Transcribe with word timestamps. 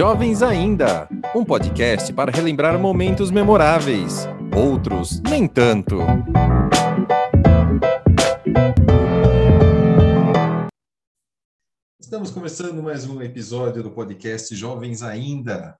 Jovens 0.00 0.40
Ainda, 0.40 1.06
um 1.36 1.44
podcast 1.44 2.10
para 2.14 2.32
relembrar 2.32 2.78
momentos 2.78 3.30
memoráveis, 3.30 4.26
outros 4.56 5.20
nem 5.20 5.46
tanto. 5.46 5.98
Estamos 12.00 12.30
começando 12.30 12.82
mais 12.82 13.04
um 13.04 13.20
episódio 13.20 13.82
do 13.82 13.90
podcast 13.90 14.56
Jovens 14.56 15.02
Ainda, 15.02 15.76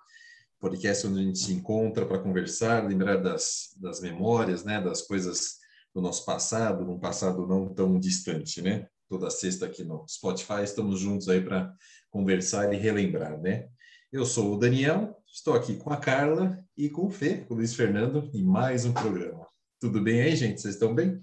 podcast 0.60 1.06
onde 1.06 1.20
a 1.20 1.22
gente 1.22 1.38
se 1.38 1.54
encontra 1.54 2.04
para 2.04 2.18
conversar, 2.18 2.86
lembrar 2.86 3.16
das, 3.16 3.74
das 3.80 4.02
memórias, 4.02 4.64
né, 4.64 4.82
das 4.82 5.00
coisas 5.00 5.56
do 5.94 6.02
nosso 6.02 6.26
passado, 6.26 6.84
num 6.84 7.00
passado 7.00 7.46
não 7.46 7.72
tão 7.72 7.98
distante, 7.98 8.60
né? 8.60 8.86
Toda 9.08 9.30
sexta 9.30 9.64
aqui 9.64 9.82
no 9.82 10.04
Spotify, 10.06 10.62
estamos 10.62 11.00
juntos 11.00 11.26
aí 11.26 11.40
para 11.40 11.72
conversar 12.10 12.70
e 12.74 12.76
relembrar, 12.76 13.40
né? 13.40 13.66
Eu 14.12 14.26
sou 14.26 14.54
o 14.54 14.58
Daniel, 14.58 15.16
estou 15.24 15.54
aqui 15.54 15.76
com 15.76 15.92
a 15.92 15.96
Carla 15.96 16.58
e 16.76 16.90
com 16.90 17.06
o 17.06 17.10
Fê, 17.10 17.44
com 17.44 17.54
o 17.54 17.56
Luiz 17.56 17.76
Fernando, 17.76 18.28
em 18.34 18.42
mais 18.42 18.84
um 18.84 18.92
programa. 18.92 19.46
Tudo 19.78 20.00
bem 20.00 20.20
aí, 20.20 20.34
gente? 20.34 20.60
Vocês 20.60 20.74
estão 20.74 20.92
bem? 20.92 21.22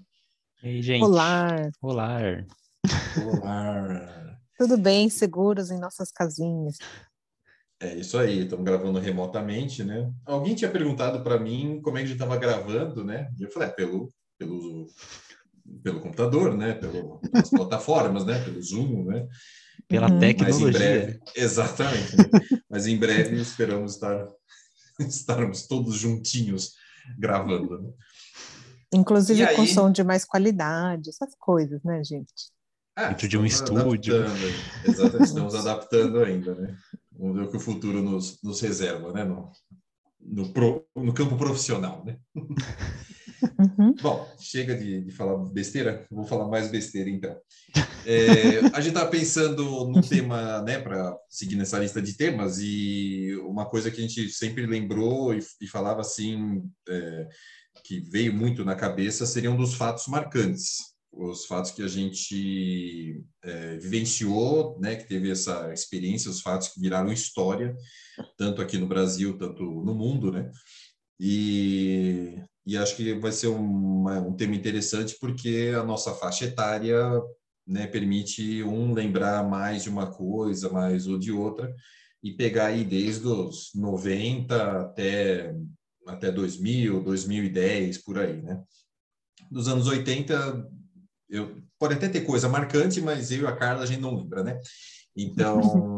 Ei, 0.62 0.80
gente. 0.80 1.04
Olá. 1.04 1.70
Olá. 1.82 2.18
Olá. 3.26 4.38
Tudo 4.56 4.78
bem, 4.78 5.10
seguros 5.10 5.70
em 5.70 5.78
nossas 5.78 6.10
casinhas. 6.10 6.78
É 7.78 7.94
isso 7.94 8.16
aí, 8.16 8.44
estamos 8.44 8.64
gravando 8.64 8.98
remotamente, 8.98 9.84
né? 9.84 10.10
Alguém 10.24 10.54
tinha 10.54 10.70
perguntado 10.70 11.22
para 11.22 11.38
mim 11.38 11.82
como 11.82 11.98
é 11.98 12.00
que 12.00 12.06
a 12.06 12.08
gente 12.08 12.16
estava 12.16 12.38
gravando, 12.38 13.04
né? 13.04 13.30
E 13.38 13.42
eu 13.42 13.50
falei, 13.52 13.68
é, 13.68 13.72
pelo, 13.72 14.08
pelo, 14.38 14.86
pelo 15.82 16.00
computador, 16.00 16.56
né? 16.56 16.72
Pelas 16.72 17.20
plataformas, 17.54 18.24
né? 18.24 18.42
Pelo 18.42 18.62
Zoom, 18.62 19.04
né? 19.04 19.28
Pela 19.88 20.10
Uhum. 20.10 20.18
tecnologia. 20.20 20.66
Mas 20.66 20.76
em 20.76 20.78
breve, 20.78 21.20
exatamente. 21.34 22.16
né? 22.16 22.30
Mas 22.68 22.86
em 22.86 22.96
breve 22.98 23.40
esperamos 23.40 23.94
estar 23.94 24.28
estarmos 25.00 25.66
todos 25.66 25.96
juntinhos 25.96 26.74
gravando. 27.18 27.80
Né? 27.82 27.92
Inclusive 28.92 29.42
E 29.42 29.54
com 29.54 29.62
aí? 29.62 29.66
som 29.68 29.90
de 29.90 30.04
mais 30.04 30.24
qualidade, 30.24 31.08
essas 31.10 31.34
coisas, 31.38 31.82
né, 31.82 32.02
gente? 32.04 32.32
Ah, 32.94 33.08
Dentro 33.10 33.28
de 33.28 33.38
um 33.38 33.46
estúdio. 33.46 34.14
Exatamente, 34.84 35.24
estamos 35.28 35.54
adaptando 35.54 36.18
ainda, 36.22 36.54
né? 36.54 36.76
Vamos 37.12 37.36
ver 37.36 37.42
o 37.44 37.50
que 37.50 37.56
o 37.56 37.60
futuro 37.60 38.02
nos, 38.02 38.42
nos 38.42 38.60
reserva, 38.60 39.12
né? 39.12 39.24
No, 39.24 39.50
no, 40.20 40.52
pro- 40.52 40.84
no 40.96 41.12
campo 41.14 41.36
profissional, 41.36 42.04
né? 42.04 42.18
Uhum. 43.42 43.94
Bom, 44.00 44.28
chega 44.38 44.74
de, 44.74 45.02
de 45.02 45.10
falar 45.12 45.36
besteira, 45.52 46.06
vou 46.10 46.24
falar 46.24 46.48
mais 46.48 46.70
besteira 46.70 47.08
então. 47.08 47.36
É, 48.04 48.58
a 48.74 48.80
gente 48.80 48.88
estava 48.94 49.10
pensando 49.10 49.86
no 49.86 50.00
tema, 50.00 50.62
né, 50.62 50.78
para 50.78 51.16
seguir 51.28 51.56
nessa 51.56 51.78
lista 51.78 52.02
de 52.02 52.16
temas, 52.16 52.58
e 52.60 53.36
uma 53.46 53.66
coisa 53.66 53.90
que 53.90 53.98
a 53.98 54.06
gente 54.06 54.28
sempre 54.30 54.66
lembrou 54.66 55.34
e, 55.34 55.38
e 55.60 55.66
falava 55.66 56.00
assim, 56.00 56.62
é, 56.88 57.28
que 57.84 58.00
veio 58.00 58.32
muito 58.32 58.64
na 58.64 58.74
cabeça, 58.74 59.26
seriam 59.26 59.56
dos 59.56 59.74
fatos 59.74 60.06
marcantes, 60.06 60.78
os 61.12 61.46
fatos 61.46 61.70
que 61.70 61.82
a 61.82 61.88
gente 61.88 63.22
é, 63.42 63.76
vivenciou, 63.76 64.78
né, 64.80 64.96
que 64.96 65.08
teve 65.08 65.30
essa 65.30 65.72
experiência, 65.72 66.30
os 66.30 66.40
fatos 66.40 66.68
que 66.68 66.80
viraram 66.80 67.12
história, 67.12 67.76
tanto 68.36 68.60
aqui 68.60 68.78
no 68.78 68.86
Brasil, 68.86 69.36
tanto 69.38 69.62
no 69.62 69.94
mundo, 69.94 70.30
né? 70.30 70.50
E, 71.20 72.36
e 72.68 72.76
acho 72.76 72.96
que 72.96 73.14
vai 73.14 73.32
ser 73.32 73.46
um 73.48 74.34
tema 74.36 74.54
interessante 74.54 75.16
porque 75.18 75.72
a 75.74 75.82
nossa 75.82 76.12
faixa 76.12 76.44
etária 76.44 77.00
né, 77.66 77.86
permite 77.86 78.62
um 78.62 78.92
lembrar 78.92 79.42
mais 79.42 79.84
de 79.84 79.88
uma 79.88 80.06
coisa, 80.06 80.68
mais 80.68 81.06
ou 81.06 81.18
de 81.18 81.32
outra, 81.32 81.74
e 82.22 82.30
pegar 82.30 82.66
aí 82.66 82.84
desde 82.84 83.26
os 83.26 83.70
90 83.74 84.82
até, 84.82 85.56
até 86.06 86.30
2000, 86.30 87.02
2010, 87.04 88.04
por 88.04 88.18
aí, 88.18 88.42
né? 88.42 88.62
Dos 89.50 89.66
anos 89.66 89.86
80, 89.86 90.68
eu, 91.30 91.62
pode 91.78 91.94
até 91.94 92.06
ter 92.06 92.20
coisa 92.20 92.50
marcante, 92.50 93.00
mas 93.00 93.30
eu 93.30 93.44
e 93.44 93.46
a 93.46 93.56
Carla 93.56 93.84
a 93.84 93.86
gente 93.86 94.02
não 94.02 94.14
lembra, 94.14 94.44
né? 94.44 94.60
Então, 95.16 95.58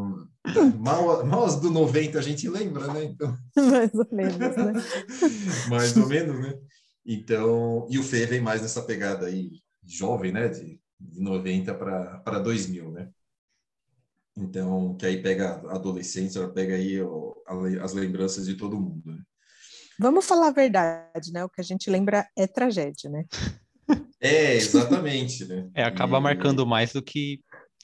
mal, 0.79 1.25
mal 1.27 1.45
as 1.45 1.61
do 1.61 1.71
90 1.71 2.19
a 2.19 2.23
gente 2.23 2.49
lembra, 2.49 2.93
né? 2.93 3.05
Então, 3.05 3.37
Mais 3.57 3.95
ou 3.95 4.07
menos, 4.11 4.39
né? 4.57 4.73
mais 5.69 5.97
ou 5.97 6.07
menos, 6.07 6.41
né? 6.41 6.55
Então, 7.05 7.87
e 7.91 7.99
o 7.99 8.03
Fê 8.03 8.27
vem 8.27 8.41
mais 8.41 8.63
nessa 8.63 8.83
pegada 8.83 9.27
aí, 9.27 9.51
jovem, 9.85 10.33
né? 10.33 10.49
De, 10.49 10.81
de 11.01 11.21
90 11.21 11.75
para 11.75 12.39
2000, 12.39 12.91
né? 12.91 13.11
Então, 14.37 14.97
que 14.97 15.07
aí 15.07 15.21
pega 15.23 15.61
a 15.69 15.75
adolescência, 15.77 16.49
pega 16.49 16.75
aí 16.75 16.99
le- 16.99 17.81
as 17.81 17.93
lembranças 17.93 18.47
de 18.47 18.55
todo 18.57 18.81
mundo, 18.81 19.03
né? 19.13 19.19
Vamos 19.99 20.25
falar 20.25 20.49
a 20.49 20.53
verdade, 20.53 21.31
né? 21.33 21.45
O 21.45 21.49
que 21.49 21.61
a 21.61 21.65
gente 21.65 21.91
lembra 21.91 22.27
é 22.37 22.47
tragédia, 22.47 23.11
né? 23.11 23.25
É, 24.21 24.55
exatamente, 24.55 25.45
né? 25.45 25.69
É, 25.75 25.83
acaba 25.83 26.19
E- 26.19 26.21
marcando 26.21 26.67
mais 26.67 26.93
do 26.93 27.03
que 27.03 27.41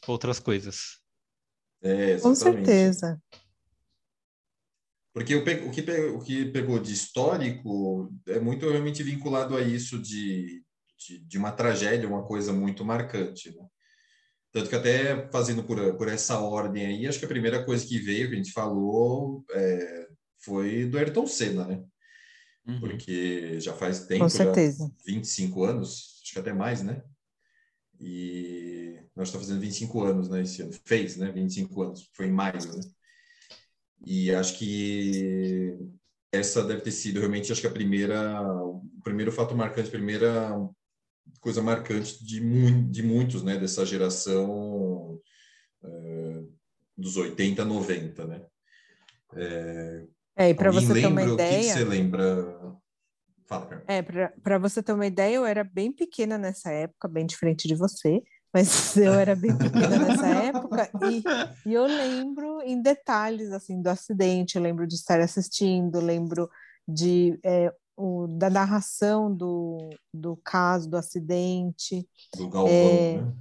outras 0.07 0.39
coisas. 0.39 0.99
É, 1.83 2.19
Com 2.19 2.35
certeza. 2.35 3.21
Porque 5.13 5.35
o, 5.35 5.41
o 5.41 5.71
que, 5.71 5.81
o 5.81 6.19
que 6.21 6.45
pegou 6.47 6.79
de 6.79 6.93
histórico 6.93 8.13
é 8.27 8.39
muito 8.39 8.69
realmente 8.69 9.03
vinculado 9.03 9.57
a 9.57 9.63
isso 9.63 9.99
de, 9.99 10.63
de, 10.99 11.19
de 11.21 11.39
uma 11.39 11.53
tragédia, 11.53 12.09
uma 12.09 12.27
coisa 12.27 12.53
muito 12.53 12.85
marcante, 12.85 13.55
né? 13.57 13.67
Tanto 14.53 14.69
que 14.71 14.77
até 14.77 15.31
fazendo 15.31 15.65
por, 15.65 15.97
por 15.97 16.09
essa 16.09 16.39
ordem 16.39 16.87
aí, 16.87 17.07
acho 17.07 17.19
que 17.19 17.25
a 17.25 17.29
primeira 17.29 17.65
coisa 17.65 17.87
que 17.87 17.99
veio, 17.99 18.29
que 18.29 18.35
a 18.35 18.37
gente 18.37 18.53
falou, 18.53 19.45
é, 19.53 20.07
foi 20.39 20.87
do 20.87 20.99
Ayrton 20.99 21.27
Senna, 21.27 21.67
né? 21.67 21.83
Uhum. 22.67 22.81
Porque 22.81 23.61
já 23.61 23.73
faz 23.73 24.07
tempo, 24.07 24.25
Com 24.25 24.29
já 24.29 24.45
certeza. 24.45 24.91
25 25.07 25.65
anos, 25.65 26.21
acho 26.23 26.33
que 26.33 26.39
até 26.39 26.53
mais, 26.53 26.83
né? 26.83 27.03
E 28.01 28.99
nós 29.15 29.29
estamos 29.29 29.47
fazendo 29.47 29.63
25 29.63 30.05
anos, 30.05 30.29
né, 30.29 30.43
esse 30.43 30.63
ano. 30.63 30.73
Fez, 30.85 31.17
né, 31.17 31.31
25 31.31 31.83
anos. 31.83 32.11
Foi 32.13 32.27
em 32.27 32.33
maio, 32.33 32.59
né? 32.59 32.81
E 34.05 34.31
acho 34.35 34.59
que 34.59 35.79
essa 36.31 36.63
deve 36.63 36.83
ter 36.83 36.91
sido 36.91 37.19
realmente, 37.19 37.51
acho 37.51 37.61
que 37.61 37.67
a 37.67 37.71
primeira, 37.71 38.43
o 38.43 38.83
primeiro 39.03 39.33
fato 39.33 39.55
marcante, 39.55 39.89
a 39.89 39.93
primeira 39.93 40.51
coisa 41.41 41.63
marcante 41.63 42.25
de, 42.25 42.41
mu 42.41 42.91
de 42.91 43.03
muitos, 43.03 43.43
né, 43.43 43.57
dessa 43.59 43.85
geração 43.87 45.19
eh, 45.83 46.43
dos 46.97 47.17
80, 47.17 47.65
90, 47.65 48.27
né? 48.27 48.47
É, 49.35 50.51
e 50.51 50.55
para 50.55 50.71
você 50.71 50.93
ter 50.93 51.07
uma 51.07 51.23
lembra? 51.23 51.35
O 51.35 51.37
que 51.37 51.43
que 51.43 51.55
ideia, 51.55 51.73
você 51.73 51.85
lembra? 51.85 52.77
Fala, 53.47 53.67
cara. 53.67 53.85
é, 53.87 54.03
para 54.03 54.59
você 54.59 54.83
ter 54.83 54.93
uma 54.93 55.07
ideia, 55.07 55.37
eu 55.37 55.47
era 55.47 55.63
bem 55.63 55.93
pequena 55.93 56.37
nessa 56.37 56.71
época, 56.71 57.09
bem 57.09 57.25
diferente 57.25 57.69
de 57.69 57.75
você, 57.75 58.23
mas 58.53 58.97
eu 58.97 59.13
era 59.15 59.37
bem 59.37 59.57
pequena 59.57 59.99
nessa 59.99 60.27
época 60.27 60.91
e, 61.05 61.23
e 61.65 61.73
eu 61.75 61.87
lembro 61.87 62.61
em 62.63 62.81
detalhes 62.83 63.53
assim 63.53 63.81
do 63.81 63.89
acidente, 63.89 64.57
eu 64.57 64.63
lembro 64.63 64.87
de 64.87 64.95
estar 64.95 65.21
assistindo, 65.21 66.01
lembro 66.01 66.51
de 66.89 67.39
é, 67.45 67.73
o, 67.97 68.27
da 68.27 68.51
narração 68.51 69.35
do, 69.35 69.79
do 70.13 70.37
caso 70.39 70.89
do 70.91 70.97
acidente, 70.97 72.09
Do 72.37 72.49
Galvão, 72.49 72.73
É, 72.73 73.21
né? 73.23 73.33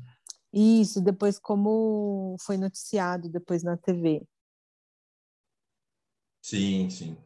isso, 0.53 1.01
depois 1.01 1.39
como 1.39 2.35
foi 2.39 2.57
noticiado 2.57 3.29
depois 3.29 3.63
na 3.63 3.75
TV. 3.77 4.21
Sim, 6.41 6.89
sim. 6.89 7.17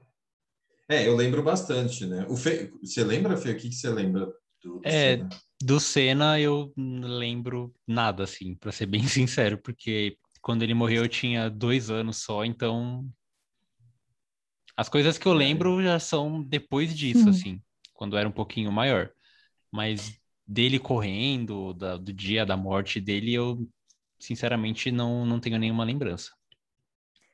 É, 0.89 1.07
eu 1.07 1.15
lembro 1.15 1.43
bastante, 1.43 2.05
né? 2.05 2.25
O 2.29 2.35
Fê, 2.35 2.71
você 2.81 3.03
lembra, 3.03 3.37
Fê? 3.37 3.51
O 3.51 3.57
que, 3.57 3.69
que 3.69 3.75
você 3.75 3.89
lembra 3.89 4.25
do, 4.61 4.79
do 4.79 4.89
É, 4.89 5.25
Senna? 5.29 5.29
Do 5.61 5.79
Senna 5.79 6.39
eu 6.39 6.71
não 6.75 7.09
lembro 7.09 7.73
nada, 7.87 8.23
assim, 8.23 8.55
pra 8.55 8.71
ser 8.71 8.85
bem 8.85 9.03
sincero, 9.07 9.57
porque 9.61 10.17
quando 10.41 10.63
ele 10.63 10.73
morreu 10.73 11.03
eu 11.03 11.09
tinha 11.09 11.49
dois 11.49 11.89
anos 11.89 12.17
só, 12.17 12.45
então 12.45 13.05
as 14.75 14.89
coisas 14.89 15.17
que 15.17 15.27
eu 15.27 15.33
É. 15.33 15.33
lembro 15.33 15.81
já 15.83 15.99
são 15.99 16.41
depois 16.43 16.95
disso, 16.95 17.29
Hum. 17.29 17.29
assim, 17.29 17.61
quando 17.93 18.15
eu 18.15 18.19
era 18.19 18.29
um 18.29 18.31
pouquinho 18.31 18.71
maior. 18.71 19.11
Mas 19.71 20.19
dele 20.47 20.79
correndo, 20.79 21.73
da- 21.73 21.97
do 21.97 22.13
dia 22.13 22.45
da 22.45 22.57
morte 22.57 23.01
dele, 23.01 23.33
eu 23.33 23.69
sinceramente 24.19 24.91
não, 24.91 25.25
não 25.25 25.39
tenho 25.39 25.59
nenhuma 25.59 25.83
lembrança. 25.83 26.31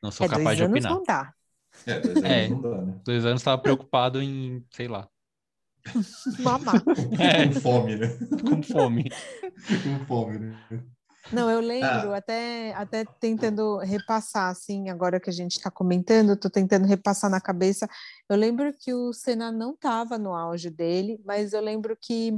Não 0.01 0.09
sou 0.09 0.25
é, 0.25 0.27
capaz 0.27 0.55
dois 0.55 0.57
de 0.57 0.63
anos 0.63 0.85
opinar. 0.85 0.87
não 0.87 1.03
dá. 1.03 1.33
É, 1.85 1.99
dois 1.99 2.17
anos 2.17 2.29
É. 2.31 2.47
não 2.49 2.61
dá, 2.61 2.81
né? 2.81 2.99
Dois 3.05 3.25
anos 3.25 3.41
estava 3.41 3.61
preocupado 3.61 4.21
em, 4.21 4.65
sei 4.71 4.87
lá, 4.87 5.07
Mamar. 6.39 6.83
É. 7.19 7.47
Com 7.47 7.61
fome, 7.61 7.95
né? 7.95 8.07
com 8.41 8.63
fome. 8.63 9.09
Com 9.83 10.05
fome, 10.07 10.39
né? 10.39 10.57
Não, 11.31 11.49
eu 11.49 11.59
lembro, 11.59 12.11
Ah. 12.13 12.17
até, 12.17 12.73
até 12.75 13.03
tentando 13.19 13.77
repassar, 13.79 14.49
assim, 14.51 14.89
agora 14.89 15.19
que 15.19 15.29
a 15.29 15.33
gente 15.33 15.53
está 15.57 15.71
comentando, 15.71 16.37
tô 16.37 16.49
tentando 16.49 16.85
repassar 16.85 17.29
na 17.31 17.41
cabeça. 17.41 17.87
Eu 18.29 18.35
lembro 18.37 18.71
que 18.79 18.93
o 18.93 19.11
Senna 19.13 19.51
não 19.51 19.73
estava 19.73 20.17
no 20.19 20.33
auge 20.35 20.69
dele, 20.69 21.19
mas 21.25 21.53
eu 21.53 21.61
lembro 21.61 21.97
que, 21.99 22.31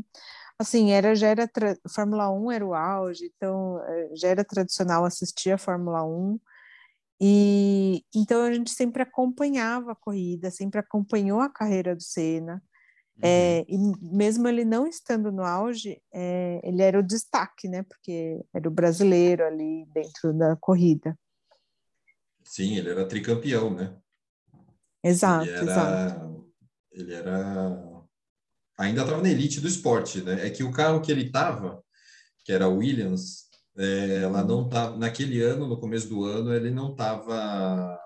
assim, 0.58 0.92
era, 0.92 1.16
já 1.16 1.28
era, 1.28 1.50
Fórmula 1.90 2.30
1 2.32 2.52
era 2.52 2.66
o 2.66 2.74
auge, 2.74 3.32
então 3.36 3.82
eh, 3.88 4.10
já 4.16 4.30
era 4.30 4.44
tradicional 4.46 5.04
assistir 5.04 5.52
a 5.52 5.58
Fórmula 5.58 6.04
1, 6.06 6.40
E 7.20 8.04
então 8.14 8.44
a 8.44 8.54
gente 8.54 8.72
sempre 8.72 9.02
acompanhava 9.02 9.92
a 9.92 9.96
corrida, 9.96 10.52
sempre 10.52 10.80
acompanhou 10.80 11.40
a 11.40 11.50
carreira 11.50 11.96
do 11.96 12.04
Senna. 12.04 12.62
É, 13.20 13.66
e 13.68 13.78
mesmo 14.00 14.48
ele 14.48 14.64
não 14.64 14.86
estando 14.86 15.32
no 15.32 15.44
auge, 15.44 16.00
é, 16.14 16.62
ele 16.64 16.84
era 16.84 17.00
o 17.00 17.04
destaque, 17.04 17.68
né? 17.68 17.84
Porque 17.84 18.40
era 18.54 18.68
o 18.68 18.72
brasileiro 18.72 19.44
ali 19.44 19.86
dentro 19.92 20.34
da 20.34 20.56
corrida. 20.56 21.18
Sim, 22.44 22.78
ele 22.78 22.90
era 22.90 23.08
tricampeão, 23.08 23.74
né? 23.74 23.98
Exato, 25.04 25.46
ele 25.46 25.52
era, 25.54 25.64
exato. 25.64 26.54
Ele 26.92 27.14
era. 27.14 28.04
Ainda 28.78 29.02
estava 29.02 29.22
na 29.22 29.30
elite 29.30 29.60
do 29.60 29.68
esporte, 29.68 30.22
né? 30.22 30.46
É 30.46 30.50
que 30.52 30.64
o 30.64 30.72
carro 30.72 31.02
que 31.02 31.12
ele 31.12 31.26
estava, 31.26 31.84
que 32.46 32.52
era 32.52 32.68
Williams, 32.68 33.47
é, 33.78 34.24
ela 34.24 34.44
não 34.44 34.68
tava. 34.68 34.98
Naquele 34.98 35.42
ano, 35.42 35.68
no 35.68 35.80
começo 35.80 36.08
do 36.10 36.24
ano, 36.26 36.54
ele 36.54 36.72
não 36.72 36.92
estava 36.92 38.00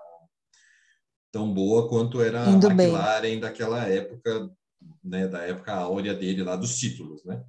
tão 1.32 1.52
boa 1.52 1.88
quanto 1.88 2.20
era 2.20 2.48
Indo 2.48 2.68
a 2.68 2.74
bem. 2.74 2.88
McLaren 2.88 3.40
daquela 3.40 3.88
época 3.88 4.50
né, 5.02 5.26
da 5.28 5.42
época 5.42 5.72
áurea 5.72 6.14
dele 6.14 6.42
lá 6.42 6.56
dos 6.56 6.78
títulos, 6.78 7.24
né? 7.24 7.42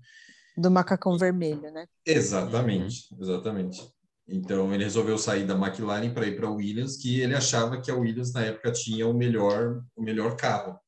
Do 0.57 0.69
macacão 0.69 1.17
vermelho, 1.17 1.71
né? 1.71 1.87
Exatamente, 2.05 3.07
exatamente. 3.19 3.81
Então 4.27 4.73
ele 4.73 4.83
resolveu 4.83 5.17
sair 5.17 5.45
da 5.45 5.55
McLaren 5.55 6.13
para 6.13 6.27
ir 6.27 6.35
para 6.35 6.47
a 6.47 6.51
Williams, 6.51 6.95
que 6.95 7.19
ele 7.19 7.35
achava 7.35 7.81
que 7.81 7.91
a 7.91 7.95
Williams 7.95 8.31
na 8.31 8.43
época 8.45 8.71
tinha 8.71 9.07
o 9.07 9.13
melhor, 9.13 9.83
o 9.95 10.01
melhor 10.01 10.35
carro. 10.35 10.79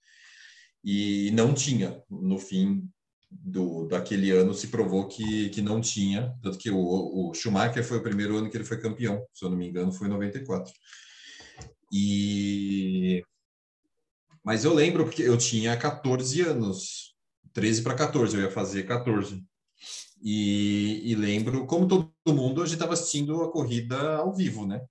E 0.83 1.31
não 1.31 1.53
tinha. 1.53 2.01
No 2.09 2.37
fim 2.37 2.87
do 3.43 3.87
daquele 3.87 4.31
ano 4.31 4.53
se 4.53 4.67
provou 4.67 5.07
que, 5.07 5.49
que 5.49 5.61
não 5.61 5.81
tinha, 5.81 6.35
tanto 6.41 6.57
que 6.57 6.71
o, 6.71 6.77
o 7.29 7.33
Schumacher 7.33 7.83
foi 7.83 7.97
o 7.97 8.03
primeiro 8.03 8.37
ano 8.37 8.49
que 8.49 8.57
ele 8.57 8.63
foi 8.63 8.79
campeão, 8.79 9.25
se 9.33 9.43
eu 9.43 9.49
não 9.49 9.57
me 9.57 9.67
engano, 9.67 9.91
foi 9.91 10.07
em 10.07 10.11
94. 10.11 10.73
E 11.91 13.23
mas 14.43 14.63
eu 14.63 14.73
lembro 14.73 15.05
porque 15.05 15.23
eu 15.23 15.37
tinha 15.37 15.75
14 15.75 16.41
anos, 16.41 17.15
13 17.53 17.81
para 17.81 17.95
14, 17.95 18.37
eu 18.37 18.43
ia 18.43 18.51
fazer 18.51 18.83
14. 18.83 19.43
E, 20.21 21.01
e 21.03 21.15
lembro, 21.15 21.65
como 21.65 21.87
todo 21.87 22.11
mundo, 22.27 22.61
a 22.61 22.65
gente 22.65 22.75
estava 22.75 22.93
assistindo 22.93 23.41
a 23.41 23.51
corrida 23.51 24.17
ao 24.17 24.33
vivo, 24.35 24.67
né? 24.67 24.81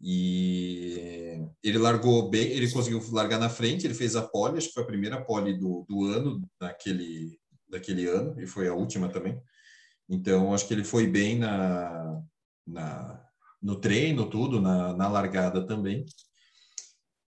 E 0.00 1.44
ele 1.62 1.78
largou 1.78 2.30
bem, 2.30 2.46
ele 2.48 2.70
conseguiu 2.70 3.02
largar 3.10 3.38
na 3.38 3.48
frente, 3.48 3.86
ele 3.86 3.94
fez 3.94 4.14
a 4.14 4.22
pole, 4.22 4.58
acho 4.58 4.68
que 4.68 4.74
foi 4.74 4.82
a 4.84 4.86
primeira 4.86 5.24
pole 5.24 5.58
do, 5.58 5.84
do 5.88 6.04
ano, 6.04 6.40
daquele, 6.60 7.38
daquele 7.68 8.06
ano, 8.06 8.40
e 8.40 8.46
foi 8.46 8.68
a 8.68 8.74
última 8.74 9.08
também. 9.08 9.40
Então, 10.08 10.54
acho 10.54 10.66
que 10.66 10.74
ele 10.74 10.84
foi 10.84 11.06
bem 11.06 11.38
na, 11.38 12.22
na, 12.66 13.24
no 13.60 13.76
treino, 13.76 14.30
tudo, 14.30 14.60
na, 14.60 14.94
na 14.94 15.08
largada 15.08 15.66
também. 15.66 16.06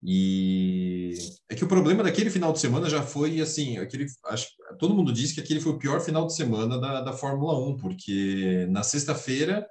E 0.03 1.15
é 1.49 1.55
que 1.55 1.65
o 1.65 1.69
problema 1.69 2.03
daquele 2.03 2.31
final 2.31 2.53
de 2.53 2.61
semana 2.61 2.89
já 2.89 3.03
foi 3.03 3.41
assim, 3.41 3.77
aquele, 3.77 4.07
acho, 4.27 4.49
todo 4.79 4.95
mundo 4.95 5.13
diz 5.13 5.33
que 5.33 5.41
aquele 5.41 5.61
foi 5.61 5.73
o 5.73 5.79
pior 5.79 6.01
final 6.01 6.27
de 6.27 6.35
semana 6.35 6.81
da, 6.81 7.03
da 7.03 7.13
Fórmula 7.13 7.59
1, 7.69 7.77
porque 7.77 8.67
na 8.71 8.83
sexta-feira 8.83 9.67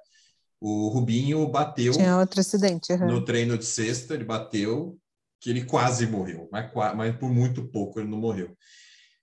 o 0.60 0.88
Rubinho 0.88 1.46
bateu 1.48 1.92
Tinha 1.92 2.18
outro 2.18 2.40
acidente. 2.40 2.92
uhum. 2.92 3.06
no 3.06 3.24
treino 3.24 3.56
de 3.56 3.64
sexta, 3.64 4.14
ele 4.14 4.24
bateu, 4.24 4.98
que 5.40 5.48
ele 5.50 5.64
quase 5.64 6.06
morreu, 6.06 6.48
mas, 6.52 6.70
mas 6.94 7.16
por 7.16 7.30
muito 7.30 7.66
pouco 7.68 7.98
ele 7.98 8.08
não 8.10 8.18
morreu. 8.18 8.54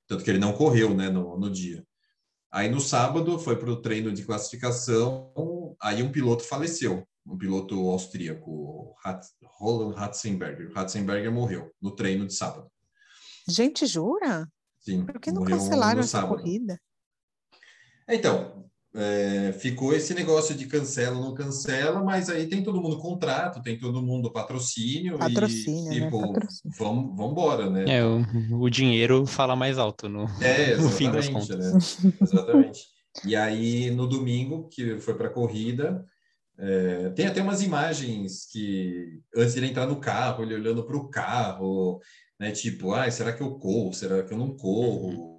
Tanto 0.08 0.24
que 0.24 0.30
ele 0.32 0.40
não 0.40 0.54
correu 0.54 0.94
né, 0.96 1.10
no, 1.10 1.38
no 1.38 1.50
dia. 1.52 1.86
Aí 2.52 2.70
no 2.70 2.80
sábado 2.82 3.38
foi 3.38 3.56
para 3.58 3.70
o 3.70 3.82
treino 3.82 4.12
de 4.12 4.24
classificação, 4.26 5.32
aí 5.82 6.02
um 6.02 6.12
piloto 6.12 6.44
faleceu, 6.44 7.06
um 7.26 7.38
piloto 7.38 7.76
austríaco, 7.90 8.96
Hat- 9.04 9.28
Roland 9.60 9.94
Ratzenberger. 9.96 10.72
Ratzenberger 10.74 11.32
morreu 11.32 11.72
no 11.82 11.92
treino 11.92 12.26
de 12.26 12.34
sábado. 12.34 12.72
Gente, 13.48 13.86
jura? 13.86 14.50
Sim, 14.80 15.06
Por 15.06 15.20
que 15.20 15.32
não 15.32 15.44
cancelaram 15.44 16.00
essa 16.00 16.26
corrida? 16.26 16.80
Então, 18.10 18.70
é, 19.00 19.54
ficou 19.54 19.94
esse 19.94 20.14
negócio 20.16 20.56
de 20.56 20.66
cancela 20.66 21.16
ou 21.18 21.24
não 21.24 21.34
cancela, 21.36 22.04
mas 22.04 22.30
aí 22.30 22.48
tem 22.48 22.64
todo 22.64 22.82
mundo 22.82 22.98
contrato, 22.98 23.62
tem 23.62 23.78
todo 23.78 24.02
mundo 24.02 24.32
patrocínio, 24.32 25.20
Patrocínio, 25.20 25.94
e, 25.94 26.00
né? 26.00 26.08
e 26.08 26.10
pô, 26.10 26.22
Patrocínio. 26.34 26.76
vamos, 26.80 27.16
vamos 27.16 27.32
embora, 27.34 27.70
né? 27.70 27.86
É, 27.88 28.04
o, 28.04 28.26
o 28.60 28.70
dinheiro 28.72 29.24
fala 29.28 29.56
mais 29.56 29.78
alto 29.78 30.10
no, 30.10 30.26
É, 30.42 30.76
no 30.82 30.90
fim 30.90 31.12
das 31.12 31.26
exatamente, 31.28 31.48
contas. 31.52 32.04
né? 32.04 32.12
Exatamente. 32.22 32.82
E 33.24 33.36
aí, 33.36 33.92
no 33.92 34.08
domingo, 34.08 34.68
que 34.70 34.98
foi 35.00 35.14
para 35.16 35.28
a 35.28 35.32
corrida, 35.34 36.04
é, 36.58 37.10
tem 37.10 37.28
até 37.28 37.42
umas 37.42 37.62
imagens 37.62 38.48
que, 38.52 39.20
antes 39.36 39.54
de 39.54 39.60
ele 39.60 39.68
entrar 39.68 39.86
no 39.86 40.00
carro, 40.00 40.44
ele 40.44 40.56
olhando 40.56 40.84
para 40.84 40.98
o 40.98 41.08
carro, 41.10 42.00
né? 42.40 42.52
Tipo, 42.52 42.94
ah, 42.94 43.10
será 43.12 43.32
que 43.32 43.42
eu 43.44 43.60
corro? 43.60 43.94
Será 43.94 44.24
que 44.24 44.34
eu 44.34 44.38
não 44.40 44.56
corro? 44.56 45.12
Sem 45.12 45.37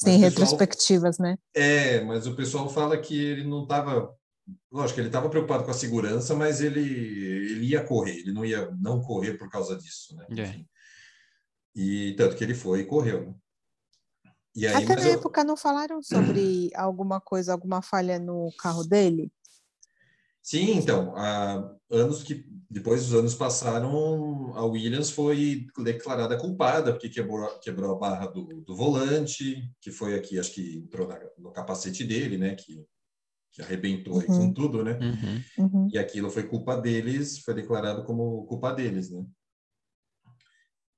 O 0.00 0.04
pessoal- 0.04 0.18
retrospectivas, 0.20 1.18
né? 1.18 1.38
É, 1.54 2.00
mas 2.02 2.26
o 2.26 2.34
pessoal 2.36 2.68
fala 2.68 2.98
que 2.98 3.18
ele 3.18 3.44
não 3.44 3.62
estava. 3.62 4.14
Lógico, 4.70 5.00
ele 5.00 5.08
estava 5.08 5.28
preocupado 5.28 5.64
com 5.64 5.70
a 5.70 5.74
segurança, 5.74 6.34
mas 6.34 6.60
ele, 6.60 6.80
ele 6.80 7.66
ia 7.66 7.82
correr, 7.82 8.18
ele 8.18 8.32
não 8.32 8.44
ia 8.44 8.70
não 8.80 9.00
correr 9.02 9.34
por 9.38 9.48
causa 9.50 9.76
disso, 9.76 10.14
né? 10.16 10.26
É. 10.30 10.42
Enfim. 10.42 10.68
E 11.74 12.14
tanto 12.16 12.36
que 12.36 12.44
ele 12.44 12.54
foi 12.54 12.80
e 12.80 12.84
correu, 12.86 13.26
né? 13.26 13.34
E 14.54 14.66
aí, 14.66 14.74
Até 14.84 14.96
na 14.96 15.02
eu- 15.08 15.14
época 15.14 15.44
não 15.44 15.56
falaram 15.56 16.02
sobre 16.02 16.70
alguma 16.76 17.20
coisa, 17.20 17.52
alguma 17.52 17.82
falha 17.82 18.18
no 18.18 18.50
carro 18.58 18.84
dele? 18.84 19.30
Sim, 20.42 20.76
então, 20.78 21.14
há 21.16 21.74
anos 21.90 22.22
que 22.22 22.46
depois 22.70 23.02
os 23.06 23.14
anos 23.14 23.34
passaram, 23.34 24.52
a 24.56 24.64
Williams 24.64 25.10
foi 25.10 25.66
declarada 25.78 26.36
culpada 26.38 26.92
porque 26.92 27.08
quebrou, 27.08 27.46
quebrou 27.60 27.92
a 27.94 27.98
barra 27.98 28.26
do, 28.26 28.44
do 28.62 28.76
volante, 28.76 29.70
que 29.80 29.90
foi 29.90 30.14
aqui, 30.14 30.38
acho 30.38 30.52
que 30.52 30.78
entrou 30.78 31.06
na- 31.06 31.20
no 31.38 31.52
capacete 31.52 32.04
dele, 32.04 32.36
né? 32.36 32.54
Que, 32.54 32.84
que 33.52 33.62
arrebentou 33.62 34.20
aí 34.20 34.26
com 34.26 34.32
Uhum. 34.32 34.52
tudo, 34.54 34.84
né? 34.84 34.98
Uhum. 35.00 35.64
Uhum. 35.64 35.88
E 35.92 35.98
aquilo 35.98 36.28
foi 36.30 36.42
culpa 36.48 36.76
deles, 36.76 37.38
foi 37.38 37.54
declarado 37.54 38.04
como 38.04 38.44
culpa 38.46 38.72
deles, 38.72 39.10
né? 39.10 39.24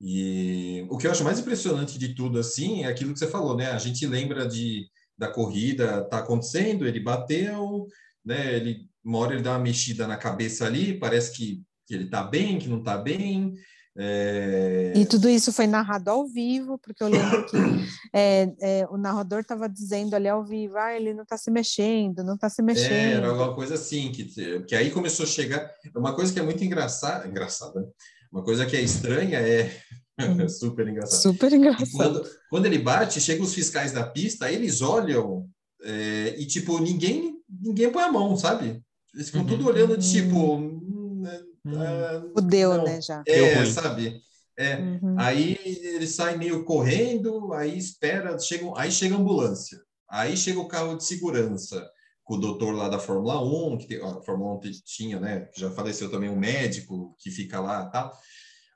E 0.00 0.86
o 0.88 0.96
que 0.96 1.06
eu 1.06 1.10
acho 1.10 1.24
mais 1.24 1.38
impressionante 1.40 1.98
de 1.98 2.14
tudo, 2.14 2.38
assim, 2.38 2.84
é 2.84 2.86
aquilo 2.86 3.12
que 3.12 3.18
você 3.18 3.28
falou, 3.28 3.56
né? 3.56 3.66
A 3.72 3.78
gente 3.78 4.06
lembra 4.06 4.46
de, 4.46 4.88
da 5.16 5.28
corrida, 5.28 6.04
tá 6.08 6.18
acontecendo, 6.18 6.86
ele 6.86 7.00
bateu, 7.00 7.86
né? 8.24 8.54
Ele, 8.54 8.87
uma 9.04 9.18
hora 9.18 9.34
ele 9.34 9.42
dá 9.42 9.52
uma 9.52 9.58
mexida 9.58 10.06
na 10.06 10.16
cabeça 10.16 10.66
ali, 10.66 10.98
parece 10.98 11.32
que, 11.32 11.62
que 11.86 11.94
ele 11.94 12.06
tá 12.08 12.22
bem, 12.22 12.58
que 12.58 12.68
não 12.68 12.82
tá 12.82 12.96
bem. 12.96 13.54
É... 14.00 14.92
E 14.94 15.04
tudo 15.04 15.28
isso 15.28 15.52
foi 15.52 15.66
narrado 15.66 16.08
ao 16.08 16.26
vivo, 16.28 16.78
porque 16.78 17.02
eu 17.02 17.08
lembro 17.08 17.44
que 17.46 17.56
é, 18.14 18.52
é, 18.60 18.86
o 18.90 18.96
narrador 18.96 19.40
estava 19.40 19.68
dizendo 19.68 20.14
ali 20.14 20.28
ao 20.28 20.44
vivo, 20.44 20.76
ah, 20.76 20.94
ele 20.94 21.12
não 21.12 21.24
está 21.24 21.36
se 21.36 21.50
mexendo, 21.50 22.22
não 22.22 22.36
está 22.36 22.48
se 22.48 22.60
É, 22.60 22.64
era 22.64 22.74
mexendo. 22.74 23.24
alguma 23.24 23.54
coisa 23.54 23.74
assim, 23.74 24.12
que, 24.12 24.60
que 24.62 24.76
aí 24.76 24.90
começou 24.90 25.24
a 25.24 25.28
chegar. 25.28 25.68
Uma 25.96 26.14
coisa 26.14 26.32
que 26.32 26.38
é 26.38 26.42
muito 26.42 26.62
engraçada, 26.62 27.26
engraçada, 27.26 27.80
né? 27.80 27.86
Uma 28.30 28.44
coisa 28.44 28.66
que 28.66 28.76
é 28.76 28.80
estranha 28.80 29.38
é. 29.40 29.76
Uhum. 30.20 30.46
super 30.48 30.86
engraçado. 30.86 31.22
Super 31.22 31.52
engraçado. 31.52 31.90
quando, 31.92 32.30
quando 32.50 32.66
ele 32.66 32.78
bate, 32.78 33.20
chegam 33.20 33.44
os 33.44 33.54
fiscais 33.54 33.90
da 33.90 34.06
pista, 34.06 34.46
aí 34.46 34.54
eles 34.54 34.80
olham 34.80 35.48
é, 35.82 36.34
e, 36.38 36.46
tipo, 36.46 36.78
ninguém, 36.78 37.36
ninguém 37.48 37.90
põe 37.90 38.02
a 38.02 38.12
mão, 38.12 38.36
sabe? 38.36 38.82
Eles 39.18 39.30
ficam 39.30 39.40
Uhum. 39.42 39.48
tudo 39.48 39.66
olhando, 39.66 39.98
de, 39.98 40.08
tipo... 40.12 40.54
hum, 40.54 41.24
é, 41.26 41.42
ah, 41.74 42.22
Fudeu, 42.32 42.76
não. 42.76 42.84
né, 42.84 43.02
já. 43.02 43.20
Deu 43.22 43.44
É, 43.46 43.66
sabe? 43.66 44.22
É, 44.56 44.76
Uhum. 44.76 45.16
Aí 45.18 45.58
ele 45.64 46.06
sai 46.06 46.36
meio 46.36 46.64
correndo, 46.64 47.52
aí 47.52 47.76
espera, 47.76 48.38
chega, 48.38 48.64
aí 48.76 48.92
chega 48.92 49.16
a 49.16 49.18
ambulância, 49.18 49.80
aí 50.08 50.36
chega 50.36 50.60
o 50.60 50.68
carro 50.68 50.96
de 50.96 51.04
segurança 51.04 51.84
com 52.22 52.34
o 52.34 52.40
doutor 52.40 52.72
lá 52.76 52.88
da 52.88 53.00
Fórmula 53.00 53.42
1, 53.42 53.78
que 53.78 53.88
tem, 53.88 54.00
ó, 54.00 54.18
a 54.18 54.22
Fórmula 54.22 54.54
1 54.54 54.60
tinha, 54.84 55.18
né? 55.18 55.48
Já 55.56 55.68
faleceu 55.72 56.08
também 56.10 56.30
um 56.30 56.38
médico 56.38 57.16
que 57.18 57.30
fica 57.30 57.58
lá 57.60 57.86
e 57.88 57.90
tal. 57.90 58.12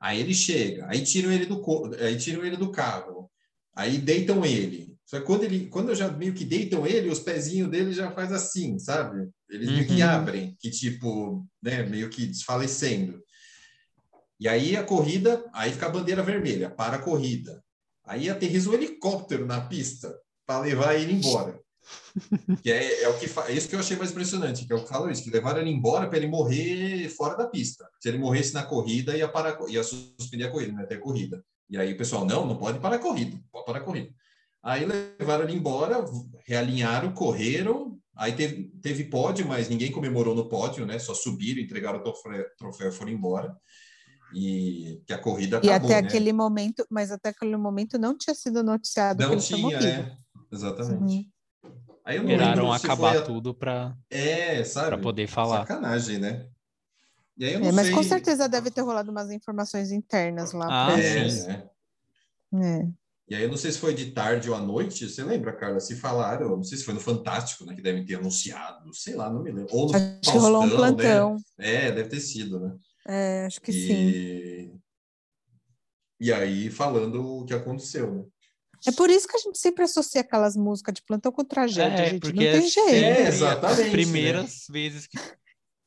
Aí 0.01 0.19
ele 0.21 0.35
chega, 0.35 0.87
aí 0.89 1.05
tiram 1.05 1.31
ele 1.31 1.47
do, 1.47 1.63
aí 2.01 2.17
tiram 2.17 2.45
ele 2.45 2.57
do 2.57 2.73
carro, 2.73 3.31
aí 3.77 3.97
deitam 3.99 4.45
ele. 4.45 4.93
Só 5.05 5.21
que 5.21 5.27
quando 5.27 5.45
ele, 5.45 5.67
quando 5.67 5.91
eu 5.91 5.95
já 5.95 6.09
meio 6.11 6.33
que 6.35 6.45
deitam 6.45 6.85
ele, 6.87 7.11
os 7.11 7.21
pezinhos 7.21 7.71
dele 7.71 7.93
já 7.93 8.11
faz 8.11 8.33
assim, 8.33 8.79
sabe? 8.79 9.29
Eles 9.53 9.69
meio 9.69 9.87
que 9.87 10.03
Uhum. 10.03 10.09
abrem, 10.09 10.57
que 10.59 10.71
tipo, 10.71 11.47
né? 11.63 11.83
Meio 11.85 12.09
que 12.09 12.27
desfalecendo. 12.27 13.23
E 14.41 14.49
aí 14.49 14.77
a 14.77 14.83
corrida, 14.83 15.45
aí 15.53 15.71
fica 15.73 15.87
a 15.87 15.91
bandeira 15.91 16.23
vermelha, 16.23 16.71
para 16.71 16.97
a 16.97 17.03
corrida. 17.03 17.63
Aí 18.05 18.29
aterriza 18.29 18.71
um 18.71 18.75
helicóptero 18.75 19.47
na 19.47 19.61
pista 19.61 20.13
para 20.47 20.61
levar 20.63 20.95
ele 20.95 21.13
embora. 21.13 21.61
que 22.63 22.71
é, 22.71 23.03
é 23.03 23.09
o 23.09 23.19
que 23.19 23.29
fa... 23.29 23.49
é 23.49 23.53
isso 23.53 23.69
que 23.69 23.75
eu 23.75 23.81
achei 23.81 23.97
mais 23.97 24.11
impressionante, 24.11 24.65
que 24.67 24.73
é 24.73 24.77
o 24.77 24.83
que 24.83 24.89
falo 24.89 25.11
isso, 25.11 25.23
que 25.23 25.31
levaram 25.31 25.61
ele 25.61 25.71
embora 25.71 26.09
para 26.09 26.19
ele 26.19 26.27
morrer 26.27 27.09
fora 27.11 27.37
da 27.37 27.47
pista. 27.47 27.89
Se 28.01 28.09
ele 28.09 28.19
morresse 28.19 28.55
na 28.55 28.63
corrida, 28.65 29.17
ia 29.17 29.29
parar, 29.29 29.59
ia 29.69 29.83
suspender 29.85 30.45
a 30.45 30.51
corrida, 30.51 30.73
né, 30.73 30.83
até 30.83 30.95
a 30.97 31.01
corrida. 31.01 31.45
E 31.71 31.77
aí 31.79 31.93
o 31.93 31.97
pessoal, 31.97 32.25
não, 32.25 32.47
não 32.47 32.57
pode 32.57 32.79
parar 32.81 32.97
a 32.97 33.01
corrida, 33.01 33.39
pode 33.51 33.67
parar 33.67 33.79
a 33.79 33.83
corrida. 33.85 34.11
Aí 34.63 34.85
levaram 34.85 35.45
ele 35.45 35.55
embora, 35.57 36.05
realinharam, 36.47 37.13
correram, 37.13 37.99
Aí 38.15 38.33
teve, 38.33 38.65
teve 38.83 39.05
pódio, 39.05 39.47
mas 39.47 39.69
ninguém 39.69 39.91
comemorou 39.91 40.35
no 40.35 40.49
pódio, 40.49 40.85
né? 40.85 40.99
Só 40.99 41.15
subiram, 41.15 41.61
entregaram 41.63 41.99
o 41.99 42.03
troféu, 42.03 42.45
troféu 42.59 42.89
e 42.89 42.93
foram 42.93 43.11
embora. 43.11 43.57
E 44.35 45.03
que 45.07 45.13
a 45.13 45.19
corrida 45.19 45.61
E 45.63 45.71
acabou, 45.71 45.91
até 45.91 46.01
né? 46.03 46.09
aquele 46.09 46.33
momento, 46.33 46.87
mas 46.91 47.11
até 47.11 47.31
aquele 47.31 47.57
momento 47.57 47.99
não 47.99 48.17
tinha 48.17 48.35
sido 48.35 48.63
noticiado 48.63 49.19
que 49.19 49.25
Não 49.29 49.37
tinha, 49.39 49.59
morrido. 49.59 49.85
é. 49.85 50.17
Exatamente. 50.51 51.31
Aí 52.05 52.17
eu 52.17 52.23
não 52.25 52.31
Esperaram 52.33 52.73
acabar 52.73 53.19
a- 53.19 53.23
tudo 53.23 53.55
para 53.55 53.97
É, 54.11 54.65
sabe? 54.65 55.03
poder 55.03 55.27
falar. 55.27 55.61
Sacanagem, 55.67 56.19
né? 56.19 56.49
E 57.37 57.45
aí 57.45 57.55
eu 57.55 57.61
não 57.61 57.69
É, 57.69 57.73
mas 57.73 57.87
sei... 57.87 57.95
com 57.95 58.03
certeza 58.03 58.49
deve 58.49 58.71
ter 58.71 58.83
rolado 58.83 59.11
umas 59.11 59.31
informações 59.31 59.91
internas 59.91 60.53
lá. 60.53 60.67
Ah, 60.71 60.87
pra- 60.87 60.99
É, 61.01 61.25
né? 61.47 61.71
É. 62.55 62.89
E 63.33 63.35
aí 63.35 63.45
eu 63.45 63.49
não 63.49 63.57
sei 63.57 63.73
se 63.73 63.79
foi 63.79 63.95
de 63.95 64.11
tarde 64.11 64.51
ou 64.51 64.55
à 64.55 64.61
noite, 64.61 65.09
você 65.09 65.25
lembra, 65.25 65.57
Carla? 65.57 65.81
Se 65.81 65.97
falaram, 65.97 66.51
não 66.55 66.63
sei 66.63 66.77
se 66.77 66.85
foi 66.85 66.93
no 66.93 67.01
Fantástico, 67.01 67.65
né? 67.65 67.75
Que 67.75 67.81
devem 67.81 68.05
ter 68.05 68.17
anunciado, 68.17 68.93
sei 68.93 69.15
lá, 69.15 69.33
não 69.33 69.43
me 69.43 69.51
lembro. 69.51 69.75
Ou 69.75 69.87
no 69.91 69.97
Acho 69.97 70.21
que 70.21 70.37
rolou 70.37 70.63
um 70.65 70.69
Faustão, 70.69 70.91
né? 70.91 70.97
plantão. 71.03 71.37
É, 71.57 71.91
deve 71.91 72.11
ter 72.11 72.21
sido, 72.21 72.61
né? 72.61 72.77
É, 73.09 73.47
acho 73.47 73.59
que 73.63 73.73
sim. 73.73 73.91
e... 73.91 74.75
E 76.21 76.31
aí 76.31 76.69
falando 76.69 77.25
o 77.39 77.47
que 77.47 77.55
aconteceu, 77.55 78.15
né? 78.15 78.23
É 78.87 78.93
por 78.93 79.09
isso 79.09 79.27
que 79.27 79.37
a 79.37 79.41
gente 79.41 79.57
sempre 79.57 79.83
associa 79.85 80.21
aquelas 80.21 80.55
músicas 80.55 80.93
de 80.93 81.03
plantão 81.03 81.33
com 81.33 81.43
tragédia, 81.43 82.03
É, 82.03 82.11
gente. 82.11 82.21
porque 82.21 82.35
Não 82.35 82.53
tem 82.53 82.67
é 82.67 82.69
jeito. 82.69 82.91
É, 82.91 83.29
exatamente, 83.29 83.81
As 83.81 83.89
primeiras 83.89 84.65
vezes 84.69 85.07
que 85.07 85.17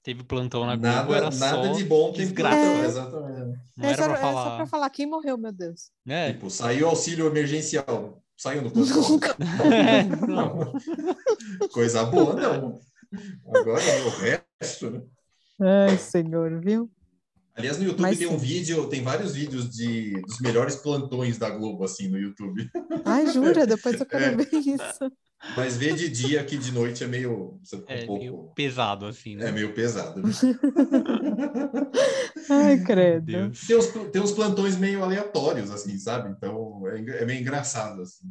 teve 0.05 0.23
plantão 0.23 0.67
na 0.67 0.75
Globo 0.75 0.87
Nada, 0.87 1.15
era 1.17 1.31
nada 1.31 1.67
só 1.67 1.73
de 1.73 1.83
bom 1.83 2.11
tem 2.13 2.21
desgraça. 2.21 2.55
É. 2.57 2.85
exatamente. 2.85 3.59
Não 3.75 3.89
É 3.89 3.91
era 3.91 3.97
só, 3.97 4.03
pra 4.09 4.13
é 4.13 4.21
só 4.21 4.21
falar. 4.21 4.55
pra 4.57 4.65
falar 4.67 4.89
quem 4.91 5.07
morreu, 5.07 5.35
meu 5.35 5.51
Deus. 5.51 5.89
É. 6.07 6.31
Tipo, 6.31 6.49
saiu 6.51 6.87
auxílio 6.87 7.25
emergencial, 7.25 8.21
saiu 8.37 8.61
no 8.61 8.69
plantão. 8.69 9.01
Nunca. 9.09 9.35
É, 9.65 10.03
não. 10.27 10.73
Coisa 11.73 12.05
boa, 12.05 12.35
não. 12.35 12.79
Agora 13.47 13.81
o 14.05 14.09
resto, 14.61 14.91
né? 14.91 15.01
Ai, 15.59 15.97
senhor, 15.97 16.59
viu? 16.61 16.91
Aliás, 17.57 17.77
no 17.77 17.85
YouTube 17.85 18.01
Mas 18.01 18.17
tem 18.17 18.27
um 18.27 18.37
vídeo, 18.37 18.87
tem 18.87 19.01
vários 19.01 19.33
vídeos 19.33 19.69
de, 19.69 20.19
dos 20.21 20.39
melhores 20.41 20.75
plantões 20.75 21.37
da 21.37 21.49
Globo, 21.49 21.83
assim, 21.85 22.09
no 22.09 22.17
YouTube. 22.17 22.69
Ai, 23.05 23.27
jura? 23.31 23.65
Depois 23.65 23.97
eu 23.99 24.05
quero 24.05 24.25
É. 24.25 24.35
ver 24.35 24.49
isso. 24.53 25.11
Mas 25.55 25.77
ver 25.77 25.95
de 25.95 26.09
dia 26.09 26.41
aqui 26.41 26.57
de 26.57 26.71
noite 26.71 27.03
é 27.03 27.07
meio. 27.07 27.59
Um 27.73 27.83
É 27.87 28.05
pouco. 28.05 28.19
meio 28.21 28.37
pesado, 28.55 29.05
assim, 29.05 29.35
né? 29.35 29.49
É 29.49 29.51
meio 29.51 29.73
pesado. 29.73 30.21
né? 30.21 30.29
Ai, 32.49 32.79
credo. 32.83 33.25
Deus. 33.25 33.59
Tem, 33.67 33.77
uns, 33.77 33.87
tem 34.11 34.21
uns 34.21 34.31
plantões 34.31 34.77
meio 34.77 35.03
aleatórios, 35.03 35.71
assim, 35.71 35.97
sabe? 35.97 36.29
Então 36.29 36.81
é, 36.87 37.21
é 37.21 37.25
meio 37.25 37.41
engraçado, 37.41 38.01
assim. 38.01 38.27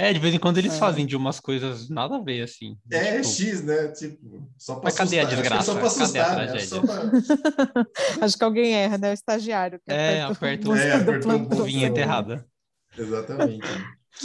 É, 0.00 0.12
de 0.12 0.20
vez 0.20 0.32
em 0.32 0.38
quando 0.38 0.58
eles 0.58 0.74
É. 0.74 0.78
fazem 0.78 1.04
de 1.04 1.16
umas 1.16 1.40
coisas 1.40 1.88
nada 1.90 2.16
a 2.16 2.20
ver, 2.20 2.42
assim. 2.42 2.78
É 2.88 3.16
Tipo, 3.16 3.28
X, 3.28 3.64
né? 3.64 3.88
Tipo, 3.88 4.48
só 4.56 4.74
pra 4.76 4.84
Mas 4.84 4.94
cadê 4.94 5.18
a 5.18 5.26
assustar. 5.26 5.52
Acho 5.58 5.64
que 5.64 5.70
é 5.70 5.74
só 5.74 5.74
pra 5.74 5.88
desgraça? 5.88 6.36
Cadê 6.36 6.50
a 6.50 6.54
assustar, 6.54 7.04
né? 7.04 7.22
pra... 7.72 7.86
Acho 8.24 8.38
que 8.38 8.44
alguém 8.44 8.74
erra, 8.76 8.96
né? 8.96 9.10
O 9.10 9.14
estagiário 9.14 9.80
que 9.80 9.90
É, 9.92 10.22
aperta, 10.22 10.72
aperta 10.72 10.78
É, 10.78 11.18
plantão. 11.20 11.64
vinheta 11.64 11.98
errada. 12.00 12.46
Exatamente. 12.96 13.66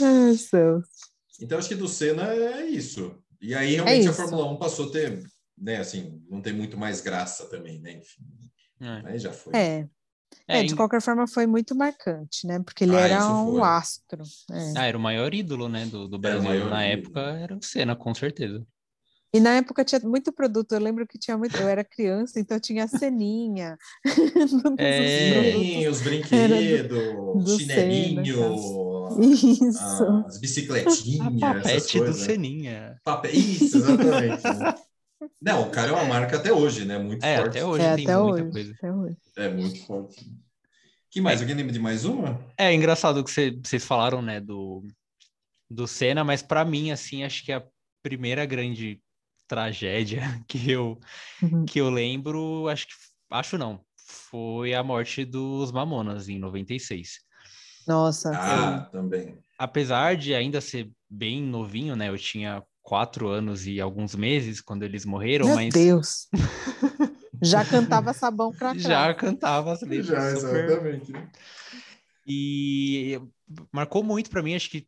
Ai, 0.00 0.36
céus. 0.36 0.86
Então, 1.40 1.58
acho 1.58 1.68
que 1.68 1.74
do 1.74 1.88
Senna 1.88 2.32
é 2.32 2.66
isso. 2.66 3.18
E 3.42 3.52
aí, 3.52 3.74
realmente, 3.74 4.06
a 4.06 4.10
É 4.10 4.10
isso. 4.10 4.14
Fórmula 4.14 4.52
1 4.52 4.56
passou 4.56 4.88
a 4.88 4.92
ter, 4.92 5.22
né, 5.58 5.78
assim, 5.78 6.22
não 6.30 6.40
tem 6.40 6.52
muito 6.52 6.76
mais 6.78 7.00
graça 7.00 7.46
também, 7.46 7.80
né? 7.80 7.94
Enfim, 7.94 8.22
É. 8.80 9.02
aí 9.10 9.18
já 9.18 9.32
foi. 9.32 9.52
É. 9.56 9.88
É, 10.46 10.58
É, 10.60 10.62
de 10.62 10.72
em- 10.72 10.76
qualquer 10.76 11.00
forma 11.00 11.26
foi 11.26 11.46
muito 11.46 11.74
marcante, 11.74 12.46
né? 12.46 12.60
Porque 12.60 12.84
ele 12.84 12.94
Ah, 12.96 13.00
era 13.00 13.26
um 13.26 13.52
foi. 13.52 13.62
astro. 13.62 14.22
é. 14.50 14.78
Ah, 14.78 14.84
era 14.86 14.98
o 14.98 15.00
maior 15.00 15.32
ídolo, 15.34 15.68
né, 15.68 15.86
do, 15.86 16.06
do 16.08 16.18
Brasil 16.18 16.42
maior 16.42 16.70
na 16.70 16.86
ídolo. 16.86 17.00
época, 17.06 17.20
era 17.38 17.56
o 17.56 17.62
Senna, 17.62 17.96
com 17.96 18.14
certeza. 18.14 18.66
E 19.32 19.40
na 19.40 19.54
época 19.56 19.84
tinha 19.84 20.00
muito 20.00 20.32
produto. 20.32 20.72
Eu 20.72 20.80
lembro 20.80 21.06
que 21.06 21.18
tinha 21.18 21.36
muito. 21.36 21.56
Eu 21.56 21.66
era 21.66 21.82
criança, 21.84 22.38
então 22.38 22.58
tinha 22.60 22.86
ceninha. 22.86 23.76
Todos 24.04 24.76
os 24.76 24.78
É. 24.78 25.90
Os 25.90 26.00
brinquedos, 26.02 26.88
do 27.44 27.58
chinelinho, 27.58 28.54
as 30.26 30.38
bicicletinhas, 30.40 31.42
A 31.42 31.58
essas 31.58 31.64
papete 31.64 31.98
do 31.98 32.04
coisas. 32.04 32.28
né? 32.64 32.96
Pape- 33.04 33.28
Isso, 33.30 33.76
exatamente. 33.78 34.84
Não, 35.40 35.68
o 35.68 35.70
cara 35.70 35.90
é 35.90 35.92
uma 35.92 36.04
marca 36.04 36.36
até 36.36 36.52
hoje, 36.52 36.84
né? 36.84 36.98
Muito 36.98 37.24
É, 37.24 37.36
forte. 37.36 37.48
até 37.50 37.64
hoje 37.64 37.84
É, 37.84 37.96
tem 37.96 38.04
até 38.04 38.16
muita 38.16 38.42
hoje, 38.42 38.52
coisa. 38.52 38.72
até 38.78 38.92
hoje. 38.92 39.16
É 39.36 39.48
muito 39.48 39.84
forte. 39.86 40.32
que 41.10 41.20
mais? 41.20 41.40
Alguém 41.40 41.56
lembra 41.56 41.72
de 41.72 41.78
mais 41.78 42.04
uma? 42.04 42.40
É 42.56 42.72
engraçado 42.72 43.22
que 43.24 43.30
cê- 43.30 43.50
vocês 43.64 43.84
falaram, 43.84 44.20
né, 44.22 44.40
do, 44.40 44.82
do 45.70 45.86
Senna, 45.86 46.24
mas 46.24 46.42
pra 46.42 46.64
mim, 46.64 46.90
assim, 46.90 47.24
acho 47.24 47.44
que 47.44 47.52
a 47.52 47.64
primeira 48.02 48.44
grande 48.46 49.00
tragédia 49.48 50.22
que 50.48 50.70
eu, 50.70 50.98
Uhum. 51.42 51.64
que 51.64 51.80
eu 51.80 51.90
lembro, 51.90 52.68
acho 52.68 52.86
que, 52.86 52.94
acho 53.30 53.58
não, 53.58 53.84
foi 53.96 54.74
a 54.74 54.82
morte 54.82 55.24
dos 55.24 55.70
Mamonas 55.72 56.28
em 56.28 56.38
96. 56.38 57.20
Nossa. 57.86 58.30
Ah, 58.34 58.88
também. 58.90 59.36
Apesar 59.58 60.16
de 60.16 60.34
ainda 60.34 60.60
ser 60.60 60.90
bem 61.08 61.42
novinho, 61.42 61.94
né, 61.94 62.08
eu 62.08 62.18
tinha 62.18 62.62
quatro 62.84 63.28
anos 63.28 63.66
e 63.66 63.80
alguns 63.80 64.14
meses 64.14 64.60
quando 64.60 64.84
eles 64.84 65.04
morreram, 65.04 65.46
Meu 65.46 65.56
mas 65.56 65.74
Deus. 65.74 66.28
Já 67.42 67.64
cantava 67.64 68.12
sabão 68.12 68.52
cracrá. 68.52 68.78
já 68.78 69.14
cantava 69.14 69.72
as 69.72 69.80
Já, 69.80 69.88
letras 69.88 70.40
super 70.40 70.70
exatamente. 70.70 71.12
E 72.26 73.20
marcou 73.72 74.02
muito 74.02 74.30
pra 74.30 74.42
mim, 74.42 74.54
acho 74.54 74.70
que 74.70 74.86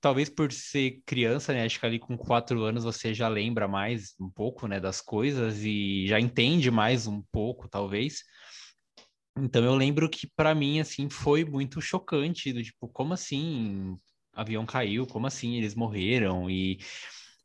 talvez 0.00 0.28
por 0.28 0.52
ser 0.52 1.00
criança, 1.06 1.52
né? 1.52 1.64
Acho 1.64 1.80
que 1.80 1.86
ali 1.86 1.98
com 1.98 2.16
quatro 2.16 2.62
anos 2.62 2.84
você 2.84 3.14
já 3.14 3.28
lembra 3.28 3.66
mais 3.66 4.14
um 4.20 4.30
pouco, 4.30 4.68
né, 4.68 4.78
das 4.78 5.00
coisas 5.00 5.64
e 5.64 6.06
já 6.06 6.20
entende 6.20 6.70
mais 6.70 7.06
um 7.06 7.22
pouco, 7.32 7.68
talvez. 7.68 8.22
Então 9.38 9.64
eu 9.64 9.74
lembro 9.74 10.08
que 10.08 10.28
pra 10.36 10.54
mim 10.54 10.80
assim 10.80 11.08
foi 11.10 11.44
muito 11.44 11.80
chocante, 11.80 12.52
do 12.52 12.62
tipo, 12.62 12.88
como 12.88 13.14
assim 13.14 13.96
avião 14.32 14.64
caiu? 14.64 15.06
Como 15.06 15.26
assim 15.26 15.56
eles 15.56 15.74
morreram? 15.74 16.48
E 16.48 16.78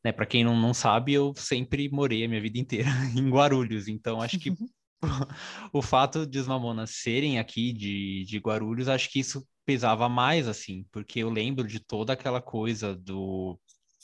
né, 0.03 0.11
para 0.11 0.25
quem 0.25 0.43
não, 0.43 0.59
não 0.59 0.73
sabe, 0.73 1.13
eu 1.13 1.33
sempre 1.35 1.89
morei 1.89 2.23
a 2.23 2.27
minha 2.27 2.41
vida 2.41 2.57
inteira 2.57 2.89
em 3.15 3.29
Guarulhos, 3.29 3.87
então 3.87 4.21
acho 4.21 4.39
que 4.39 4.53
o 5.73 5.81
fato 5.81 6.25
de 6.25 6.39
os 6.39 6.47
Mamonas 6.47 6.91
serem 6.91 7.39
aqui 7.39 7.73
de, 7.73 8.25
de 8.25 8.37
Guarulhos, 8.37 8.87
acho 8.87 9.09
que 9.09 9.19
isso 9.19 9.45
pesava 9.65 10.09
mais, 10.09 10.47
assim, 10.47 10.85
porque 10.91 11.19
eu 11.19 11.29
lembro 11.29 11.67
de 11.67 11.79
toda 11.79 12.13
aquela 12.13 12.41
coisa 12.41 12.95
do, 12.95 13.59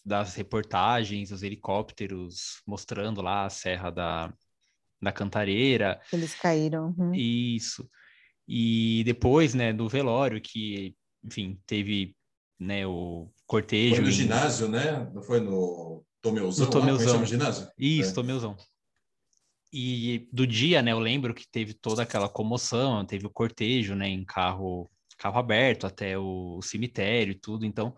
das 0.06 0.36
reportagens, 0.36 1.32
os 1.32 1.44
helicópteros 1.44 2.62
mostrando 2.66 3.22
lá 3.22 3.46
a 3.46 3.50
Serra 3.50 3.92
da, 3.92 4.34
da 5.02 5.12
Cantareira, 5.12 6.00
Eles 6.12 6.34
caíram. 6.36 6.96
uhum. 6.98 7.14
isso. 7.14 7.90
E 8.48 9.04
depois, 9.06 9.54
né, 9.54 9.74
do 9.74 9.90
velório, 9.90 10.42
que, 10.42 10.96
enfim, 11.24 11.60
teve, 11.66 12.16
né, 12.60 12.86
o 12.88 13.30
cortejo... 13.46 13.96
Foi 13.96 14.04
no 14.04 14.10
em- 14.10 14.14
ginásio, 14.14 14.68
né? 14.68 15.10
Não 15.14 15.22
foi 15.22 15.40
no 15.40 16.04
Tomeuzão? 16.22 16.66
No 16.66 16.72
é 16.72 16.74
Tomeuzão. 16.74 17.22
o 17.22 17.26
ginásio? 17.26 17.68
Isso, 17.78 18.12
É. 18.12 18.14
Tomeuzão. 18.14 18.56
E 19.72 20.28
do 20.32 20.48
dia, 20.48 20.82
né, 20.82 20.92
eu 20.92 21.00
lembro 21.00 21.34
que 21.34 21.46
teve 21.50 21.74
toda 21.74 22.02
aquela 22.04 22.30
comoção, 22.30 23.06
teve 23.06 23.28
o 23.28 23.30
cortejo, 23.30 23.96
né, 23.96 24.08
em 24.08 24.24
carro, 24.24 24.90
carro 25.18 25.38
aberto 25.38 25.86
até 25.86 26.18
o 26.18 26.62
cemitério 26.62 27.32
e 27.32 27.40
tudo. 27.40 27.66
Então, 27.66 27.94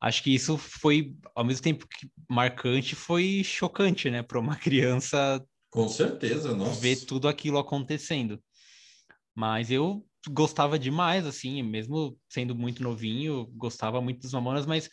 acho 0.00 0.22
que 0.22 0.34
isso 0.34 0.58
foi, 0.58 1.16
ao 1.34 1.44
mesmo 1.44 1.62
tempo 1.62 1.86
que 1.88 2.08
marcante, 2.28 2.94
foi 2.94 3.42
chocante, 3.42 4.10
né, 4.10 4.22
para 4.22 4.38
uma 4.38 4.54
criança 4.60 5.42
Com 5.70 5.88
certeza, 5.88 6.54
nossa. 6.54 6.78
ver 6.80 6.96
tudo 7.06 7.26
aquilo 7.26 7.58
acontecendo. 7.58 8.40
Mas 9.34 9.70
eu 9.70 10.06
gostava 10.30 10.78
demais, 10.78 11.26
assim, 11.26 11.62
mesmo 11.62 12.18
sendo 12.28 12.54
muito 12.54 12.82
novinho, 12.82 13.46
gostava 13.56 14.00
muito 14.00 14.20
dos 14.20 14.32
Mamonas, 14.32 14.66
mas 14.66 14.88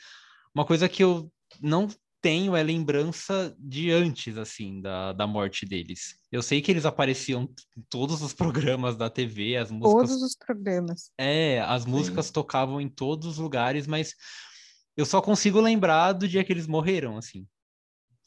uma 0.54 0.66
coisa 0.66 0.88
que 0.88 1.04
eu 1.04 1.32
não 1.62 1.88
tenho 2.22 2.56
é 2.56 2.64
lembrança 2.64 3.56
de 3.60 3.92
antes, 3.92 4.38
assim, 4.38 4.82
da, 4.82 5.14
da 5.14 5.28
morte 5.28 5.66
deles. 5.66 6.18
Eu 6.32 6.42
sei 6.42 6.62
que 6.62 6.72
eles 6.72 6.86
apareciam 6.86 7.44
em 7.78 7.84
todos 7.90 8.22
os 8.22 8.34
programas 8.34 8.96
da 8.96 9.10
TV, 9.10 9.58
as 9.58 9.70
músicas 9.70 10.10
Todos 10.10 10.24
os 10.24 10.36
programas. 10.36 11.12
é, 11.20 11.62
as 11.62 11.86
músicas 11.86 12.32
tocavam 12.32 12.82
em 12.82 12.90
todos 12.90 13.28
os 13.28 13.38
lugares, 13.38 13.86
mas 13.86 14.16
eu 14.98 15.06
só 15.06 15.22
consigo 15.22 15.60
lembrar 15.60 16.14
do 16.14 16.28
dia 16.28 16.44
que 16.44 16.52
eles 16.52 16.68
morreram, 16.68 17.18
assim. 17.18 17.46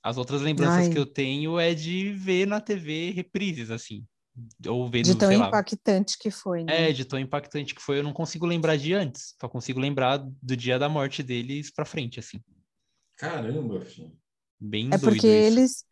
As 0.02 0.16
outras 0.16 0.42
lembranças 0.42 0.86
Ai. 0.86 0.92
que 0.92 0.98
eu 0.98 1.06
tenho 1.06 1.58
é 1.58 1.74
de 1.74 2.12
ver 2.12 2.46
na 2.46 2.60
TV 2.60 3.10
reprises, 3.10 3.70
assim. 3.70 4.06
Ou 4.68 4.90
De 4.90 5.14
tão 5.14 5.28
sei 5.28 5.38
lá. 5.38 5.48
impactante 5.48 6.18
que 6.18 6.30
foi, 6.30 6.64
né? 6.64 6.90
É, 6.90 6.92
de 6.92 7.04
tão 7.04 7.18
impactante 7.18 7.74
que 7.74 7.80
foi, 7.82 7.98
eu 7.98 8.02
não 8.02 8.12
consigo 8.12 8.46
lembrar 8.46 8.76
de 8.76 8.92
antes. 8.94 9.34
Só 9.40 9.48
consigo 9.48 9.80
lembrar 9.80 10.18
do 10.18 10.56
dia 10.56 10.78
da 10.78 10.88
morte 10.88 11.22
deles 11.22 11.70
pra 11.70 11.84
frente, 11.84 12.18
assim. 12.18 12.40
Caramba, 13.16 13.80
filho. 13.80 14.12
Bem 14.60 14.90
É 14.90 14.98
doido 14.98 15.14
porque 15.14 15.26
isso. 15.26 15.52
eles, 15.52 15.84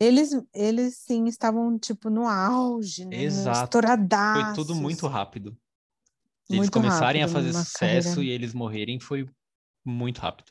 eles, 0.00 0.30
eles 0.54 0.96
sim 0.98 1.26
estavam 1.26 1.78
tipo 1.78 2.10
no 2.10 2.26
auge, 2.26 3.04
né? 3.04 3.22
Exato. 3.22 3.78
Foi 3.78 4.54
tudo 4.54 4.74
muito 4.74 5.06
rápido. 5.06 5.56
Eles 6.50 6.66
Muito 6.66 6.72
começarem 6.72 7.22
a 7.22 7.26
rápido, 7.26 7.34
fazer 7.34 7.50
uma 7.50 7.64
sucesso 7.64 7.78
carreira. 7.78 8.22
e 8.22 8.30
eles 8.30 8.54
morrerem 8.54 8.98
foi 9.00 9.28
muito 9.84 10.18
rápido. 10.20 10.50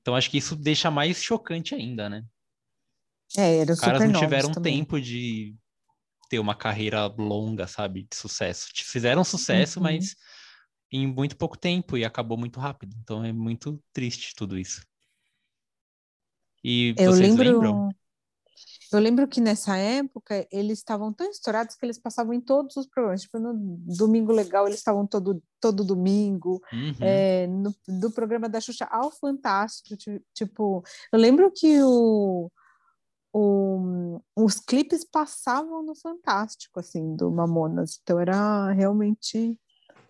Então 0.00 0.14
acho 0.16 0.30
que 0.30 0.38
isso 0.38 0.56
deixa 0.56 0.90
mais 0.90 1.22
chocante 1.22 1.74
ainda, 1.74 2.08
né? 2.08 2.24
É, 3.36 3.58
eram 3.58 3.74
Os 3.74 3.80
caras 3.80 4.04
não 4.04 4.20
tiveram 4.20 4.52
também. 4.52 4.78
tempo 4.78 5.00
de 5.00 5.54
ter 6.34 6.38
uma 6.40 6.54
carreira 6.54 7.06
longa, 7.06 7.66
sabe, 7.68 8.02
de 8.10 8.16
sucesso. 8.16 8.68
Fizeram 8.74 9.22
sucesso, 9.22 9.78
Uhum. 9.78 9.84
mas 9.84 10.16
em 10.90 11.06
muito 11.06 11.36
pouco 11.36 11.56
tempo 11.56 11.96
e 11.96 12.04
acabou 12.04 12.36
muito 12.36 12.58
rápido. 12.58 12.96
Então 13.02 13.24
é 13.24 13.32
muito 13.32 13.80
triste 13.92 14.34
tudo 14.34 14.58
isso. 14.58 14.82
E 16.62 16.92
Eu 16.98 17.12
vocês 17.12 17.36
lembro, 17.36 17.44
lembram? 17.44 17.88
eu 18.92 18.98
lembro 18.98 19.28
que 19.28 19.40
nessa 19.40 19.76
época 19.76 20.46
eles 20.50 20.78
estavam 20.78 21.12
tão 21.12 21.30
estourados 21.30 21.76
que 21.76 21.84
eles 21.86 21.98
passavam 21.98 22.32
em 22.34 22.40
todos 22.40 22.76
os 22.76 22.86
programas. 22.88 23.22
Tipo, 23.22 23.38
no 23.38 23.54
Domingo 23.96 24.32
Legal 24.32 24.66
eles 24.66 24.78
estavam 24.78 25.06
todo, 25.06 25.40
todo 25.60 25.84
domingo. 25.84 26.60
Uhum. 26.72 26.94
É, 27.00 27.46
no, 27.46 27.72
do 27.86 28.10
programa 28.10 28.48
da 28.48 28.60
Xuxa 28.60 28.86
ao 28.86 29.10
Fantástico. 29.12 29.96
ti- 29.96 30.22
Tipo, 30.34 30.82
eu 31.12 31.18
lembro 31.18 31.52
que 31.52 31.80
o, 31.82 32.50
o- 33.34 34.20
os 34.36 34.60
clipes 34.60 35.04
passavam 35.04 35.82
no 35.82 35.94
Fantástico, 35.96 36.78
assim, 36.78 37.16
do 37.16 37.30
Mamonas. 37.30 37.98
Então 38.02 38.20
era 38.20 38.70
realmente 38.72 39.58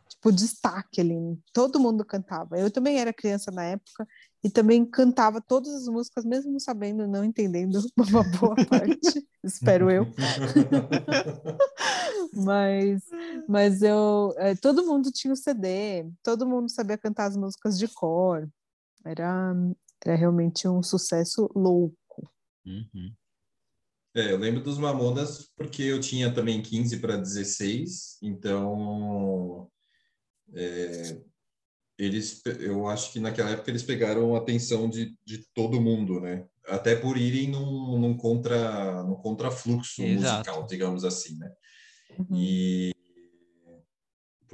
tipo 0.09 0.31
destaque 0.31 1.01
ali. 1.01 1.17
Todo 1.53 1.81
mundo 1.81 2.05
cantava. 2.05 2.59
Eu 2.59 2.71
também 2.71 2.99
era 3.01 3.13
criança 3.13 3.51
na 3.51 3.65
época 3.65 4.07
e 4.43 4.51
também 4.51 4.85
cantava 4.85 5.41
todas 5.41 5.73
as 5.75 5.87
músicas, 5.89 6.25
mesmo 6.25 6.61
sabendo, 6.61 7.07
não 7.09 7.25
entendendo 7.25 7.81
uma 7.97 8.23
boa 8.23 8.55
parte, 8.67 9.27
espero 9.43 9.91
eu. 9.91 10.07
Mas, 12.33 13.03
mas 13.49 13.83
eu, 13.83 14.35
eh, 14.39 14.55
todo 14.57 14.85
mundo 14.87 15.11
tinha 15.13 15.33
o 15.33 15.37
CD, 15.37 16.11
todo 16.23 16.47
mundo 16.47 16.69
sabia 16.71 16.99
cantar 16.99 17.27
as 17.27 17.37
músicas 17.37 17.79
de 17.79 17.87
cor. 17.89 18.49
Era, 19.05 19.55
era 20.05 20.17
realmente 20.17 20.67
um 20.67 20.83
sucesso 20.83 21.49
louco. 21.55 21.97
Uhum. 22.65 23.15
É, 24.15 24.33
eu 24.33 24.39
lembro 24.39 24.63
dos 24.63 24.79
Mamonas 24.79 25.51
porque 25.57 25.83
eu 25.83 26.01
tinha 26.01 26.33
também 26.33 26.63
15 26.63 26.99
para 26.99 27.17
16, 27.17 28.19
então 28.23 29.69
é, 30.55 31.21
eles, 31.99 32.41
eu 32.61 32.87
acho 32.87 33.13
que 33.13 33.19
naquela 33.19 33.51
época 33.51 33.71
eles 33.71 33.83
pegaram 33.83 34.35
a 34.35 34.39
atenção 34.39 34.89
de, 34.89 35.17
de 35.25 35.45
todo 35.53 35.81
mundo, 35.81 36.21
né? 36.21 36.47
Até 36.67 36.95
por 36.95 37.17
irem 37.17 37.49
num, 37.49 37.99
num 37.99 38.17
contra, 38.17 39.03
num 39.03 39.17
contrafluxo 39.17 40.03
Exato. 40.03 40.49
musical, 40.49 40.67
digamos 40.67 41.05
assim, 41.05 41.37
né? 41.37 41.53
Uhum. 42.19 42.37
E 42.37 42.95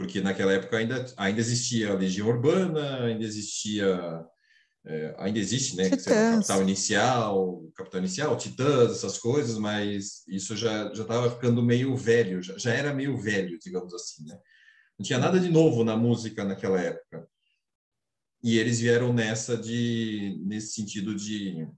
porque 0.01 0.23
naquela 0.23 0.55
época 0.55 0.79
ainda, 0.79 1.05
ainda 1.15 1.41
existia 1.41 1.91
a 1.91 1.95
Legião 1.95 2.27
Urbana, 2.27 3.05
ainda 3.05 3.23
existia, 3.23 4.25
é, 4.87 5.15
ainda 5.19 5.39
existe, 5.39 5.77
né? 5.77 5.91
Capital 5.91 6.63
Inicial, 6.63 7.63
Capital 7.75 8.01
Inicial, 8.01 8.37
Titãs, 8.37 8.93
essas 8.93 9.19
coisas, 9.19 9.59
mas 9.59 10.27
isso 10.27 10.57
já 10.57 10.93
já 10.95 11.03
estava 11.03 11.31
ficando 11.31 11.63
meio 11.63 11.95
velho, 11.97 12.43
já, 12.43 12.57
já 12.57 12.73
era 12.73 12.95
meio 12.95 13.17
velho, 13.17 13.59
digamos 13.59 13.93
assim, 13.93 14.25
né? 14.27 14.39
Não 14.99 15.05
tinha 15.05 15.19
nada 15.19 15.39
de 15.39 15.49
novo 15.51 15.85
na 15.85 15.97
música 15.97 16.45
naquela 16.45 16.81
época. 16.81 17.29
E 18.43 18.59
eles 18.59 18.81
vieram 18.81 19.13
nessa 19.13 19.57
de 19.57 20.39
nesse 20.47 20.73
sentido 20.73 21.15
de 21.15 21.69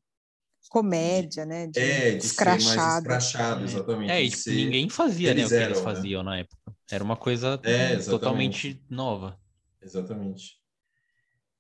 Comédia, 0.71 1.45
né? 1.45 1.67
De 1.67 1.79
é, 1.81 2.15
de 2.15 2.23
ser 2.23 2.45
mais 2.45 2.63
escrachado. 2.63 2.99
escrachado, 2.99 3.65
exatamente. 3.65 4.11
É, 4.13 4.23
e 4.23 4.31
tipo, 4.31 4.43
ser- 4.43 4.55
ninguém 4.55 4.89
fazia, 4.89 5.35
né, 5.35 5.41
eles 5.41 5.47
o 5.47 5.49
que 5.49 5.55
eles 5.55 5.67
eram, 5.67 5.77
né? 5.77 5.83
faziam 5.83 6.23
na 6.23 6.39
época. 6.39 6.77
Era 6.91 7.03
uma 7.05 7.17
coisa 7.17 7.61
É, 7.65 7.97
totalmente 7.99 8.81
nova. 8.89 9.39
Exatamente. 9.83 10.62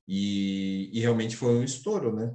E, 0.07 0.91
e 0.93 1.01
realmente 1.01 1.37
foi 1.37 1.55
um 1.55 1.65
estouro, 1.65 2.15
né? 2.15 2.35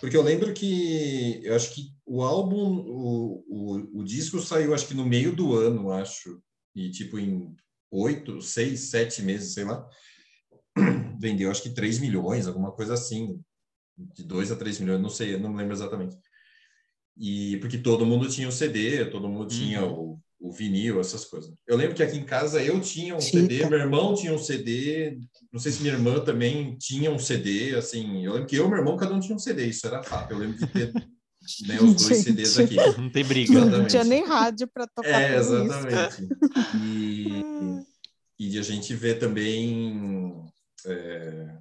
Porque 0.00 0.16
eu 0.16 0.22
lembro 0.22 0.54
que 0.54 1.40
eu 1.44 1.54
acho 1.54 1.74
que 1.74 1.92
o 2.06 2.22
álbum, 2.22 2.84
o, 2.86 3.44
o, 3.48 4.00
o 4.00 4.04
disco 4.04 4.40
saiu 4.40 4.72
acho 4.72 4.86
que 4.86 4.94
no 4.94 5.04
meio 5.04 5.34
do 5.34 5.54
ano, 5.54 5.90
acho, 5.90 6.40
e 6.74 6.90
tipo 6.90 7.18
em 7.18 7.54
oito, 7.90 8.40
seis, 8.40 8.90
sete 8.90 9.22
meses, 9.22 9.54
sei 9.54 9.64
lá, 9.64 9.88
vendeu 11.20 11.50
acho 11.50 11.62
que 11.62 11.70
3 11.70 11.98
milhões, 11.98 12.46
alguma 12.46 12.70
coisa 12.70 12.94
assim, 12.94 13.42
de 13.96 14.22
2 14.22 14.52
a 14.52 14.56
3 14.56 14.78
milhões, 14.78 15.00
não 15.00 15.10
sei, 15.10 15.36
não 15.36 15.54
lembro 15.54 15.74
exatamente. 15.74 16.16
E 17.16 17.56
porque 17.56 17.78
todo 17.78 18.06
mundo 18.06 18.28
tinha 18.28 18.48
o 18.48 18.52
CD, 18.52 19.06
todo 19.06 19.28
mundo 19.28 19.48
tinha 19.48 19.84
o, 19.84 20.20
o 20.40 20.52
vinil, 20.52 21.00
essas 21.00 21.24
coisas. 21.24 21.52
Eu 21.66 21.76
lembro 21.76 21.94
que 21.94 22.02
aqui 22.02 22.16
em 22.16 22.24
casa 22.24 22.62
eu 22.62 22.80
tinha 22.80 23.16
um 23.16 23.20
CD, 23.20 23.56
Fita. 23.56 23.70
meu 23.70 23.78
irmão 23.78 24.14
tinha 24.14 24.32
um 24.32 24.38
CD, 24.38 25.18
não 25.52 25.58
sei 25.58 25.72
se 25.72 25.82
minha 25.82 25.94
irmã 25.94 26.20
também 26.20 26.76
tinha 26.78 27.10
um 27.10 27.18
CD, 27.18 27.74
assim, 27.74 28.24
eu 28.24 28.32
lembro 28.32 28.46
que 28.46 28.56
eu 28.56 28.66
e 28.66 28.68
meu 28.68 28.78
irmão, 28.78 28.96
cada 28.96 29.14
um 29.14 29.20
tinha 29.20 29.34
um 29.34 29.40
CD, 29.40 29.66
isso 29.66 29.86
era 29.86 30.02
fato, 30.02 30.32
eu 30.32 30.38
lembro 30.38 30.56
de 30.56 30.66
ter 30.68 30.92
né, 31.66 31.76
os 31.80 31.94
dois 31.94 32.18
Gente. 32.18 32.22
CDs 32.22 32.58
aqui. 32.58 32.76
Não 32.98 33.10
tem 33.10 33.24
briga. 33.24 33.52
Não 33.52 33.62
Exatamente. 33.62 33.90
tinha 33.90 34.04
nem 34.04 34.24
rádio 34.24 34.68
para 34.68 34.86
tocar 34.86 35.08
É, 35.08 35.36
exatamente. 35.36 36.28
E, 36.76 37.44
e 38.38 38.48
de 38.50 38.58
a 38.58 38.62
gente 38.62 38.94
ver 38.94 39.18
também, 39.18 40.44
é, 40.86 41.56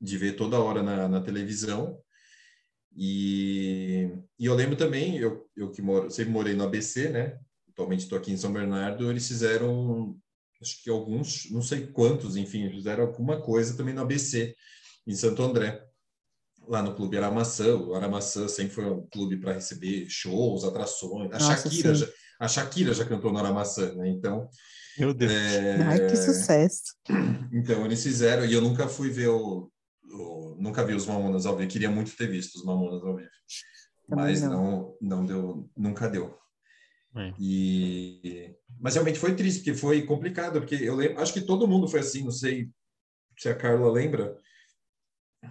de 0.00 0.18
ver 0.18 0.36
toda 0.36 0.60
hora 0.60 0.82
na, 0.82 1.08
na 1.08 1.20
televisão. 1.20 1.98
E, 2.96 4.10
e 4.38 4.46
eu 4.46 4.54
lembro 4.54 4.76
também, 4.76 5.18
eu, 5.18 5.46
eu 5.56 5.70
que 5.70 5.82
moro, 5.82 6.10
sempre 6.10 6.32
morei 6.32 6.54
no 6.54 6.64
ABC, 6.64 7.10
né? 7.10 7.38
Atualmente 7.76 8.04
estou 8.04 8.16
aqui 8.16 8.32
em 8.32 8.38
São 8.38 8.50
Bernardo, 8.50 9.10
eles 9.10 9.28
fizeram, 9.28 10.16
acho 10.62 10.82
que 10.82 10.88
alguns, 10.88 11.50
não 11.50 11.60
sei 11.60 11.86
quantos, 11.88 12.34
enfim, 12.34 12.70
fizeram 12.70 13.04
alguma 13.04 13.38
coisa 13.42 13.76
também 13.76 13.92
no 13.92 14.00
ABC, 14.00 14.56
em 15.06 15.14
Santo 15.14 15.42
André 15.42 15.84
lá 16.66 16.80
no 16.82 16.94
Clube 16.96 17.18
Aramaçã. 17.18 17.76
O 17.76 17.94
Aramaçã 17.94 18.48
sempre 18.48 18.72
foi 18.74 18.86
um 18.86 19.06
clube 19.08 19.36
para 19.36 19.52
receber 19.52 20.06
shows, 20.08 20.64
atrações. 20.64 21.30
A 21.32 21.38
Nossa, 21.38 21.68
Shakira, 21.68 21.94
sim. 21.94 22.00
já, 22.00 22.08
a 22.40 22.48
Shakira 22.48 22.94
já 22.94 23.04
cantou 23.04 23.30
no 23.30 23.38
Aramaçã, 23.38 23.92
né? 23.94 24.08
Então, 24.08 24.48
Meu 24.98 25.12
Deus. 25.12 25.30
é, 25.30 25.82
Ai, 25.82 25.98
que 26.00 26.16
sucesso. 26.16 26.94
então 27.52 27.84
eles 27.84 28.02
fizeram 28.02 28.46
e 28.46 28.54
eu 28.54 28.62
nunca 28.62 28.88
fui 28.88 29.10
ver 29.10 29.28
o, 29.28 29.70
o- 30.10 30.56
nunca 30.58 30.82
vi 30.82 30.94
os 30.94 31.06
Mamonas 31.06 31.44
ao 31.44 31.54
vivo. 31.58 31.70
Queria 31.70 31.90
muito 31.90 32.16
ter 32.16 32.26
visto 32.26 32.54
os 32.56 32.64
Mamonas 32.64 33.02
ao 33.04 33.14
vivo, 33.16 33.28
Também 34.08 34.24
mas 34.24 34.40
não. 34.40 34.50
não. 34.50 34.96
não 35.02 35.26
deu, 35.26 35.70
nunca 35.76 36.08
deu. 36.08 36.34
É. 37.16 37.32
E 37.38 38.54
mas 38.78 38.94
realmente 38.94 39.18
foi 39.18 39.34
triste 39.34 39.60
porque 39.60 39.74
foi 39.74 40.02
complicado 40.02 40.60
porque 40.60 40.74
eu 40.74 40.94
lembro, 40.94 41.20
acho 41.20 41.32
que 41.32 41.40
todo 41.40 41.66
mundo 41.66 41.88
foi 41.88 42.00
assim, 42.00 42.22
não 42.22 42.30
sei 42.30 42.68
se 43.38 43.48
a 43.48 43.54
Carla 43.54 43.90
lembra 43.90 44.36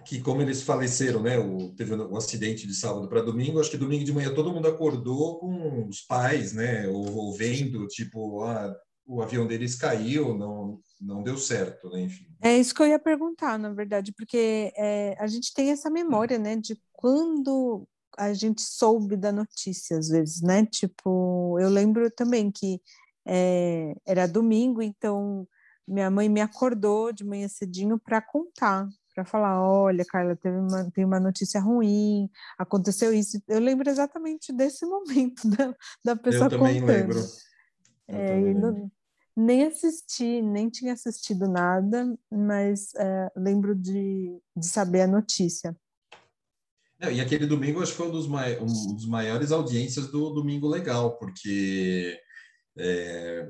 que 0.05 0.21
como 0.21 0.41
eles 0.41 0.61
faleceram, 0.61 1.21
né? 1.21 1.37
O, 1.39 1.73
teve 1.73 1.95
um 1.95 2.17
acidente 2.17 2.67
de 2.67 2.73
sábado 2.73 3.07
para 3.07 3.21
domingo. 3.21 3.59
Acho 3.59 3.71
que 3.71 3.77
domingo 3.77 4.03
de 4.03 4.13
manhã 4.13 4.33
todo 4.33 4.51
mundo 4.51 4.67
acordou 4.67 5.39
com 5.39 5.87
os 5.87 6.01
pais, 6.01 6.53
né? 6.53 6.87
Ou, 6.87 7.15
ou 7.15 7.33
vendo, 7.33 7.87
tipo, 7.87 8.43
ah, 8.43 8.75
o 9.05 9.21
avião 9.21 9.47
deles 9.47 9.75
caiu, 9.75 10.35
não, 10.35 10.79
não 10.99 11.23
deu 11.23 11.37
certo, 11.37 11.89
né? 11.89 12.01
Enfim. 12.01 12.25
É 12.41 12.57
isso 12.57 12.73
que 12.73 12.81
eu 12.81 12.87
ia 12.87 12.99
perguntar, 12.99 13.57
na 13.57 13.71
verdade, 13.71 14.13
porque 14.17 14.73
é, 14.75 15.15
a 15.19 15.27
gente 15.27 15.53
tem 15.53 15.71
essa 15.71 15.89
memória, 15.89 16.37
né, 16.37 16.55
de 16.55 16.77
quando 16.91 17.87
a 18.17 18.33
gente 18.33 18.61
soube 18.61 19.15
da 19.17 19.31
notícia, 19.31 19.97
às 19.97 20.07
vezes, 20.09 20.41
né? 20.41 20.65
Tipo, 20.65 21.57
eu 21.59 21.69
lembro 21.69 22.09
também 22.11 22.51
que 22.51 22.81
é, 23.27 23.95
era 24.05 24.27
domingo, 24.27 24.81
então 24.81 25.47
minha 25.87 26.09
mãe 26.09 26.27
me 26.29 26.41
acordou 26.41 27.11
de 27.13 27.23
manhã 27.23 27.47
cedinho 27.47 27.99
para 27.99 28.21
contar, 28.21 28.87
para 29.13 29.23
falar, 29.25 29.61
olha, 29.61 30.03
Carla, 30.05 30.35
teve 30.35 30.57
uma, 30.57 30.91
tem 30.91 31.05
uma 31.05 31.19
notícia 31.19 31.59
ruim, 31.61 32.29
aconteceu 32.57 33.13
isso. 33.13 33.41
Eu 33.47 33.59
lembro 33.59 33.89
exatamente 33.89 34.51
desse 34.51 34.85
momento 34.87 35.47
da, 35.49 35.75
da 36.03 36.15
pessoa 36.15 36.45
eu 36.45 36.49
também 36.49 36.79
contando. 36.81 36.91
lembro. 36.91 37.19
Eu 38.07 38.15
É, 38.15 38.27
também 38.27 38.53
lembro. 38.53 38.71
não- 38.73 38.91
nem 39.37 39.65
assisti, 39.65 40.41
nem 40.41 40.69
tinha 40.69 40.93
assistido 40.93 41.45
nada, 41.45 42.17
mas 42.31 42.93
é, 42.95 43.29
lembro 43.35 43.75
de, 43.75 44.41
de 44.55 44.65
saber 44.65 45.01
a 45.01 45.07
notícia. 45.07 45.75
Não, 46.99 47.11
e 47.11 47.19
aquele 47.19 47.45
domingo 47.45 47.81
acho 47.81 47.91
que 47.91 47.97
foi 47.97 48.07
um 48.07 48.11
dos, 48.11 48.27
mai, 48.27 48.57
um 48.57 48.65
dos 48.65 49.05
maiores 49.05 49.51
audiências 49.51 50.07
do 50.07 50.29
Domingo 50.29 50.67
Legal, 50.67 51.17
porque 51.17 52.17
é, 52.77 53.47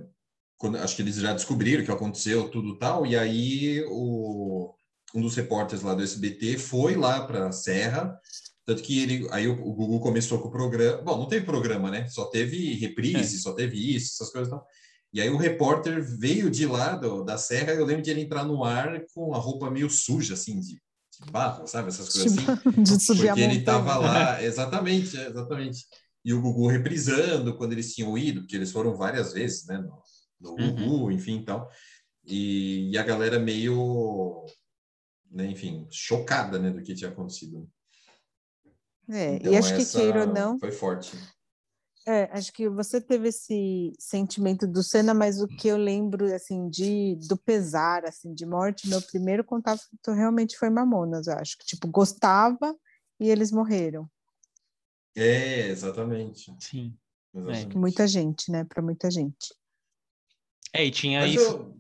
quando, 0.58 0.78
acho 0.78 0.96
que 0.96 1.02
eles 1.02 1.16
já 1.16 1.34
descobriram 1.34 1.84
o 1.84 1.86
que 1.86 1.92
aconteceu, 1.92 2.50
tudo 2.50 2.78
tal, 2.78 3.06
e 3.06 3.16
aí 3.16 3.84
o, 3.88 4.74
um 5.14 5.22
dos 5.22 5.36
repórteres 5.36 5.84
lá 5.84 5.94
do 5.94 6.04
SBT 6.04 6.58
foi 6.58 6.96
lá 6.96 7.26
para 7.26 7.48
a 7.48 7.52
Serra, 7.52 8.20
tanto 8.66 8.82
que 8.82 9.00
ele, 9.00 9.28
aí 9.32 9.48
o, 9.48 9.54
o 9.54 9.74
Google 9.74 10.00
começou 10.00 10.40
com 10.40 10.48
o 10.48 10.52
programa, 10.52 11.02
bom, 11.04 11.18
não 11.18 11.28
teve 11.28 11.46
programa, 11.46 11.92
né? 11.92 12.08
Só 12.08 12.26
teve 12.26 12.74
reprise, 12.74 13.40
só 13.40 13.54
teve 13.54 13.96
isso, 13.96 14.14
essas 14.14 14.32
coisas 14.32 14.48
e 14.48 14.52
tal. 14.52 14.66
E 15.14 15.22
aí 15.22 15.30
o 15.30 15.38
repórter 15.38 16.04
veio 16.18 16.50
de 16.50 16.66
lá 16.66 16.96
do, 16.96 17.24
da 17.24 17.38
Serra, 17.38 17.74
eu 17.74 17.86
lembro 17.86 18.02
de 18.02 18.10
ele 18.10 18.22
entrar 18.22 18.44
no 18.44 18.64
ar 18.64 19.06
com 19.14 19.34
a 19.36 19.38
roupa 19.38 19.70
meio 19.70 19.90
suja, 19.90 20.34
assim, 20.34 20.60
de, 20.60 20.82
de 21.24 21.32
barro, 21.32 21.68
sabe? 21.68 21.90
Essas 21.90 22.10
coisas 22.10 22.38
assim. 22.38 22.82
de 22.84 23.00
subir 23.04 23.30
a 23.30 23.34
Porque 23.34 23.42
ele 23.42 23.60
estava 23.60 23.98
lá, 23.98 24.42
exatamente, 24.44 25.18
exatamente. 25.18 25.86
E 26.24 26.34
o 26.34 26.42
Gugu 26.42 26.68
reprisando 26.68 27.56
quando 27.58 27.74
eles 27.74 27.94
tinham 27.94 28.18
ido, 28.18 28.42
porque 28.42 28.56
eles 28.56 28.72
foram 28.72 28.96
várias 28.96 29.34
vezes, 29.34 29.66
né? 29.68 29.78
No, 29.78 30.02
no 30.40 30.64
Uhum. 30.64 30.76
Gugu, 30.76 31.12
enfim, 31.12 31.44
tal. 31.44 31.70
E, 32.26 32.90
e 32.92 32.98
a 32.98 33.04
galera 33.04 33.40
meio, 33.40 34.46
né, 35.30 35.46
enfim, 35.46 35.88
chocada, 35.92 36.58
né, 36.58 36.72
do 36.72 36.82
que 36.82 36.96
tinha 36.96 37.12
acontecido. 37.12 37.70
É, 39.08 39.36
então, 39.36 39.54
e 39.54 39.58
acho 39.58 39.76
que 39.76 39.86
queira 39.86 40.22
ou 40.22 40.34
não. 40.34 40.60
Foi 40.60 40.72
forte. 40.72 41.16
É, 42.08 42.30
acho 42.32 42.54
que 42.54 42.70
você 42.70 43.02
teve 43.02 43.30
esse 43.30 43.92
sentimento 43.98 44.68
do 44.68 44.84
Senna, 44.84 45.12
mas 45.12 45.42
o 45.42 45.48
que 45.48 45.68
eu 45.68 45.76
lembro 45.76 46.32
assim 46.34 46.70
de 46.70 47.16
do 47.28 47.36
pesar 47.36 48.06
assim 48.06 48.32
de 48.32 48.46
morte, 48.46 48.88
meu 48.88 49.02
primeiro 49.02 49.44
contato 49.44 49.82
realmente 50.08 50.56
foi 50.56 50.70
Mamonas, 50.70 51.26
eu 51.26 51.34
acho 51.34 51.58
que 51.58 51.66
tipo 51.66 51.88
gostava 51.88 52.76
e 53.20 53.30
eles 53.30 53.52
morreram. 53.52 54.08
É, 55.16 55.68
exatamente. 55.68 56.56
Sim. 56.60 56.96
Exatamente. 57.34 57.76
É. 57.76 57.80
Muita 57.80 58.08
gente, 58.08 58.52
né? 58.52 58.64
Para 58.66 58.84
muita 58.84 59.10
gente. 59.10 59.56
É, 60.72 60.86
e 60.86 60.92
tinha 60.92 61.22
mas 61.22 61.34
isso. 61.34 61.52
Eu... 61.52 61.78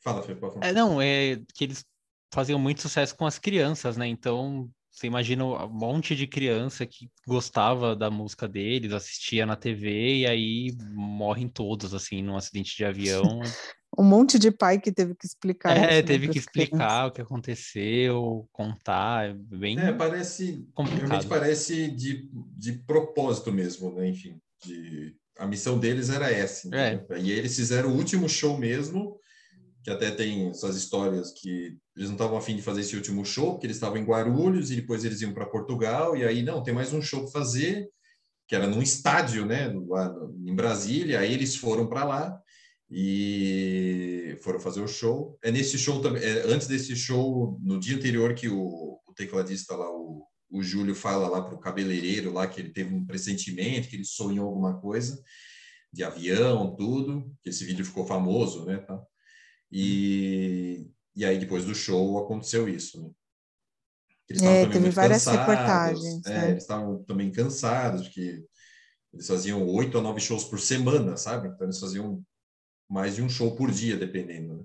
Fala, 0.00 0.22
Fê, 0.22 0.34
pode 0.36 0.54
falar. 0.54 0.66
É, 0.66 0.72
não, 0.72 1.00
é 1.00 1.42
que 1.54 1.64
eles 1.64 1.84
faziam 2.32 2.58
muito 2.58 2.82
sucesso 2.82 3.16
com 3.16 3.26
as 3.26 3.38
crianças, 3.38 3.96
né? 3.96 4.06
Então 4.06 4.70
você 4.96 5.06
imagina 5.06 5.44
um 5.44 5.68
monte 5.68 6.16
de 6.16 6.26
criança 6.26 6.86
que 6.86 7.10
gostava 7.28 7.94
da 7.94 8.10
música 8.10 8.48
deles, 8.48 8.94
assistia 8.94 9.44
na 9.44 9.54
TV 9.54 10.20
e 10.20 10.26
aí 10.26 10.76
morrem 10.94 11.48
todos, 11.48 11.92
assim, 11.92 12.22
num 12.22 12.34
acidente 12.34 12.74
de 12.74 12.82
avião. 12.82 13.22
um 13.98 14.02
monte 14.02 14.38
de 14.38 14.50
pai 14.50 14.80
que 14.80 14.90
teve 14.90 15.14
que 15.14 15.26
explicar. 15.26 15.76
É, 15.76 15.98
isso, 15.98 16.06
teve 16.06 16.26
né, 16.26 16.32
que 16.32 16.38
explicar 16.38 16.76
crianças. 16.76 17.08
o 17.08 17.10
que 17.10 17.20
aconteceu, 17.20 18.48
contar, 18.50 19.28
é 19.28 19.34
bem. 19.34 19.78
É, 19.78 19.92
parece. 19.92 20.66
Complicado. 20.72 21.08
Realmente 21.08 21.28
parece 21.28 21.88
de, 21.90 22.30
de 22.56 22.72
propósito 22.72 23.52
mesmo, 23.52 23.92
né? 23.92 24.08
Enfim, 24.08 24.40
de, 24.64 25.14
a 25.38 25.46
missão 25.46 25.78
deles 25.78 26.08
era 26.08 26.30
essa. 26.30 26.74
É. 26.74 27.04
E 27.18 27.30
eles 27.30 27.54
fizeram 27.54 27.90
o 27.90 27.96
último 27.96 28.30
show 28.30 28.56
mesmo 28.56 29.18
que 29.86 29.90
até 29.92 30.10
tem 30.10 30.50
essas 30.50 30.74
histórias 30.74 31.30
que 31.30 31.78
eles 31.96 32.08
não 32.08 32.16
estavam 32.16 32.36
afim 32.36 32.56
de 32.56 32.62
fazer 32.62 32.80
esse 32.80 32.96
último 32.96 33.24
show, 33.24 33.52
porque 33.52 33.68
eles 33.68 33.76
estavam 33.76 33.96
em 33.96 34.04
Guarulhos 34.04 34.72
e 34.72 34.74
depois 34.74 35.04
eles 35.04 35.20
iam 35.20 35.32
para 35.32 35.46
Portugal, 35.46 36.16
e 36.16 36.24
aí, 36.24 36.42
não, 36.42 36.60
tem 36.60 36.74
mais 36.74 36.92
um 36.92 37.00
show 37.00 37.22
para 37.22 37.30
fazer, 37.30 37.88
que 38.48 38.56
era 38.56 38.66
num 38.66 38.82
estádio, 38.82 39.46
né, 39.46 39.72
lá 39.86 40.12
em 40.44 40.52
Brasília, 40.56 41.20
aí 41.20 41.32
eles 41.32 41.54
foram 41.54 41.86
para 41.86 42.02
lá 42.02 42.36
e 42.90 44.36
foram 44.42 44.58
fazer 44.58 44.80
o 44.80 44.88
show. 44.88 45.38
É 45.40 45.52
nesse 45.52 45.78
show 45.78 46.02
também, 46.02 46.20
é, 46.20 46.52
antes 46.52 46.66
desse 46.66 46.96
show, 46.96 47.56
no 47.62 47.78
dia 47.78 47.96
anterior 47.96 48.34
que 48.34 48.48
o, 48.48 48.98
o 49.06 49.14
tecladista 49.14 49.76
lá, 49.76 49.88
o, 49.88 50.26
o 50.50 50.64
Júlio 50.64 50.96
fala 50.96 51.28
lá 51.28 51.40
para 51.42 51.54
o 51.54 51.60
cabeleireiro 51.60 52.32
lá 52.32 52.48
que 52.48 52.60
ele 52.60 52.72
teve 52.72 52.92
um 52.92 53.06
pressentimento, 53.06 53.86
que 53.86 53.94
ele 53.94 54.04
sonhou 54.04 54.48
alguma 54.48 54.80
coisa 54.80 55.22
de 55.92 56.02
avião, 56.02 56.74
tudo, 56.74 57.32
que 57.40 57.50
esse 57.50 57.64
vídeo 57.64 57.84
ficou 57.84 58.04
famoso, 58.04 58.64
né, 58.64 58.78
tá? 58.78 59.00
E, 59.70 60.90
e 61.14 61.24
aí, 61.24 61.38
depois 61.38 61.64
do 61.64 61.74
show, 61.74 62.18
aconteceu 62.18 62.68
isso. 62.68 63.02
Né? 63.02 63.10
Eles 64.28 64.42
é, 64.42 64.66
teve 64.66 64.90
várias 64.90 65.24
cansados, 65.24 65.46
reportagens. 65.46 66.26
É, 66.26 66.30
né? 66.30 66.50
Eles 66.50 66.62
estavam 66.62 67.02
também 67.04 67.30
cansados, 67.30 68.02
porque 68.02 68.44
eles 69.12 69.26
faziam 69.26 69.66
oito 69.68 69.98
a 69.98 70.02
nove 70.02 70.20
shows 70.20 70.44
por 70.44 70.60
semana, 70.60 71.16
sabe? 71.16 71.48
Então, 71.48 71.66
eles 71.66 71.78
faziam 71.78 72.22
mais 72.88 73.14
de 73.14 73.22
um 73.22 73.28
show 73.28 73.54
por 73.56 73.70
dia, 73.70 73.96
dependendo. 73.96 74.56
Né? 74.56 74.64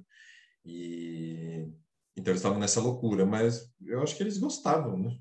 E 0.66 1.72
então 2.16 2.32
eles 2.32 2.42
estavam 2.42 2.60
nessa 2.60 2.82
loucura, 2.82 3.26
mas 3.26 3.72
eu 3.82 4.02
acho 4.02 4.16
que 4.16 4.24
eles 4.24 4.38
gostavam, 4.38 4.98
né? 4.98 5.18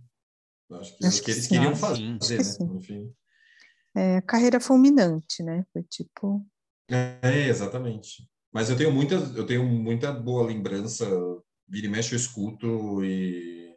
Eu 0.68 0.76
acho 0.78 0.96
que, 0.96 1.06
acho 1.06 1.22
que 1.22 1.30
eles 1.30 1.44
sim, 1.44 1.48
queriam 1.50 1.74
fazer, 1.74 2.02
né? 2.02 2.76
Enfim. 2.76 3.14
É, 3.94 4.20
carreira 4.20 4.60
fulminante, 4.60 5.42
né? 5.42 5.64
Foi 5.72 5.82
tipo. 5.82 6.46
É, 6.88 7.48
exatamente. 7.48 8.29
Mas 8.52 8.68
eu 8.68 8.76
tenho 8.76 8.92
muita, 8.92 9.14
eu 9.14 9.46
tenho 9.46 9.64
muita 9.64 10.12
boa 10.12 10.46
lembrança. 10.46 11.06
Vira 11.68 11.86
e 11.86 11.90
mexe 11.90 12.14
eu 12.14 12.16
escuto 12.16 13.04
e, 13.04 13.72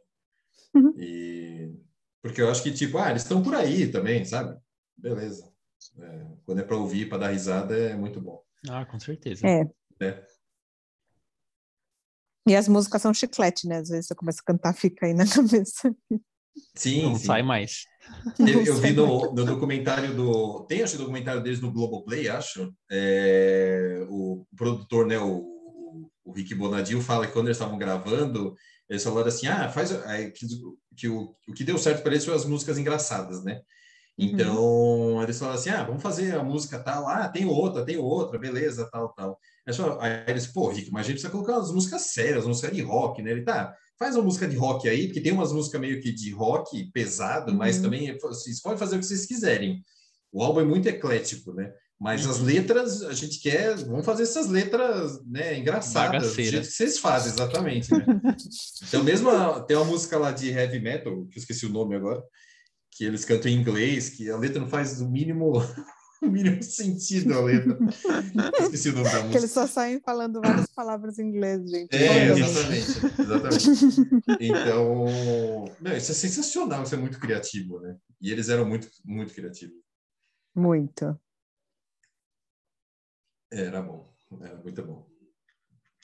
uhum. 0.74 0.94
e 0.98 1.76
porque 2.24 2.42
eu 2.42 2.50
acho 2.50 2.64
que 2.64 2.72
tipo, 2.72 2.98
ah, 2.98 3.12
eles 3.12 3.22
estão 3.22 3.44
por 3.44 3.54
aí 3.54 3.92
também, 3.92 4.26
sabe? 4.26 4.58
Beleza. 4.98 5.54
É, 6.00 6.28
quando 6.46 6.60
é 6.60 6.64
para 6.64 6.78
ouvir, 6.78 7.08
para 7.08 7.20
dar 7.20 7.32
risada, 7.32 7.78
é 7.78 7.96
muito 7.96 8.20
bom. 8.20 8.42
Ah, 8.70 8.86
com 8.86 9.00
certeza. 9.00 9.46
É. 9.46 9.70
é. 10.02 10.26
E 12.48 12.56
as 12.56 12.68
músicas 12.68 13.02
são 13.02 13.14
chiclete, 13.14 13.68
né? 13.68 13.78
Às 13.78 13.90
vezes 13.90 14.08
você 14.08 14.16
começa 14.16 14.42
a 14.42 14.46
cantar, 14.46 14.74
fica 14.74 15.06
aí 15.06 15.14
na 15.14 15.26
cabeça. 15.28 15.96
Sim, 16.76 17.04
não 17.04 17.16
sim. 17.16 17.26
sai 17.26 17.44
mais. 17.44 17.86
Eu, 18.40 18.64
eu 18.64 18.76
vi 18.78 18.92
no, 18.92 19.34
no, 19.34 19.46
documentário 19.46 20.14
do. 20.14 20.66
Tem, 20.68 20.84
acho, 20.84 20.98
documentário 20.98 21.42
deles 21.42 21.62
no 21.62 21.72
Globoplay, 21.72 22.28
acho. 22.28 22.74
É, 22.92 24.06
o 24.10 24.46
produtor, 24.56 25.06
né, 25.06 25.18
o, 25.20 25.46
o 26.24 26.32
Rick 26.32 26.54
Bonadio, 26.56 27.02
fala 27.02 27.26
que 27.28 27.34
quando 27.34 27.48
eles 27.48 27.58
estavam 27.58 27.78
gravando, 27.78 28.56
eles 28.90 29.04
falaram 29.04 29.28
assim: 29.28 29.48
ah, 29.48 29.70
faz. 29.70 29.92
É, 29.92 30.30
que, 30.30 30.46
que 30.96 31.08
o, 31.08 31.36
o 31.48 31.54
que 31.54 31.64
deu 31.64 31.78
certo 31.78 32.02
para 32.04 32.12
eles 32.12 32.26
foi 32.26 32.36
as 32.36 32.46
músicas 32.46 32.78
engraçadas, 32.78 33.44
né? 33.44 33.62
Uhum. 34.18 34.26
Então, 34.26 34.64
uhum. 34.64 35.24
eles 35.24 35.40
falaram 35.40 35.60
assim: 35.60 35.70
ah, 35.70 35.84
vamos 35.84 36.04
fazer 36.04 36.36
a 36.36 36.44
música 36.44 36.80
tal, 36.80 37.08
ah, 37.08 37.28
tem 37.28 37.46
outra, 37.46 37.86
tem 37.86 37.98
outra, 37.98 38.38
beleza, 38.38 38.90
tal, 38.92 39.14
tal. 39.14 39.40
Aí 40.00 40.24
eles, 40.28 40.48
pô, 40.48 40.70
Rick, 40.70 40.92
mas 40.92 41.02
a 41.02 41.04
gente 41.04 41.14
precisa 41.14 41.32
colocar 41.32 41.54
umas 41.54 41.72
músicas 41.72 42.02
sérias, 42.08 42.46
músicas 42.46 42.76
de 42.76 42.82
rock, 42.82 43.22
né? 43.22 43.32
Ele 43.32 43.44
tá, 43.44 43.74
faz 44.04 44.16
uma 44.16 44.24
música 44.24 44.48
de 44.48 44.58
rock 44.58 44.90
aí, 44.90 45.08
porque 45.08 45.22
tem 45.22 45.32
umas 45.32 45.54
músicas 45.54 45.80
meio 45.80 46.02
que 46.02 46.12
de 46.12 46.32
rock 46.32 46.92
pesado, 46.92 47.52
uhum. 47.52 47.58
mas 47.58 47.80
também 47.80 48.18
vocês 48.18 48.62
podem 48.62 48.78
fazer 48.78 48.98
o 48.98 49.00
que 49.00 49.06
vocês 49.06 49.26
quiserem. 49.26 49.82
O 50.32 50.44
álbum 50.44 50.60
é 50.60 50.66
muito 50.66 50.88
eclético, 50.88 51.54
né? 51.54 51.72
Mas 52.00 52.26
uhum. 52.26 52.32
as 52.32 52.40
letras, 52.40 53.02
a 53.04 53.14
gente 53.14 53.40
quer, 53.40 53.78
vamos 53.78 54.06
fazer 54.06 54.24
essas 54.24 54.50
letras, 54.50 55.24
né, 55.26 55.58
engraçadas, 55.58 56.36
do 56.36 56.42
jeito 56.42 56.68
que 56.68 56.74
vocês 56.74 56.98
fazem, 56.98 57.32
exatamente, 57.32 57.92
né? 57.92 58.06
então, 58.88 59.04
mesmo 59.04 59.30
a, 59.30 59.62
tem 59.62 59.78
uma 59.78 59.86
música 59.86 60.18
lá 60.18 60.32
de 60.32 60.50
heavy 60.50 60.82
metal, 60.82 61.26
que 61.28 61.38
eu 61.38 61.42
esqueci 61.42 61.66
o 61.66 61.70
nome 61.70 61.96
agora, 61.96 62.22
que 62.92 63.06
eles 63.06 63.24
cantam 63.24 63.50
em 63.50 63.56
inglês, 63.56 64.10
que 64.10 64.30
a 64.30 64.36
letra 64.38 64.60
não 64.60 64.68
faz 64.68 65.00
o 65.00 65.10
mínimo 65.10 65.54
o 66.28 66.32
mínimo 66.32 66.64
sentido 66.64 67.34
a 67.34 67.42
letra. 67.42 67.78
Esqueci 68.62 68.90
o 68.90 68.94
nome 68.94 69.04
da 69.04 69.12
música. 69.12 69.30
Que 69.30 69.38
eles 69.38 69.52
só 69.52 69.68
saem 69.68 70.00
falando 70.00 70.42
várias 70.42 70.68
palavras 70.68 71.20
em 71.20 71.28
inglês, 71.28 71.70
gente. 71.70 71.94
É, 71.94 72.28
exatamente. 72.28 73.22
exatamente. 73.22 73.70
Então, 74.40 75.06
não, 75.82 75.98
isso 75.98 76.12
é 76.12 76.16
sensacional, 76.16 76.84
isso 76.84 76.96
é 76.96 76.98
muito 76.98 77.20
criativo, 77.20 77.80
né? 77.80 77.98
E 78.22 78.32
eles 78.32 78.50
eram 78.50 78.66
muito, 78.66 78.88
muito 79.04 79.34
criativos. 79.34 79.76
Muito. 80.56 81.20
Era 83.52 83.82
bom, 83.82 84.12
era 84.42 84.58
muito 84.58 84.84
bom. 84.84 85.08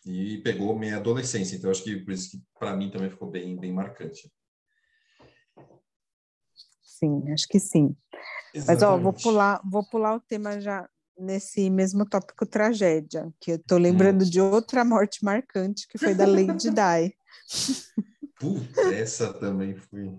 E 0.05 0.37
pegou 0.39 0.77
minha 0.77 0.97
adolescência, 0.97 1.55
então 1.55 1.69
acho 1.69 1.83
que 1.83 1.97
por 1.97 2.13
isso 2.13 2.31
que 2.31 2.43
para 2.57 2.75
mim 2.75 2.89
também 2.89 3.09
ficou 3.09 3.29
bem, 3.29 3.57
bem 3.57 3.73
marcante. 3.73 4.31
Sim, 6.81 7.31
acho 7.31 7.47
que 7.47 7.59
sim. 7.59 7.95
Exatamente. 8.53 8.67
Mas 8.67 8.83
ó, 8.83 8.97
vou 8.97 9.13
pular, 9.13 9.61
vou 9.63 9.83
pular 9.83 10.15
o 10.15 10.19
tema 10.19 10.59
já 10.59 10.87
nesse 11.19 11.69
mesmo 11.69 12.05
tópico 12.05 12.45
tragédia, 12.45 13.31
que 13.39 13.51
eu 13.51 13.59
tô 13.59 13.77
lembrando 13.77 14.23
hum. 14.23 14.29
de 14.29 14.39
outra 14.39 14.85
morte 14.85 15.23
marcante 15.23 15.87
que 15.87 15.97
foi 15.97 16.15
da 16.15 16.25
Lady 16.25 16.69
Di. 16.71 17.15
Puta, 18.39 18.81
essa 18.93 19.33
também 19.33 19.75
foi. 19.75 20.17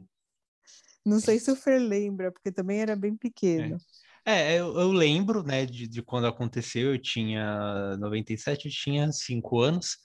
Não 1.04 1.18
sei 1.18 1.38
se 1.38 1.50
o 1.50 1.56
Fer 1.56 1.80
lembra, 1.80 2.30
porque 2.30 2.52
também 2.52 2.80
era 2.80 2.94
bem 2.94 3.16
pequeno. 3.16 3.78
É, 4.24 4.54
é 4.54 4.60
eu, 4.60 4.78
eu, 4.78 4.92
lembro, 4.92 5.42
né, 5.42 5.64
de, 5.64 5.88
de 5.88 6.02
quando 6.02 6.26
aconteceu, 6.26 6.92
eu 6.92 7.00
tinha 7.00 7.96
97, 7.96 8.66
eu 8.66 8.72
tinha 8.72 9.10
5 9.10 9.60
anos. 9.60 9.96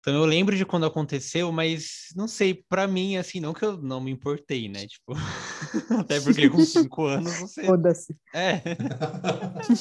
Então 0.00 0.14
eu 0.14 0.24
lembro 0.24 0.56
de 0.56 0.64
quando 0.64 0.86
aconteceu, 0.86 1.52
mas 1.52 2.06
não 2.16 2.26
sei, 2.26 2.54
para 2.54 2.88
mim, 2.88 3.16
assim, 3.16 3.38
não 3.38 3.52
que 3.52 3.62
eu 3.62 3.76
não 3.76 4.00
me 4.00 4.10
importei, 4.10 4.66
né? 4.66 4.86
Tipo, 4.86 5.12
até 6.00 6.18
porque 6.20 6.48
com 6.48 6.64
cinco 6.64 7.04
anos 7.04 7.38
você. 7.38 7.64
Foda-se. 7.64 8.16
É. 8.34 8.62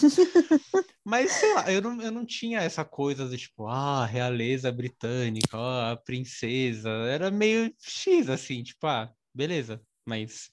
mas 1.06 1.32
sei 1.32 1.54
lá, 1.54 1.72
eu 1.72 1.82
não, 1.82 2.02
eu 2.02 2.12
não 2.12 2.26
tinha 2.26 2.60
essa 2.60 2.84
coisa 2.84 3.30
de 3.30 3.38
tipo, 3.38 3.66
ah, 3.68 4.06
realeza 4.06 4.70
britânica, 4.74 5.58
ah, 5.58 5.92
a 5.94 5.98
princesa. 5.98 6.90
Era 6.90 7.32
meio 7.32 7.74
X, 7.80 8.30
assim, 8.30 8.62
tipo, 8.62 8.86
ah, 8.88 9.10
beleza. 9.34 9.82
Mas 10.06 10.50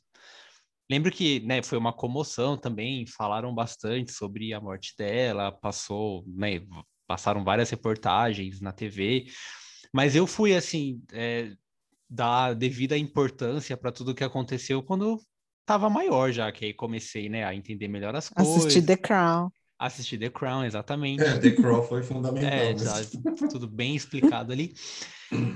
lembro 0.88 1.10
que, 1.10 1.40
né, 1.40 1.60
foi 1.60 1.76
uma 1.76 1.92
comoção 1.92 2.56
também, 2.56 3.04
falaram 3.04 3.52
bastante 3.52 4.12
sobre 4.12 4.52
a 4.52 4.60
morte 4.60 4.94
dela, 4.96 5.50
passou, 5.50 6.24
né, 6.24 6.60
passaram 7.06 7.44
várias 7.44 7.70
reportagens 7.70 8.60
na 8.60 8.72
TV, 8.72 9.26
mas 9.92 10.14
eu 10.16 10.26
fui 10.26 10.54
assim 10.54 11.00
é, 11.12 11.52
dar 12.08 12.54
devida 12.54 12.96
importância 12.96 13.76
para 13.76 13.92
tudo 13.92 14.14
que 14.14 14.24
aconteceu 14.24 14.82
quando 14.82 15.20
estava 15.60 15.90
maior 15.90 16.30
já, 16.30 16.50
que 16.52 16.64
aí 16.64 16.72
comecei 16.72 17.28
né, 17.28 17.44
a 17.44 17.54
entender 17.54 17.88
melhor 17.88 18.14
as 18.14 18.28
coisas. 18.28 18.56
Assistir 18.56 18.82
The 18.82 18.96
Crown. 18.96 19.50
Assistir 19.78 20.18
The 20.18 20.30
Crown, 20.30 20.64
exatamente. 20.64 21.22
É, 21.22 21.38
The 21.38 21.50
Crown 21.50 21.82
foi 21.82 22.02
fundamental. 22.02 22.50
É, 22.50 22.76
já, 22.78 22.94
tudo 23.50 23.68
bem 23.68 23.94
explicado 23.94 24.52
ali. 24.52 24.72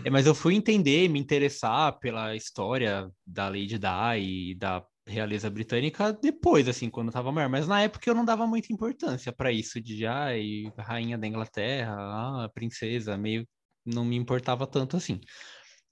É, 0.04 0.10
mas 0.10 0.26
eu 0.26 0.34
fui 0.34 0.54
entender, 0.54 1.08
me 1.08 1.18
interessar 1.18 1.98
pela 2.00 2.34
história 2.34 3.08
da 3.24 3.48
Lady 3.48 3.78
Di 3.78 4.18
e 4.20 4.54
da 4.56 4.84
realeza 5.10 5.50
britânica 5.50 6.12
depois, 6.12 6.68
assim, 6.68 6.88
quando 6.88 7.08
eu 7.08 7.12
tava 7.12 7.32
maior. 7.32 7.48
Mas 7.48 7.66
na 7.66 7.82
época 7.82 8.08
eu 8.08 8.14
não 8.14 8.24
dava 8.24 8.46
muita 8.46 8.72
importância 8.72 9.32
para 9.32 9.52
isso 9.52 9.80
de, 9.80 10.06
ai, 10.06 10.72
rainha 10.78 11.18
da 11.18 11.26
Inglaterra, 11.26 11.94
ah, 11.98 12.50
princesa, 12.54 13.16
meio 13.16 13.46
não 13.84 14.04
me 14.04 14.16
importava 14.16 14.66
tanto 14.66 14.96
assim. 14.96 15.20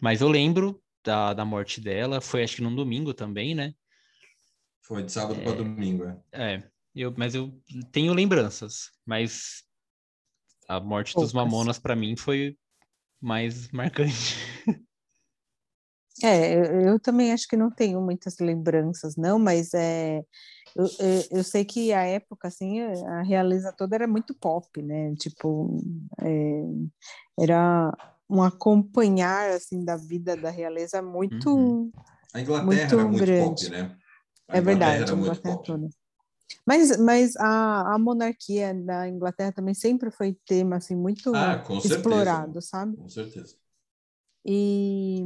Mas 0.01 0.21
eu 0.21 0.29
lembro 0.29 0.83
da, 1.05 1.35
da 1.35 1.45
morte 1.45 1.81
dela. 1.81 2.21
Foi 2.21 2.43
acho 2.43 2.57
que 2.57 2.63
num 2.63 2.75
domingo 2.75 3.13
também, 3.13 3.55
né? 3.55 3.73
Foi 4.83 5.03
de 5.03 5.13
sábado 5.13 5.41
para 5.43 5.53
domingo, 5.53 6.05
é. 6.05 6.21
É, 6.33 6.71
eu, 6.95 7.13
mas 7.17 7.35
eu 7.35 7.53
tenho 7.93 8.15
lembranças, 8.15 8.91
mas 9.05 9.63
a 10.69 10.81
morte 10.81 11.15
dos 11.15 11.33
Poucas. 11.33 11.33
Mamonas 11.33 11.79
para 11.79 11.97
mim 11.97 12.17
foi 12.17 12.57
mais 13.21 13.71
marcante. 13.71 14.37
É, 16.23 16.89
eu, 16.89 16.99
também 16.99 17.33
acho 17.33 17.47
que 17.47 17.57
não 17.57 17.71
tenho 17.71 18.01
muitas 18.01 18.39
lembranças, 18.39 19.17
não, 19.17 19.39
mas 19.39 19.73
é, 19.73 20.19
eu, 20.77 20.85
eu, 20.99 21.39
eu 21.39 21.45
sei 21.45 21.65
que 21.65 21.93
a 21.93 22.03
época, 22.03 22.49
assim, 22.49 22.81
a 22.81 23.23
realeza 23.23 23.73
toda 23.73 23.95
era 23.97 24.09
muito 24.09 24.35
pop, 24.35 24.83
né? 24.83 25.15
Tipo, 25.17 25.79
é, 26.21 27.43
era 27.45 27.93
um 28.29 28.43
acompanhar, 28.43 29.51
assim, 29.51 29.85
da 29.85 29.97
vida 29.97 30.37
da 30.37 30.51
realeza 30.51 31.01
muito... 31.01 31.51
Uhum. 31.51 31.93
A 32.35 32.41
Inglaterra 32.41 32.67
Muito 32.67 32.95
era 32.95 33.09
muito 33.09 33.25
grande. 33.25 33.49
pop, 33.49 33.71
né? 33.71 33.97
A 34.49 34.57
É 34.57 34.61
Inglaterra 34.61 34.65
verdade, 34.65 35.13
a 35.13 35.17
muito 35.17 35.23
Inglaterra 35.23 35.57
pop. 35.57 35.67
toda. 35.67 35.89
Mas, 36.67 36.97
mas 36.99 37.37
a, 37.37 37.95
a 37.95 37.99
monarquia 37.99 38.75
da 38.75 39.09
Inglaterra 39.09 39.53
também 39.53 39.75
sempre 39.75 40.11
foi 40.11 40.37
tema, 40.47 40.77
assim, 40.77 40.97
muito 40.97 41.35
Ah, 41.35 41.59
certeza. 41.81 41.95
explorado, 41.95 42.61
sabe? 42.61 42.97
Com 42.97 43.09
certeza. 43.09 43.57
E, 44.45 45.23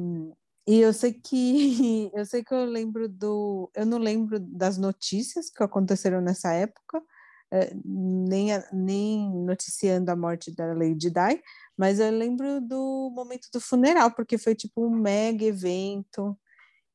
e 0.67 0.81
eu 0.81 0.93
sei 0.93 1.13
que 1.13 2.11
eu 2.15 2.25
sei 2.27 2.43
que 2.45 2.55
eu 2.55 2.65
lembro 2.65 3.09
do. 3.09 3.71
Eu 3.75 3.85
não 3.87 3.99
lembro 3.99 4.39
das 4.41 4.79
notícias 4.79 5.51
que 5.51 5.63
aconteceram 5.63 6.21
nessa 6.21 6.53
época, 6.53 7.03
eh, 7.53 7.73
nem, 7.85 8.53
a- 8.53 8.69
nem 8.73 9.31
noticiando 9.45 10.11
a 10.11 10.17
morte 10.17 10.55
da 10.55 10.73
Lady 10.73 11.11
Di, 11.11 11.43
mas 11.77 11.99
eu 12.01 12.11
lembro 12.11 12.61
do 12.61 13.11
momento 13.15 13.49
do 13.53 13.61
funeral, 13.61 14.11
porque 14.13 14.39
foi 14.39 14.55
tipo 14.55 14.87
um 14.87 14.91
mega 14.91 15.45
evento 15.45 16.39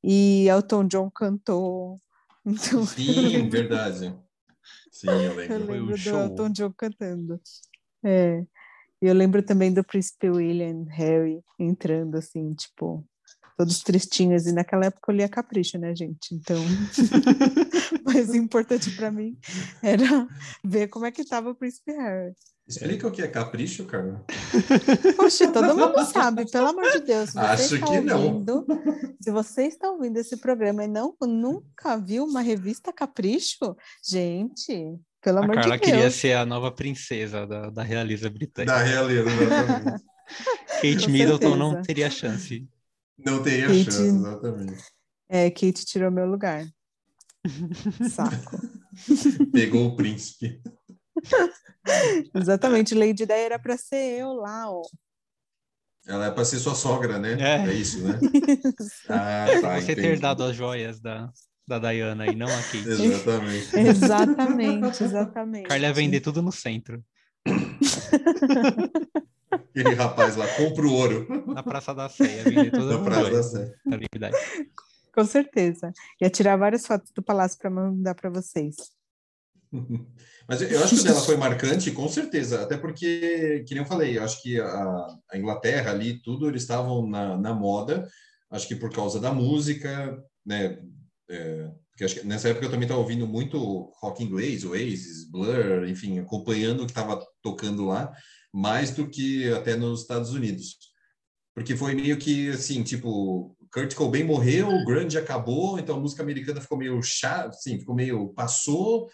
e 0.03 0.47
Elton 0.49 0.87
John 0.87 1.09
cantou. 1.11 1.97
Então, 2.47 2.85
Sim, 2.85 3.49
verdade. 3.49 4.15
Sim, 4.89 5.09
eu 5.09 5.13
eu 5.21 5.35
lembro. 5.35 5.47
Foi 5.47 5.57
um 5.57 5.71
lembro 5.71 5.91
do 5.91 5.97
show. 5.97 6.17
Elton 6.21 6.49
John 6.51 6.73
cantando. 6.77 7.41
É. 8.05 8.39
E 9.01 9.05
eu 9.05 9.13
lembro 9.13 9.43
também 9.43 9.73
do 9.73 9.83
príncipe 9.83 10.29
William 10.29 10.85
Harry 10.91 11.43
entrando 11.59 12.15
assim, 12.15 12.53
tipo, 12.53 13.05
todos 13.57 13.81
tristinhos. 13.81 14.45
E 14.45 14.53
naquela 14.53 14.85
época 14.85 15.11
eu 15.11 15.15
lia 15.15 15.27
Capricho, 15.27 15.77
né, 15.77 15.95
gente? 15.95 16.33
Então, 16.33 16.57
o 16.57 18.03
mais 18.05 18.33
importante 18.33 18.91
para 18.91 19.11
mim 19.11 19.37
era 19.81 20.27
ver 20.63 20.87
como 20.87 21.05
é 21.05 21.11
que 21.11 21.25
tava 21.25 21.49
o 21.49 21.55
príncipe 21.55 21.91
Harry. 21.91 22.33
Explica 22.67 23.07
o 23.07 23.11
que 23.11 23.21
é 23.21 23.29
capricho, 23.29 23.85
cara. 23.85 24.21
Poxa, 25.15 25.49
todo 25.53 25.71
mundo 25.77 26.03
sabe, 26.05 26.49
pelo 26.51 26.67
amor 26.67 26.91
de 26.91 26.99
Deus. 26.99 27.29
Se 27.29 27.35
você 27.35 27.39
Acho 27.39 27.75
está 27.75 27.87
que 27.87 28.01
não. 28.01 28.25
ouvindo, 28.25 28.65
se 29.21 29.31
você 29.31 29.63
está 29.67 29.89
ouvindo 29.89 30.17
esse 30.17 30.35
programa 30.35 30.83
e 30.83 30.87
não 30.87 31.15
nunca 31.21 31.95
viu 31.95 32.25
uma 32.25 32.41
revista 32.41 32.91
Capricho, 32.91 33.73
gente, 34.05 34.97
pelo 35.21 35.37
A 35.37 35.43
amor 35.45 35.55
Carla 35.55 35.77
de 35.77 35.85
Deus. 35.85 35.95
queria 35.95 36.11
ser 36.11 36.33
a 36.33 36.45
nova 36.45 36.69
princesa 36.69 37.47
da, 37.47 37.69
da 37.69 37.83
realeza 37.83 38.29
britânica. 38.29 38.73
Da 38.73 38.83
realeza, 38.83 39.29
exatamente. 39.29 40.03
Kate 40.81 41.05
Com 41.05 41.11
Middleton 41.11 41.55
não 41.55 41.81
teria 41.81 42.09
chance. 42.09 42.67
Não 43.17 43.41
tem 43.41 43.63
a 43.63 43.67
Kate- 43.67 43.83
chance, 43.85 44.01
exatamente. 44.03 44.83
É, 45.29 45.49
Kate 45.49 45.85
tirou 45.85 46.11
meu 46.11 46.25
lugar. 46.25 46.65
Saco. 48.11 48.59
Pegou 49.51 49.87
o 49.87 49.95
príncipe. 49.95 50.61
Exatamente, 52.35 52.93
Lady 52.93 53.25
Di 53.25 53.31
era 53.31 53.57
para 53.57 53.77
ser 53.77 54.19
eu 54.19 54.33
lá, 54.33 54.69
ó. 54.71 54.81
Ela 56.05 56.27
é 56.27 56.31
para 56.31 56.45
ser 56.45 56.59
sua 56.59 56.75
sogra, 56.75 57.17
né? 57.19 57.33
É. 57.33 57.69
É, 57.69 57.73
isso, 57.73 58.01
né? 58.03 58.19
Ah, 59.09 59.47
tá, 59.61 59.79
Você 59.81 59.95
ter 59.95 60.01
entendi. 60.01 60.21
dado 60.21 60.43
as 60.43 60.55
joias 60.55 60.99
da, 60.99 61.29
da 61.67 61.79
Diana 61.79 62.27
e 62.27 62.35
não 62.35 62.47
a 62.47 62.61
Kate. 62.63 62.77
Exatamente. 62.87 63.77
exatamente, 63.77 65.03
exatamente. 65.03 65.67
Carla 65.67 65.85
ia 65.87 65.93
vender 65.93 66.21
tudo 66.21 66.41
no 66.41 66.51
centro, 66.51 67.03
Aquele 69.51 69.93
rapaz 69.93 70.35
lá, 70.35 70.47
compra 70.55 70.85
o 70.85 70.93
ouro 70.93 71.45
na 71.47 71.63
Praça 71.63 71.93
da 71.93 72.09
Sé. 72.09 72.41
As 72.41 73.01
Praça 73.03 73.31
da 73.31 73.43
Sé. 73.43 73.75
Com 75.13 75.25
certeza. 75.25 75.93
Ia 76.21 76.29
tirar 76.29 76.57
várias 76.57 76.85
fotos 76.85 77.11
do 77.11 77.23
palácio 77.23 77.57
para 77.57 77.69
mandar 77.69 78.13
para 78.13 78.29
vocês. 78.29 78.75
Mas 80.47 80.61
eu 80.61 80.81
acho 80.83 80.95
que 80.95 81.01
o 81.01 81.03
dela 81.03 81.21
foi 81.21 81.35
marcante, 81.35 81.91
com 81.91 82.07
certeza. 82.07 82.61
Até 82.61 82.77
porque, 82.77 83.63
que 83.67 83.73
nem 83.73 83.83
eu 83.83 83.89
falei, 83.89 84.17
eu 84.17 84.23
acho 84.23 84.41
que 84.41 84.59
a, 84.59 85.07
a 85.31 85.37
Inglaterra 85.37 85.91
ali, 85.91 86.21
tudo, 86.21 86.47
eles 86.47 86.61
estavam 86.61 87.07
na, 87.07 87.37
na 87.37 87.53
moda. 87.53 88.07
Acho 88.49 88.67
que 88.67 88.75
por 88.75 88.91
causa 88.91 89.19
da 89.19 89.33
música, 89.33 90.17
né? 90.45 90.79
É, 91.29 91.69
porque 91.91 92.05
acho 92.05 92.15
que 92.15 92.27
nessa 92.27 92.49
época 92.49 92.65
eu 92.65 92.69
também 92.69 92.85
estava 92.85 93.01
ouvindo 93.01 93.27
muito 93.27 93.91
rock 93.99 94.23
inglês, 94.23 94.63
Oasis, 94.63 95.29
Blur, 95.29 95.87
enfim, 95.87 96.19
acompanhando 96.19 96.83
o 96.83 96.85
que 96.85 96.91
estava 96.91 97.19
tocando 97.41 97.85
lá, 97.87 98.13
mais 98.57 98.89
do 98.91 99.07
que 99.07 99.51
até 99.53 99.75
nos 99.75 100.01
Estados 100.01 100.31
Unidos. 100.33 100.77
Porque 101.53 101.75
foi 101.75 101.93
meio 101.93 102.17
que 102.17 102.49
assim, 102.49 102.81
tipo, 102.83 103.55
Kurt 103.71 103.93
Cobain 103.93 104.23
morreu, 104.23 104.67
o 104.69 104.83
grunge 104.85 105.17
acabou, 105.17 105.77
então 105.77 105.95
a 105.97 105.99
música 105.99 106.23
americana 106.23 106.59
ficou 106.59 106.77
meio 106.77 106.99
chata, 107.03 107.49
assim, 107.49 107.77
ficou 107.79 107.93
meio 107.95 108.29
passou. 108.29 109.07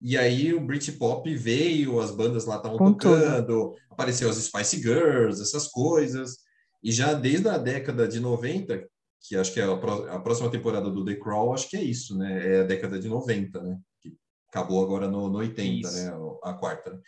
E 0.00 0.16
aí 0.16 0.52
o 0.54 0.60
Britpop 0.60 1.34
veio, 1.34 2.00
as 2.00 2.10
bandas 2.10 2.44
lá 2.46 2.56
estavam 2.56 2.78
Com 2.78 2.92
tudo. 2.94 3.14
tocando, 3.14 3.74
apareceu 3.90 4.28
as 4.28 4.36
Spice 4.36 4.80
Girls, 4.80 5.40
essas 5.40 5.68
coisas. 5.68 6.38
E 6.82 6.90
já 6.90 7.12
desde 7.12 7.48
a 7.48 7.58
década 7.58 8.08
de 8.08 8.18
90, 8.20 8.84
que 9.20 9.36
acho 9.36 9.52
que 9.52 9.60
é 9.60 9.64
a, 9.64 9.76
pró- 9.76 10.06
a 10.08 10.18
próxima 10.18 10.50
temporada 10.50 10.90
do 10.90 11.04
The 11.04 11.14
Crawl, 11.16 11.52
acho 11.54 11.68
que 11.68 11.76
é 11.76 11.82
isso, 11.82 12.16
né? 12.18 12.56
É 12.56 12.60
a 12.62 12.64
década 12.64 12.98
de 12.98 13.06
90, 13.08 13.62
né? 13.62 13.78
Que 14.00 14.14
acabou 14.48 14.82
agora 14.82 15.08
no, 15.08 15.28
no 15.28 15.38
80, 15.38 15.86
Isso. 15.88 15.96
né? 15.96 16.12
A 16.42 16.54
quarta. 16.54 17.00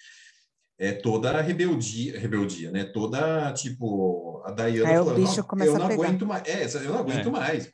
É 0.78 0.92
toda 0.92 1.30
a 1.30 1.40
rebeldia, 1.40 2.18
rebeldia, 2.18 2.70
né? 2.70 2.84
Toda, 2.84 3.52
tipo, 3.52 4.42
a 4.44 4.50
Diana 4.50 4.88
Aí 4.90 4.98
o 4.98 5.04
falando, 5.04 5.16
bicho 5.20 5.36
"Não, 5.36 5.44
começa 5.44 5.70
eu 5.70 5.76
a 5.76 5.78
não 5.78 5.86
pegar." 5.88 6.02
aguento 6.04 6.26
mais. 6.26 6.48
É, 6.48 6.64
eu 6.84 6.92
não 6.92 6.98
aguento 6.98 7.28
É. 7.28 7.30
mais. 7.30 7.70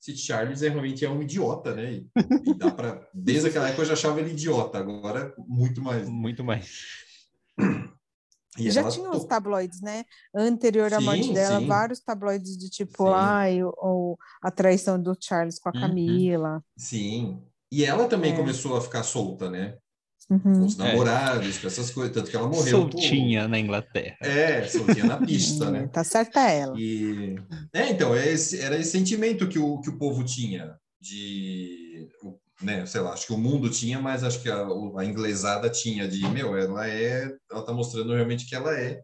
Esse 0.00 0.16
Charles 0.18 0.60
é, 0.62 0.68
realmente 0.68 1.02
é 1.04 1.08
um 1.08 1.22
idiota, 1.22 1.74
né? 1.74 1.92
E, 1.94 2.06
e 2.46 2.54
dá 2.54 2.70
para 2.70 3.08
Desde 3.14 3.48
aquela 3.48 3.68
época 3.68 3.82
eu 3.82 3.86
já 3.86 3.94
achava 3.94 4.20
ele 4.20 4.32
idiota, 4.32 4.76
agora 4.78 5.34
muito 5.38 5.80
mais. 5.80 6.06
Muito 6.06 6.44
mais. 6.44 6.82
E 8.58 8.70
Já 8.70 8.88
tinha 8.88 9.10
to- 9.10 9.16
os 9.16 9.24
tabloides, 9.24 9.80
né? 9.80 10.04
Anterior 10.36 10.92
à 10.92 10.98
Sim, 10.98 11.04
morte 11.06 11.32
dela, 11.32 11.58
sim. 11.58 11.66
vários 11.66 12.00
tabloides 12.00 12.56
de 12.56 12.68
tipo, 12.70 13.08
ai, 13.08 13.62
o- 13.64 13.72
o- 13.82 14.16
a 14.42 14.50
traição 14.50 15.00
do 15.02 15.16
Charles 15.18 15.58
com 15.58 15.70
a 15.70 15.72
Uhum. 15.74 15.80
Camila. 15.80 16.62
Sim. 16.76 17.42
E 17.72 17.84
ela 17.84 18.06
também 18.06 18.32
É. 18.32 18.36
começou 18.36 18.76
a 18.76 18.80
ficar 18.80 19.02
solta, 19.02 19.50
né? 19.50 19.76
Com 20.28 20.34
Uhum. 20.48 20.64
os 20.64 20.76
namorados, 20.76 21.58
com 21.58 21.66
essas 21.66 21.90
coisas. 21.90 22.14
Tanto 22.14 22.30
que 22.30 22.36
ela 22.36 22.48
morreu. 22.48 22.66
Soltinha 22.78 23.46
na 23.46 23.58
Inglaterra. 23.58 24.16
É, 24.20 24.64
soltinha 24.66 25.04
na 25.04 25.18
pista, 25.18 25.70
né? 25.70 25.86
Tá 25.92 26.02
certa 26.02 26.40
ela. 26.48 26.74
E 26.78 27.36
é, 27.72 27.90
então, 27.90 28.14
é 28.14 28.28
esse- 28.32 28.58
era 28.60 28.76
esse 28.78 28.90
sentimento 28.90 29.46
que 29.48 29.58
o, 29.58 29.80
que 29.80 29.90
o 29.90 29.98
povo 29.98 30.24
tinha 30.24 30.74
de, 31.00 32.08
o- 32.22 32.38
né, 32.62 32.86
sei 32.86 33.00
lá, 33.02 33.12
acho 33.12 33.26
que 33.26 33.32
o 33.32 33.38
mundo 33.38 33.68
tinha, 33.68 34.00
mas 34.00 34.24
acho 34.24 34.40
que 34.40 34.48
a, 34.50 34.66
o- 34.66 34.98
a 34.98 35.04
inglesada 35.04 35.68
tinha 35.68 36.08
de, 36.08 36.26
meu, 36.28 36.56
ela 36.56 36.88
é, 36.88 37.30
ela 37.50 37.62
tá 37.64 37.72
mostrando 37.72 38.14
realmente 38.14 38.46
que 38.48 38.54
ela 38.54 38.74
é 38.78 39.00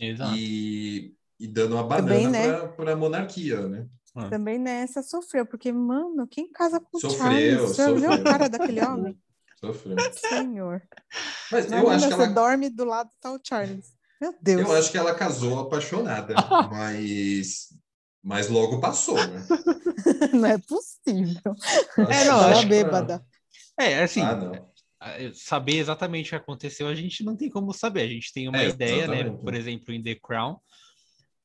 Exato. 0.00 0.34
e, 0.36 1.12
e 1.38 1.46
dando 1.46 1.74
uma 1.76 1.86
Também, 1.96 2.24
banana 2.26 2.62
né? 2.62 2.68
para 2.76 2.92
a 2.92 2.96
monarquia, 2.96 3.68
né? 3.68 3.86
Ah. 4.16 4.28
Também 4.30 4.58
nessa 4.58 5.02
sofreu, 5.02 5.44
porque, 5.46 5.70
mano, 5.70 6.26
quem 6.26 6.50
casa 6.50 6.80
com 6.80 6.96
o 6.96 7.00
Sofreu, 7.00 7.18
Charles? 7.18 7.60
Você 7.60 7.84
viu 7.92 8.00
sofreu. 8.00 8.12
a 8.12 8.22
cara 8.24 8.48
daquele 8.48 8.80
homem? 8.84 9.16
Sofreu. 9.58 9.96
Senhor. 10.12 10.82
Mas 11.50 11.70
eu 11.70 11.78
Imagina, 11.78 11.94
acho 11.96 12.08
que 12.08 12.14
você 12.14 12.22
ela, 12.24 12.32
dorme 12.34 12.68
do 12.70 12.84
lado 12.84 13.10
tá 13.20 13.32
o 13.32 13.40
Charles. 13.42 13.94
Meu 14.20 14.34
Deus. 14.40 14.60
eu 14.68 14.72
acho 14.76 14.90
que 14.90 14.98
ela 14.98 15.14
casou 15.14 15.58
apaixonada, 15.60 16.34
mas 16.70 17.68
mas 18.22 18.48
logo 18.48 18.80
passou, 18.80 19.14
né? 19.16 19.46
Não 20.34 20.46
é 20.48 20.58
possível. 20.58 21.54
É, 22.10 22.24
não, 22.24 22.40
acho 22.40 22.62
que- 22.62 22.66
bêbada. 22.66 23.24
É, 23.78 24.02
assim, 24.02 24.20
Ah, 24.22 24.34
não. 24.34 24.52
a- 25.00 25.14
saber 25.34 25.76
exatamente 25.78 26.26
o 26.26 26.30
que 26.30 26.36
aconteceu, 26.36 26.88
a 26.88 26.94
gente 26.94 27.22
não 27.22 27.36
tem 27.36 27.48
como 27.48 27.72
saber. 27.72 28.02
A 28.02 28.08
gente 28.08 28.32
tem 28.32 28.48
uma 28.48 28.58
É, 28.58 28.68
ideia, 28.68 29.06
né? 29.06 29.16
exatamente. 29.20 29.42
Por 29.44 29.54
exemplo, 29.54 29.94
em 29.94 30.02
The 30.02 30.16
Crown, 30.16 30.58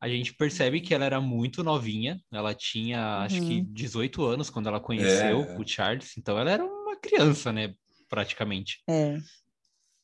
a 0.02 0.08
gente 0.10 0.34
percebe 0.34 0.82
que 0.82 0.94
ela 0.94 1.06
era 1.06 1.22
muito 1.22 1.64
novinha. 1.64 2.20
Ela 2.32 2.56
tinha, 2.56 3.18
acho 3.24 3.40
que, 3.42 3.60
Uhum. 3.60 3.68
18 3.70 4.24
anos 4.26 4.50
quando 4.50 4.68
ela 4.68 4.80
conheceu 4.80 5.42
É. 5.44 5.58
o 5.60 5.68
Charles. 5.68 6.18
Então, 6.18 6.38
ela 6.40 6.50
era 6.52 6.64
uma 6.66 6.96
criança, 6.96 7.52
né? 7.54 7.76
Praticamente. 8.12 8.84
É. 8.90 9.18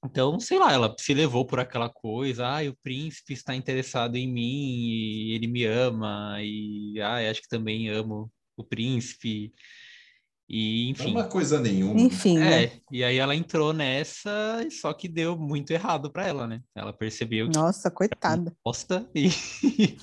Então, 0.05 0.39
sei 0.39 0.57
lá, 0.57 0.71
ela 0.71 0.95
se 0.97 1.13
levou 1.13 1.45
por 1.45 1.59
aquela 1.59 1.89
coisa, 1.89 2.47
ah, 2.47 2.63
o 2.63 2.77
príncipe 2.81 3.33
está 3.33 3.53
interessado 3.53 4.15
em 4.15 4.31
mim 4.31 4.79
e 4.79 5.33
ele 5.33 5.47
me 5.47 5.65
ama, 5.65 6.37
e 6.39 6.99
ah, 7.01 7.29
acho 7.29 7.41
que 7.41 7.49
também 7.49 7.89
amo 7.89 8.31
o 8.55 8.63
príncipe. 8.63 9.53
E, 10.49 10.89
enfim. 10.89 11.11
Não 11.11 11.19
é 11.19 11.23
uma 11.23 11.29
coisa 11.29 11.59
nenhuma. 11.59 11.99
Enfim, 11.99 12.37
né? 12.37 12.63
É, 12.63 12.71
e 12.89 13.03
aí 13.03 13.17
ela 13.17 13.35
entrou 13.35 13.73
nessa, 13.73 14.65
só 14.71 14.93
que 14.93 15.09
deu 15.09 15.37
muito 15.37 15.71
errado 15.71 16.09
para 16.09 16.25
ela, 16.25 16.47
né? 16.47 16.61
Ela 16.73 16.93
percebeu 16.93 17.49
que 17.49 17.57
Nossa, 17.57 17.91
coitada. 17.91 18.55
bosta 18.63 19.09
e, 19.13 19.27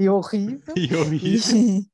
E 0.00 0.08
horrível. 0.08 0.74
e 0.76 0.94
horrível. 0.96 1.56
E, 1.56 1.86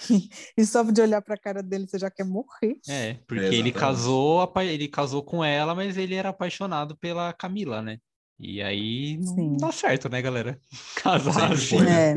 e 0.56 0.64
só 0.66 0.82
de 0.82 1.00
olhar 1.00 1.22
pra 1.22 1.36
cara 1.36 1.62
dele, 1.62 1.86
você 1.88 1.98
já 1.98 2.10
quer 2.10 2.24
morrer. 2.24 2.76
É, 2.88 3.14
porque 3.26 3.44
É, 3.44 3.54
ele 3.54 3.72
casou, 3.72 4.52
ele 4.62 4.88
casou 4.88 5.22
com 5.22 5.44
ela, 5.44 5.74
mas 5.74 5.96
ele 5.96 6.14
era 6.14 6.28
apaixonado 6.30 6.96
pela 6.96 7.32
Camila, 7.32 7.80
né? 7.82 7.98
E 8.38 8.60
aí 8.62 9.16
não 9.18 9.34
Sim. 9.36 9.56
dá 9.58 9.70
certo, 9.72 10.08
né, 10.08 10.20
galera? 10.20 10.58
Casar 10.96 11.52
assim. 11.52 11.78
foi, 11.78 11.86
né? 11.86 12.10
É, 12.12 12.14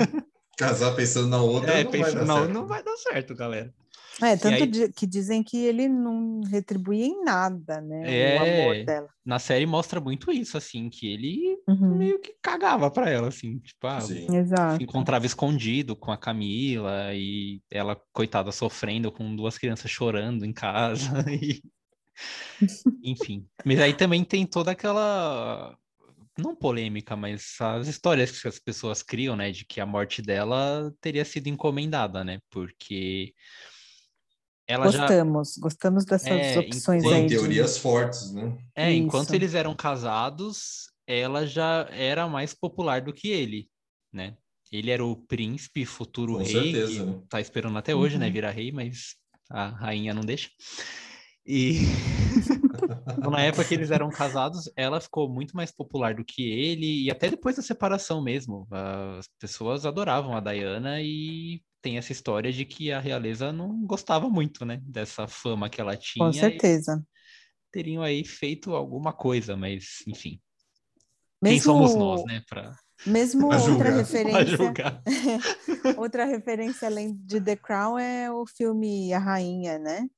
Casar 0.57 0.95
pensando 0.95 1.27
na 1.27 1.41
outra 1.41 1.71
É, 1.71 1.83
não 1.83 1.91
pensa- 1.91 2.03
vai 2.11 2.15
dar 2.15 2.25
não, 2.25 2.35
certo. 2.37 2.53
não 2.53 2.67
vai 2.67 2.83
dar 2.83 2.97
certo, 2.97 3.35
galera. 3.35 3.73
É 4.21 4.35
tanto 4.37 4.63
aí- 4.63 4.91
que 4.91 5.05
dizem 5.05 5.43
que 5.43 5.57
ele 5.57 5.87
não 5.87 6.41
retribui 6.41 7.03
em 7.03 7.23
nada, 7.23 7.81
né? 7.81 8.05
O 8.07 8.09
É. 8.09 8.37
amor 8.37 8.85
dela. 8.85 9.09
Na 9.25 9.39
série 9.39 9.65
mostra 9.65 9.99
muito 9.99 10.31
isso, 10.31 10.57
assim, 10.57 10.89
que 10.89 11.07
ele 11.07 11.57
Uhum, 11.67 11.97
meio 11.97 12.19
que 12.19 12.33
cagava 12.41 12.89
pra 12.89 13.09
ela, 13.09 13.27
assim, 13.27 13.59
tipo, 13.59 13.85
ah, 13.85 13.99
Sim. 13.99 14.27
se 14.27 14.35
Exato. 14.35 14.81
encontrava 14.83 15.25
escondido 15.25 15.95
com 15.95 16.11
a 16.11 16.17
Camila 16.17 17.13
e 17.13 17.61
ela, 17.69 17.99
coitada, 18.13 18.51
sofrendo 18.51 19.11
com 19.11 19.35
duas 19.35 19.57
crianças 19.57 19.91
chorando 19.91 20.45
em 20.45 20.53
casa 20.53 21.25
e... 21.29 21.61
Enfim. 23.03 23.45
Mas 23.65 23.79
aí 23.79 23.93
também 23.93 24.23
tem 24.23 24.45
toda 24.45 24.71
aquela... 24.71 25.77
Não 26.37 26.55
polêmica, 26.55 27.15
mas 27.15 27.55
as 27.59 27.87
histórias 27.87 28.39
que 28.41 28.47
as 28.47 28.59
pessoas 28.59 29.01
criam, 29.01 29.35
né? 29.35 29.51
De 29.51 29.65
que 29.65 29.81
a 29.81 29.85
morte 29.87 30.21
dela 30.21 30.93
teria 31.01 31.25
sido 31.25 31.47
encomendada, 31.47 32.23
né? 32.23 32.39
Porque 32.49 33.33
ela 34.67 34.91
já... 34.91 34.99
Gostamos, 34.99 35.57
gostamos 35.57 36.05
dessas 36.05 36.29
É, 36.29 36.59
opções 36.59 37.01
enquanto- 37.03 37.13
aí. 37.15 37.19
Tem 37.21 37.27
de- 37.27 37.35
teorias 37.37 37.77
fortes, 37.77 38.31
né? 38.33 38.57
É, 38.75 38.91
enquanto 38.93 39.27
Isso. 39.27 39.35
eles 39.35 39.53
eram 39.53 39.73
casados, 39.75 40.91
ela 41.07 41.45
já 41.47 41.87
era 41.91 42.27
mais 42.27 42.53
popular 42.53 43.01
do 43.01 43.13
que 43.13 43.29
ele, 43.29 43.69
né? 44.11 44.35
Ele 44.71 44.91
era 44.91 45.03
o 45.05 45.15
príncipe, 45.15 45.85
futuro 45.85 46.33
Com 46.33 46.39
rei, 46.39 46.51
certeza, 46.73 46.91
que 46.91 46.99
né? 46.99 47.19
tá 47.29 47.39
esperando 47.39 47.77
até 47.77 47.95
hoje, 47.95 48.17
né? 48.17 48.27
Uhum. 48.27 48.33
Virar 48.33 48.51
rei, 48.51 48.71
mas 48.71 49.15
a 49.49 49.67
rainha 49.69 50.13
não 50.13 50.21
deixa. 50.23 50.49
E 51.45 51.79
então, 53.17 53.31
na 53.31 53.41
época 53.41 53.65
que 53.65 53.73
eles 53.73 53.91
eram 53.91 54.09
casados, 54.09 54.71
ela 54.75 55.01
ficou 55.01 55.29
muito 55.29 55.55
mais 55.55 55.71
popular 55.71 56.13
do 56.13 56.23
que 56.23 56.49
ele, 56.49 57.03
e 57.03 57.11
até 57.11 57.29
depois 57.29 57.55
da 57.55 57.61
separação 57.61 58.21
mesmo. 58.21 58.67
As 58.71 59.27
pessoas 59.39 59.85
adoravam 59.85 60.35
a 60.35 60.39
Diana 60.39 61.01
e 61.01 61.61
tem 61.81 61.97
essa 61.97 62.11
história 62.11 62.51
de 62.51 62.65
que 62.65 62.91
a 62.91 62.99
realeza 62.99 63.51
não 63.51 63.85
gostava 63.85 64.29
muito, 64.29 64.65
né? 64.65 64.81
Dessa 64.83 65.27
fama 65.27 65.69
que 65.69 65.79
ela 65.81 65.95
tinha. 65.95 66.25
Com 66.25 66.33
certeza. 66.33 67.03
teriam 67.71 68.03
aí 68.03 68.25
feito 68.25 68.73
alguma 68.73 69.13
coisa, 69.13 69.55
mas 69.55 70.03
enfim. 70.07 70.39
Mesmo, 71.41 71.55
Quem 71.55 71.59
somos 71.59 71.95
nós, 71.95 72.23
né? 72.25 72.41
Pra, 72.49 72.75
Mesmo 73.05 73.49
Pra 73.49 73.61
outra 73.61 73.91
referência, 73.91 74.73
outra 75.97 76.25
referência 76.25 76.87
além 76.87 77.15
de 77.15 77.39
The 77.39 77.55
Crown 77.55 77.99
é 77.99 78.31
o 78.31 78.45
filme 78.45 79.13
A 79.13 79.19
Rainha, 79.19 79.77
né? 79.77 80.09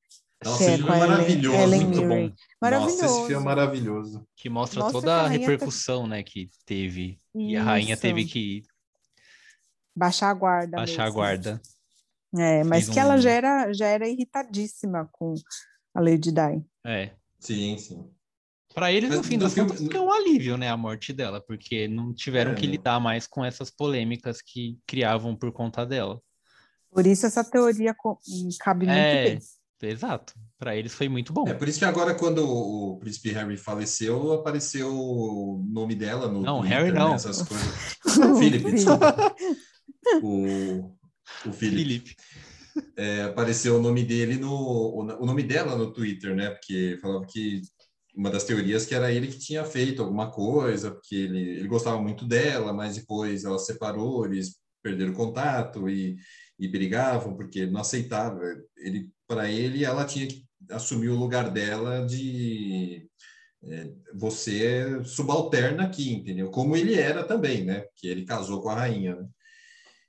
Nossa, 0.43 0.63
é 0.63 0.67
esse 0.67 0.77
filme 0.77 0.89
é 0.89 0.93
a 0.93 0.97
Ellen- 0.97 1.09
maravilhoso. 1.09 1.57
Ellen 1.57 1.79
Muito 1.85 2.01
Mirren. 2.01 2.29
bom. 2.29 2.35
Maravilhoso. 2.61 3.01
Nossa, 3.01 3.05
esse 3.17 3.27
filme 3.27 3.41
é 3.41 3.45
maravilhoso. 3.45 4.27
Que 4.35 4.49
mostra 4.49 4.85
que 4.85 4.91
toda 4.91 5.15
a 5.15 5.19
a 5.19 5.23
tá- 5.23 5.29
repercussão, 5.29 6.07
né, 6.07 6.23
que 6.23 6.49
teve. 6.65 7.19
E 7.35 7.55
a 7.57 7.63
rainha 7.63 7.93
Isso. 7.93 8.01
teve 8.01 8.25
que 8.25 8.63
baixar 9.95 10.29
a 10.29 10.33
guarda. 10.33 10.77
baixar 10.77 11.01
a 11.01 11.05
mesmo. 11.05 11.15
guarda. 11.19 11.61
É, 12.37 12.63
mas 12.63 12.85
Fez 12.85 12.93
que 12.93 12.99
ela 12.99 13.15
um- 13.15 13.21
já 13.21 13.31
era, 13.31 13.73
já 13.73 13.87
era 13.87 14.07
irritadíssima 14.07 15.09
com 15.11 15.33
a 15.95 15.99
Lady 15.99 16.31
Di. 16.31 16.63
É. 16.85 17.11
Sim, 17.39 17.77
sim. 17.77 18.09
Pra 18.73 18.91
eles, 18.93 19.09
no 19.09 19.23
fim 19.23 19.37
das 19.37 19.53
filme- 19.53 19.71
contas, 19.71 19.87
foi 19.87 19.99
um 19.99 20.11
alívio, 20.13 20.55
né, 20.55 20.69
a 20.69 20.77
morte 20.77 21.11
dela, 21.11 21.41
porque 21.41 21.87
não 21.87 22.13
tiveram 22.13 22.51
É, 22.51 22.55
que 22.55 22.67
né? 22.67 22.73
lidar 22.73 22.99
mais 22.99 23.25
com 23.25 23.43
essas 23.43 23.71
polêmicas 23.71 24.41
que 24.43 24.77
criavam 24.85 25.35
por 25.35 25.51
conta 25.51 25.85
dela. 25.85 26.21
Por 26.91 27.05
isso 27.07 27.25
essa 27.25 27.43
teoria 27.43 27.95
cabe 28.59 28.85
muito 28.85 28.97
É. 28.97 29.29
bem. 29.31 29.39
Exato. 29.81 30.33
Pra 30.57 30.75
eles 30.75 30.93
foi 30.93 31.07
muito 31.07 31.31
bom. 31.31 31.47
É 31.47 31.53
por 31.53 31.67
isso 31.67 31.79
que 31.79 31.85
agora, 31.85 32.13
quando 32.13 32.45
o, 32.45 32.97
príncipe 32.97 33.31
Harry 33.31 33.55
faleceu, 33.55 34.33
apareceu 34.33 34.93
o 34.93 35.65
nome 35.71 35.95
dela 35.95 36.27
no 36.27 36.41
Não, 36.41 36.59
Twitter, 36.59 36.77
Harry 36.77 36.91
né, 36.91 36.99
não. 36.99 37.13
essas 37.13 37.41
coisas. 37.41 37.97
Philip, 38.39 38.71
desculpa. 38.71 39.35
O, 40.21 40.95
o 41.45 41.53
Philip. 41.53 42.15
É, 42.95 43.23
apareceu 43.23 43.77
o 43.77 43.81
nome 43.81 44.03
dele 44.03 44.37
no 44.37 44.51
o, 44.51 45.01
o 45.01 45.25
nome 45.25 45.43
dela 45.43 45.75
no 45.75 45.91
Twitter, 45.91 46.35
né? 46.35 46.49
Porque 46.49 46.97
falava 47.01 47.25
que 47.25 47.61
uma 48.15 48.29
das 48.29 48.43
teorias 48.43 48.85
que 48.85 48.93
era 48.95 49.11
ele 49.11 49.27
que 49.27 49.39
tinha 49.39 49.63
feito 49.63 50.01
alguma 50.01 50.29
coisa, 50.29 50.91
porque 50.91 51.15
ele, 51.15 51.39
ele 51.59 51.67
gostava 51.67 52.01
muito 52.01 52.25
dela, 52.25 52.73
mas 52.73 52.95
depois 52.95 53.45
ela 53.45 53.57
separou, 53.57 54.25
eles 54.25 54.57
perderam 54.83 55.13
contato 55.13 55.89
e, 55.89 56.17
e 56.59 56.67
brigavam 56.67 57.35
porque 57.35 57.59
ele 57.59 57.71
não 57.71 57.81
aceitava. 57.81 58.41
Ele 58.77 59.09
para 59.29 59.49
ele 59.49 59.85
ela 59.85 60.05
tinha 60.05 60.27
que 60.27 60.43
assumir 60.71 61.09
o 61.09 61.15
lugar 61.15 61.51
dela 61.51 62.05
de 62.05 63.07
é, 63.63 63.91
você 64.13 65.03
subalterna 65.03 65.83
aqui, 65.83 66.11
entendeu? 66.11 66.49
Como 66.49 66.75
ele 66.75 66.95
era 66.95 67.23
também, 67.23 67.63
né? 67.63 67.85
Que 67.95 68.07
ele 68.07 68.25
casou 68.25 68.61
com 68.61 68.69
a 68.69 68.75
rainha, 68.75 69.15
né? 69.15 69.29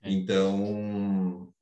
É. 0.03 0.11
Então 0.11 1.53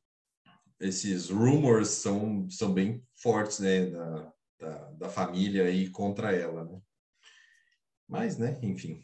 esses 0.80 1.28
rumors 1.28 1.88
são, 1.88 2.48
são 2.48 2.72
bem 2.72 3.02
fortes, 3.16 3.58
né, 3.58 3.86
da, 3.86 4.32
da, 4.60 4.90
da 4.92 5.08
família 5.08 5.64
aí 5.64 5.88
contra 5.90 6.32
ela, 6.32 6.64
né? 6.64 6.78
Mas, 8.08 8.38
né, 8.38 8.58
enfim. 8.62 9.02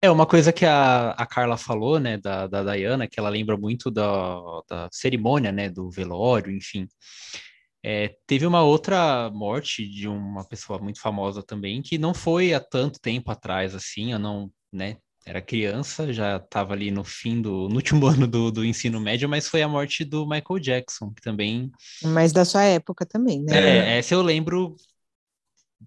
É 0.00 0.08
uma 0.08 0.24
coisa 0.24 0.52
que 0.52 0.64
a, 0.64 1.10
a 1.10 1.26
Carla 1.26 1.56
falou, 1.56 1.98
né, 1.98 2.16
da, 2.18 2.46
da 2.46 2.62
Diana, 2.62 3.08
que 3.08 3.18
ela 3.18 3.28
lembra 3.28 3.56
muito 3.56 3.90
da, 3.90 4.40
da 4.68 4.88
cerimônia, 4.92 5.50
né, 5.50 5.68
do 5.68 5.90
velório, 5.90 6.54
enfim. 6.54 6.86
É, 7.90 8.14
teve 8.26 8.44
uma 8.44 8.62
outra 8.62 9.30
morte 9.30 9.88
de 9.88 10.06
uma 10.06 10.46
pessoa 10.46 10.78
muito 10.78 11.00
famosa 11.00 11.42
também, 11.42 11.80
que 11.80 11.96
não 11.96 12.12
foi 12.12 12.52
há 12.52 12.60
tanto 12.60 13.00
tempo 13.00 13.30
atrás, 13.30 13.74
assim, 13.74 14.12
eu 14.12 14.18
não, 14.18 14.52
né, 14.70 14.98
era 15.24 15.40
criança, 15.40 16.12
já 16.12 16.36
estava 16.36 16.74
ali 16.74 16.90
no 16.90 17.02
fim 17.02 17.40
do, 17.40 17.66
no 17.66 17.76
último 17.76 18.04
ano 18.06 18.26
do, 18.26 18.50
do 18.50 18.62
ensino 18.62 19.00
médio, 19.00 19.26
mas 19.26 19.48
foi 19.48 19.62
a 19.62 19.68
morte 19.68 20.04
do 20.04 20.28
Michael 20.28 20.60
Jackson, 20.60 21.14
que 21.14 21.22
também, 21.22 21.70
Mas 22.02 22.30
da 22.30 22.44
sua 22.44 22.62
época 22.64 23.06
também, 23.06 23.42
né? 23.42 23.56
é, 23.56 23.98
essa 24.00 24.12
eu 24.12 24.20
lembro 24.20 24.76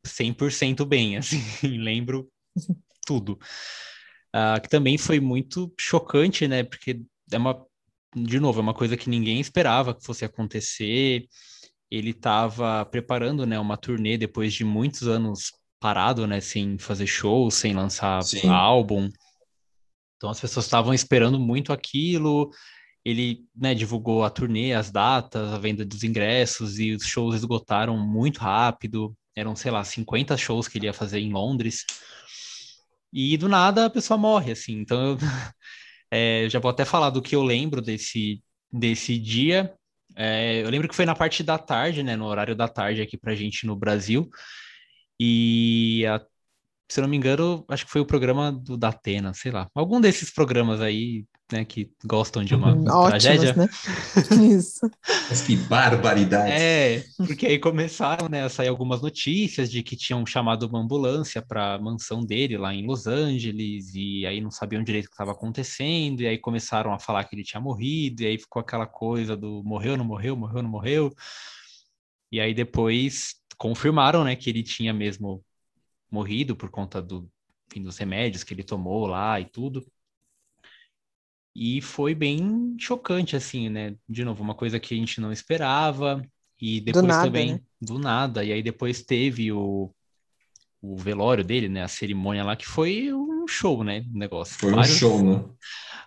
100% 0.03 0.83
bem, 0.85 1.17
assim, 1.21 1.37
lembro 1.77 2.27
tudo. 3.05 3.37
Ah, 4.33 4.59
que 4.59 4.69
também 4.69 4.97
foi 4.97 5.19
muito 5.19 5.71
chocante, 5.79 6.47
né? 6.47 6.63
Porque 6.63 6.99
é 7.31 7.37
uma, 7.37 7.63
de 8.15 8.39
novo, 8.39 8.59
é 8.59 8.63
uma 8.63 8.73
coisa 8.73 8.97
que 8.97 9.07
ninguém 9.07 9.39
esperava 9.39 9.93
que 9.93 10.03
fosse 10.03 10.25
acontecer. 10.25 11.27
Ele 11.91 12.11
estava 12.11 12.85
preparando, 12.85 13.45
né, 13.45 13.59
uma 13.59 13.75
turnê 13.75 14.17
depois 14.17 14.53
de 14.53 14.63
muitos 14.63 15.07
anos 15.07 15.51
parado, 15.79 16.25
né, 16.25 16.39
sem 16.39 16.77
fazer 16.77 17.07
show, 17.07 17.51
sem 17.51 17.73
lançar 17.73 18.23
Sim. 18.23 18.47
álbum. 18.47 19.09
Então 20.15 20.29
as 20.29 20.39
pessoas 20.39 20.65
estavam 20.65 20.93
esperando 20.93 21.39
muito 21.39 21.73
aquilo. 21.73 22.51
Ele, 23.03 23.43
né, 23.55 23.73
divulgou 23.73 24.23
a 24.23 24.29
turnê, 24.29 24.73
as 24.73 24.91
datas, 24.91 25.51
a 25.51 25.57
venda 25.57 25.83
dos 25.83 26.03
ingressos 26.03 26.77
e 26.79 26.93
os 26.93 27.03
shows 27.03 27.35
esgotaram 27.35 27.97
muito 27.97 28.39
rápido. 28.39 29.15
Eram, 29.35 29.55
sei 29.55 29.71
lá, 29.71 29.83
50 29.83 30.37
shows 30.37 30.67
que 30.67 30.77
ele 30.77 30.85
ia 30.85 30.93
fazer 30.93 31.19
em 31.19 31.33
Londres. 31.33 31.83
E 33.11 33.35
do 33.35 33.49
nada 33.49 33.87
a 33.87 33.89
pessoa 33.89 34.17
morre, 34.17 34.51
assim. 34.51 34.79
Então 34.79 35.17
eu 35.17 35.17
é, 36.11 36.47
já 36.47 36.59
vou 36.59 36.69
até 36.69 36.85
falar 36.85 37.09
do 37.09 37.21
que 37.21 37.35
eu 37.35 37.41
lembro 37.41 37.81
desse, 37.81 38.43
desse 38.71 39.17
dia. 39.17 39.73
É, 40.15 40.61
eu 40.63 40.69
lembro 40.69 40.87
que 40.89 40.95
foi 40.95 41.05
na 41.05 41.15
parte 41.15 41.43
da 41.43 41.57
tarde, 41.57 42.03
né, 42.03 42.15
no 42.15 42.25
horário 42.25 42.55
da 42.55 42.67
tarde 42.67 43.01
aqui 43.01 43.17
pra 43.17 43.35
gente 43.35 43.65
no 43.65 43.75
Brasil. 43.75 44.29
E 45.19 46.05
a- 46.07 46.21
se 46.91 46.99
eu 46.99 47.03
não 47.03 47.09
me 47.09 47.17
engano, 47.17 47.65
acho 47.69 47.85
que 47.85 47.91
foi 47.91 48.01
o 48.01 48.05
programa 48.07 48.51
do 48.51 48.77
Datena, 48.77 49.33
sei 49.33 49.51
lá. 49.51 49.69
Algum 49.75 50.01
desses 50.01 50.31
programas 50.33 50.81
aí, 50.81 51.25
né, 51.51 51.65
que 51.65 51.91
gostam 52.05 52.43
de 52.43 52.55
uma 52.55 52.73
Hum, 52.73 52.85
Ótimos, 52.87 53.23
tragédia. 53.23 53.53
né? 53.55 53.69
Isso. 54.49 54.89
Mas 55.29 55.41
que 55.41 55.55
barbaridade. 55.55 56.51
É, 56.51 57.03
porque 57.17 57.45
aí 57.45 57.59
começaram, 57.59 58.29
né, 58.29 58.43
a 58.43 58.49
sair 58.49 58.67
algumas 58.67 59.01
notícias 59.01 59.69
de 59.69 59.83
que 59.83 59.95
tinham 59.95 60.25
chamado 60.25 60.63
uma 60.63 60.79
ambulância 60.79 61.41
para 61.41 61.75
a 61.75 61.79
mansão 61.79 62.23
dele 62.23 62.57
lá 62.57 62.73
em 62.73 62.85
Los 62.85 63.07
Angeles, 63.07 63.93
e 63.93 64.25
aí 64.25 64.39
não 64.39 64.51
sabiam 64.51 64.83
direito 64.83 65.05
o 65.05 65.09
que 65.09 65.13
estava 65.13 65.31
acontecendo, 65.31 66.21
e 66.21 66.27
aí 66.27 66.37
começaram 66.37 66.93
a 66.93 66.99
falar 66.99 67.23
que 67.25 67.35
ele 67.35 67.43
tinha 67.43 67.59
morrido, 67.59 68.23
e 68.23 68.27
aí 68.27 68.37
ficou 68.37 68.59
aquela 68.59 68.85
coisa 68.85 69.35
do 69.35 69.61
morreu, 69.63 69.97
não 69.97 70.05
morreu, 70.05 70.35
morreu, 70.35 70.61
não 70.63 70.69
morreu. 70.69 71.13
E 72.31 72.39
aí 72.39 72.53
depois 72.53 73.35
confirmaram, 73.57 74.23
né, 74.23 74.35
que 74.35 74.49
ele 74.49 74.63
tinha 74.63 74.93
mesmo 74.93 75.43
morrido 76.09 76.55
por 76.55 76.69
conta 76.69 77.01
do, 77.01 77.29
enfim, 77.69 77.83
dos 77.83 77.97
remédios 77.97 78.43
que 78.43 78.53
ele 78.53 78.63
tomou 78.63 79.05
lá 79.05 79.39
e 79.39 79.45
tudo. 79.45 79.85
E 81.55 81.81
foi 81.81 82.15
bem 82.15 82.75
chocante, 82.79 83.35
assim, 83.35 83.69
né? 83.69 83.95
De 84.07 84.23
novo, 84.23 84.41
uma 84.41 84.55
coisa 84.55 84.79
que 84.79 84.93
a 84.93 84.97
gente 84.97 85.19
não 85.19 85.31
esperava. 85.31 86.21
E 86.59 86.79
depois 86.79 87.05
nada, 87.07 87.25
também, 87.27 87.53
né? 87.53 87.59
do 87.81 87.99
nada. 87.99 88.43
E 88.43 88.51
aí 88.53 88.63
depois 88.63 89.03
teve 89.03 89.51
o, 89.51 89.93
o 90.81 90.95
velório 90.95 91.43
dele, 91.43 91.67
né? 91.67 91.83
A 91.83 91.87
cerimônia 91.87 92.43
lá, 92.43 92.55
que 92.55 92.65
foi 92.65 93.13
um 93.13 93.47
show, 93.47 93.83
né? 93.83 94.05
O 94.13 94.17
negócio. 94.17 94.55
Foi 94.57 94.71
um 94.71 94.75
Vários- 94.75 94.97
show, 94.97 95.23
né? 95.23 95.43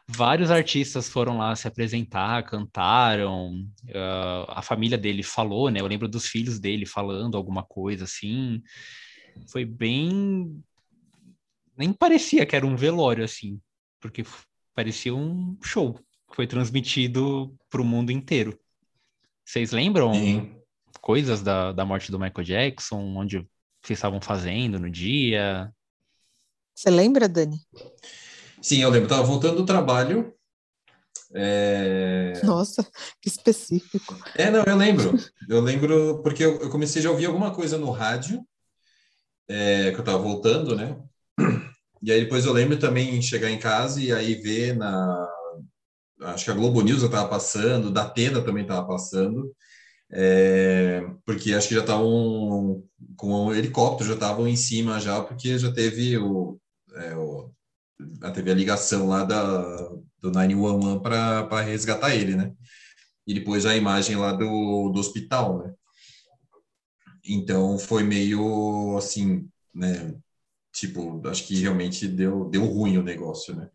Vários 0.06 0.50
artistas 0.50 1.08
foram 1.08 1.38
lá 1.38 1.54
se 1.56 1.66
apresentar, 1.66 2.42
cantaram. 2.44 3.66
ah, 3.94 4.58
a 4.60 4.62
família 4.62 4.96
dele 4.98 5.22
falou, 5.22 5.70
né? 5.70 5.80
Eu 5.80 5.86
lembro 5.86 6.08
dos 6.08 6.26
filhos 6.26 6.58
dele 6.58 6.86
falando 6.86 7.36
alguma 7.36 7.62
coisa 7.62 8.04
assim. 8.04 8.62
Foi 9.50 9.64
bem. 9.64 10.62
Nem 11.76 11.92
parecia 11.92 12.46
que 12.46 12.54
era 12.54 12.66
um 12.66 12.76
velório, 12.76 13.24
assim, 13.24 13.60
porque 14.00 14.24
parecia 14.74 15.14
um 15.14 15.56
show 15.62 15.94
que 15.94 16.36
foi 16.36 16.46
transmitido 16.46 17.54
para 17.70 17.80
o 17.80 17.84
mundo 17.84 18.10
inteiro. 18.10 18.58
Vocês 19.44 19.72
lembram 19.72 20.14
Sim. 20.14 20.56
coisas 21.00 21.42
da, 21.42 21.72
da 21.72 21.84
morte 21.84 22.10
do 22.10 22.18
Michael 22.18 22.44
Jackson, 22.44 23.00
onde 23.16 23.38
vocês 23.82 23.98
estavam 23.98 24.20
fazendo 24.20 24.78
no 24.78 24.90
dia? 24.90 25.72
Você 26.74 26.90
lembra, 26.90 27.28
Dani? 27.28 27.60
Sim, 28.60 28.82
eu 28.82 28.90
lembro. 28.90 29.08
Tava 29.08 29.22
voltando 29.22 29.56
do 29.56 29.66
trabalho. 29.66 30.34
É... 31.34 32.40
Nossa, 32.42 32.82
que 33.20 33.28
específico. 33.28 34.16
É, 34.34 34.50
não, 34.50 34.64
eu 34.64 34.76
lembro. 34.76 35.18
Eu 35.48 35.60
lembro 35.60 36.22
porque 36.22 36.44
eu, 36.44 36.60
eu 36.60 36.70
comecei 36.70 37.02
já 37.02 37.08
a 37.08 37.12
ouvir 37.12 37.26
alguma 37.26 37.52
coisa 37.52 37.76
no 37.76 37.90
rádio, 37.90 38.44
é, 39.48 39.92
que 39.92 40.00
eu 40.00 40.04
tava 40.04 40.18
voltando, 40.18 40.74
né? 40.74 40.96
E 42.04 42.12
aí 42.12 42.22
depois 42.22 42.44
eu 42.44 42.52
lembro 42.52 42.78
também 42.78 43.20
chegar 43.22 43.50
em 43.50 43.58
casa 43.58 44.00
e 44.00 44.12
aí 44.12 44.34
ver 44.36 44.76
na. 44.76 45.28
Acho 46.22 46.44
que 46.46 46.50
a 46.50 46.54
Globo 46.54 46.82
News 46.82 47.02
eu 47.02 47.10
tava 47.10 47.28
passando, 47.28 47.90
da 47.90 48.02
Atena 48.04 48.42
também 48.42 48.66
tava 48.66 48.86
passando, 48.86 49.54
é, 50.12 51.02
porque 51.24 51.52
acho 51.54 51.68
que 51.68 51.74
já 51.74 51.80
estavam 51.80 52.82
com 53.16 53.46
o 53.46 53.54
helicóptero, 53.54 54.08
já 54.08 54.14
estavam 54.14 54.48
em 54.48 54.56
cima 54.56 55.00
já, 55.00 55.22
porque 55.22 55.58
já 55.58 55.72
teve 55.72 56.18
o. 56.18 56.58
é, 56.96 57.16
o 57.16 57.50
a 58.22 58.30
teve 58.30 58.50
a 58.50 58.54
ligação 58.54 59.08
lá 59.08 59.24
da, 59.24 59.62
do 60.20 60.30
911 60.32 61.00
para 61.00 61.60
resgatar 61.62 62.14
ele, 62.14 62.34
né? 62.36 62.52
e 63.26 63.34
depois 63.34 63.66
a 63.66 63.76
imagem 63.76 64.16
lá 64.16 64.32
do, 64.32 64.90
do 64.90 65.00
hospital, 65.00 65.58
né? 65.58 65.74
Então 67.26 67.78
foi 67.78 68.02
meio 68.02 68.96
assim, 68.98 69.48
né? 69.74 70.14
Tipo, 70.74 71.22
acho 71.28 71.46
que 71.46 71.54
realmente 71.54 72.08
deu, 72.08 72.46
deu 72.50 72.64
ruim 72.64 72.98
o 72.98 73.02
negócio, 73.02 73.54
né? 73.54 73.70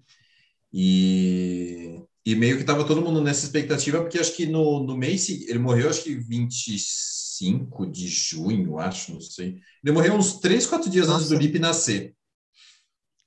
E, 0.72 2.04
e 2.26 2.36
meio 2.36 2.58
que 2.58 2.66
tava 2.66 2.86
todo 2.86 3.02
mundo 3.02 3.22
nessa 3.22 3.46
expectativa, 3.46 4.02
porque 4.02 4.20
acho 4.20 4.36
que 4.36 4.46
no, 4.46 4.84
no 4.84 4.98
mês, 4.98 5.30
ele 5.30 5.60
morreu 5.60 5.90
acho 5.90 6.04
que 6.04 6.14
25 6.14 7.90
de 7.90 8.08
junho, 8.10 8.78
acho, 8.78 9.14
não 9.14 9.22
sei. 9.22 9.62
Ele 9.82 9.94
morreu 9.94 10.14
uns 10.14 10.40
3, 10.40 10.68
4 10.68 10.90
dias 10.90 11.08
antes 11.08 11.30
Nossa. 11.30 11.36
do 11.36 11.42
Lipe 11.42 11.58
nascer. 11.58 12.14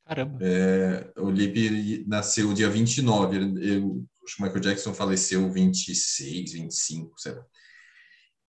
Caramba. 0.05 0.39
É, 0.43 1.11
o 1.17 1.31
Lipe 1.31 2.05
nasceu 2.07 2.53
dia 2.53 2.69
29, 2.69 3.37
ele, 3.37 3.65
ele, 3.65 3.79
o 3.79 4.07
Michael 4.39 4.61
Jackson 4.61 4.93
faleceu 4.93 5.51
26, 5.51 6.53
25, 6.53 7.19
sei 7.19 7.33
lá. 7.33 7.45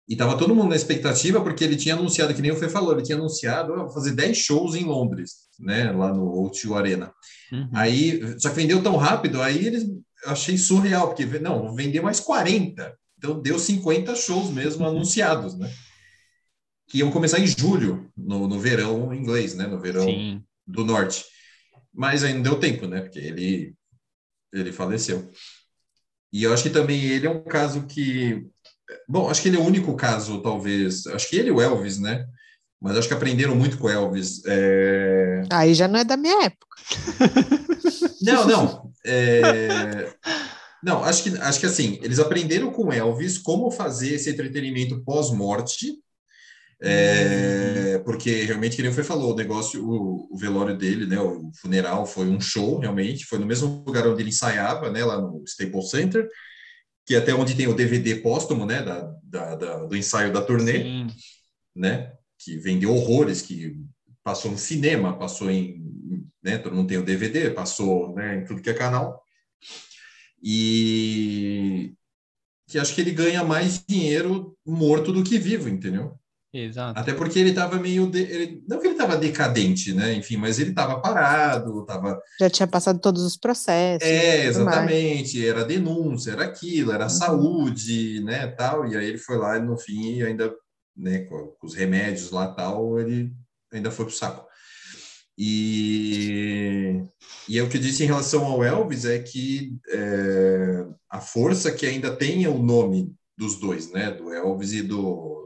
E 0.07 0.15
tava 0.15 0.37
todo 0.37 0.53
mundo 0.53 0.69
na 0.69 0.75
expectativa, 0.75 1.41
porque 1.41 1.63
ele 1.63 1.77
tinha 1.77 1.95
anunciado, 1.95 2.33
que 2.33 2.41
nem 2.41 2.51
o 2.51 2.57
Fê 2.57 2.67
falou, 2.67 2.91
ele 2.91 3.03
tinha 3.03 3.17
anunciado 3.17 3.73
ó, 3.73 3.89
fazer 3.89 4.11
10 4.11 4.37
shows 4.37 4.75
em 4.75 4.83
Londres, 4.83 5.47
né, 5.59 5.91
lá 5.91 6.13
no 6.13 6.29
O2 6.43 6.75
Arena. 6.77 7.13
Uhum. 7.51 7.69
Aí, 7.73 8.39
só 8.39 8.49
que 8.49 8.55
vendeu 8.55 8.83
tão 8.83 8.97
rápido, 8.97 9.41
aí 9.41 9.65
eles 9.65 9.85
achei 10.25 10.57
surreal, 10.57 11.07
porque 11.07 11.25
não, 11.39 11.61
vou 11.63 11.75
vender 11.75 12.01
mais 12.01 12.19
40. 12.19 12.93
Então 13.17 13.41
deu 13.41 13.57
50 13.57 14.15
shows 14.15 14.49
mesmo 14.49 14.85
anunciados, 14.85 15.57
né? 15.57 15.71
Que 16.87 16.99
iam 16.99 17.11
começar 17.11 17.39
em 17.39 17.47
julho, 17.47 18.11
no, 18.17 18.47
no 18.47 18.59
verão 18.59 19.13
inglês, 19.13 19.55
né? 19.55 19.65
No 19.65 19.79
verão 19.79 20.03
Sim. 20.03 20.43
do 20.67 20.83
norte. 20.83 21.23
Mas 21.93 22.23
ainda 22.23 22.49
deu 22.49 22.59
tempo, 22.59 22.87
né? 22.87 23.01
Porque 23.01 23.19
ele, 23.19 23.73
ele 24.51 24.71
faleceu. 24.73 25.31
E 26.31 26.43
eu 26.43 26.53
acho 26.53 26.63
que 26.63 26.69
também 26.69 27.01
ele 27.01 27.27
é 27.27 27.29
um 27.29 27.43
caso 27.43 27.85
que. 27.85 28.45
Bom, 29.07 29.29
acho 29.29 29.41
que 29.41 29.47
ele 29.47 29.57
é 29.57 29.59
o 29.59 29.65
único 29.65 29.95
caso, 29.95 30.41
talvez. 30.41 31.07
Acho 31.07 31.29
que 31.29 31.35
ele 31.35 31.49
e 31.49 31.51
o 31.51 31.61
Elvis, 31.61 31.99
né? 31.99 32.25
Mas 32.81 32.97
acho 32.97 33.07
que 33.07 33.13
aprenderam 33.13 33.55
muito 33.55 33.77
com 33.77 33.87
o 33.87 33.89
Elvis. 33.89 34.41
É... 34.45 35.43
Aí 35.51 35.73
já 35.73 35.87
não 35.87 35.99
é 35.99 36.03
da 36.03 36.17
minha 36.17 36.45
época. 36.45 36.77
Não, 38.21 38.47
não. 38.47 38.91
É... 39.05 40.13
Não, 40.81 41.03
acho 41.03 41.23
que, 41.23 41.37
acho 41.37 41.59
que 41.59 41.65
assim, 41.65 41.99
eles 42.01 42.19
aprenderam 42.19 42.71
com 42.71 42.85
o 42.85 42.93
Elvis 42.93 43.37
como 43.37 43.69
fazer 43.69 44.13
esse 44.15 44.29
entretenimento 44.29 45.03
pós-morte. 45.03 45.93
É, 46.85 48.01
porque 48.03 48.43
realmente, 48.43 48.75
que 48.75 48.81
nem 48.81 48.91
o 48.91 48.93
Fê 48.93 49.03
falou, 49.03 49.31
o 49.31 49.35
negócio, 49.35 49.81
o, 49.81 50.27
o 50.29 50.37
velório 50.37 50.77
dele, 50.77 51.05
né, 51.05 51.17
o 51.17 51.49
funeral 51.55 52.05
foi 52.05 52.27
um 52.27 52.41
show, 52.41 52.79
realmente, 52.79 53.25
foi 53.25 53.39
no 53.39 53.45
mesmo 53.45 53.83
lugar 53.87 54.05
onde 54.05 54.21
ele 54.21 54.29
ensaiava, 54.29 54.91
né, 54.91 55.05
lá 55.05 55.21
no 55.21 55.41
Staples 55.47 55.89
Center, 55.89 56.27
que 57.05 57.15
é 57.15 57.17
até 57.17 57.33
onde 57.33 57.55
tem 57.55 57.67
o 57.67 57.75
DVD 57.75 58.15
póstumo, 58.17 58.65
né, 58.65 58.81
da, 58.81 59.01
da, 59.23 59.55
da- 59.55 59.85
do 59.85 59.95
ensaio 59.95 60.31
da 60.31 60.41
turnê, 60.41 60.83
Sim. 60.83 61.07
né, 61.75 62.13
que 62.39 62.57
vendeu 62.57 62.93
horrores, 62.93 63.41
que 63.41 63.75
passou 64.23 64.51
no 64.51 64.57
cinema, 64.57 65.17
passou 65.17 65.49
em, 65.51 65.83
né, 66.41 66.57
todo 66.57 66.75
mundo 66.75 66.87
tem 66.87 66.97
o 66.97 67.03
DVD, 67.05 67.49
passou, 67.51 68.13
né, 68.15 68.37
em 68.37 68.45
tudo 68.45 68.61
que 68.61 68.69
é 68.69 68.73
canal, 68.73 69.21
e 70.41 71.93
que 72.67 72.79
acho 72.79 72.95
que 72.95 73.01
ele 73.01 73.11
ganha 73.11 73.43
mais 73.43 73.83
dinheiro 73.87 74.57
morto 74.65 75.11
do 75.11 75.23
que 75.23 75.37
vivo, 75.37 75.69
entendeu? 75.69 76.17
Exato. 76.53 76.99
Até 76.99 77.13
porque 77.13 77.39
ele 77.39 77.49
estava 77.49 77.77
meio. 77.79 78.05
de- 78.07 78.21
ele- 78.21 78.63
não 78.67 78.79
que 78.79 78.85
ele 78.85 78.93
estava 78.93 79.17
decadente, 79.17 79.91
né? 79.93 80.13
Enfim, 80.13 80.37
mas 80.37 80.59
ele 80.59 80.69
estava 80.69 80.99
parado, 81.01 81.81
estava. 81.81 82.21
Já 82.39 82.49
tinha 82.49 82.67
passado 82.67 82.99
todos 82.99 83.23
os 83.23 83.35
processos. 83.35 84.07
É, 84.07 84.45
e 84.49 84.51
tudo 84.51 84.65
mais. 84.65 84.77
exatamente. 84.77 85.47
Era 85.47 85.65
denúncia, 85.65 86.31
era 86.31 86.43
aquilo, 86.43 86.91
era 86.91 87.05
Uhum. 87.05 87.09
saúde, 87.09 88.19
né? 88.23 88.45
Tal. 88.47 88.85
E 88.87 88.95
aí 88.95 89.05
ele 89.07 89.17
foi 89.17 89.37
lá 89.37 89.57
e 89.57 89.61
no 89.61 89.75
fim, 89.77 90.21
ainda, 90.21 90.53
né, 90.95 91.19
com, 91.21 91.55
os 91.63 91.73
remédios 91.73 92.29
lá 92.29 92.47
tal, 92.53 92.99
ele 92.99 93.31
ainda 93.73 93.89
foi 93.89 94.05
pro 94.05 94.13
saco. 94.13 94.45
E, 95.35 97.01
e 97.49 97.57
é 97.57 97.63
o 97.63 97.69
que 97.69 97.77
eu 97.77 97.81
disse 97.81 98.03
em 98.03 98.07
relação 98.07 98.45
ao 98.45 98.63
Elvis 98.63 99.05
é 99.05 99.17
que 99.19 99.75
é, 99.89 100.85
a 101.09 101.19
força 101.19 101.71
que 101.71 101.85
ainda 101.85 102.15
tem 102.15 102.45
o 102.47 102.59
nome 102.61 103.13
dos 103.37 103.55
dois, 103.59 103.91
né? 103.91 104.11
Do 104.11 104.31
Elvis 104.31 104.73
e 104.73 104.81
do. 104.83 104.97
do, 104.97 105.42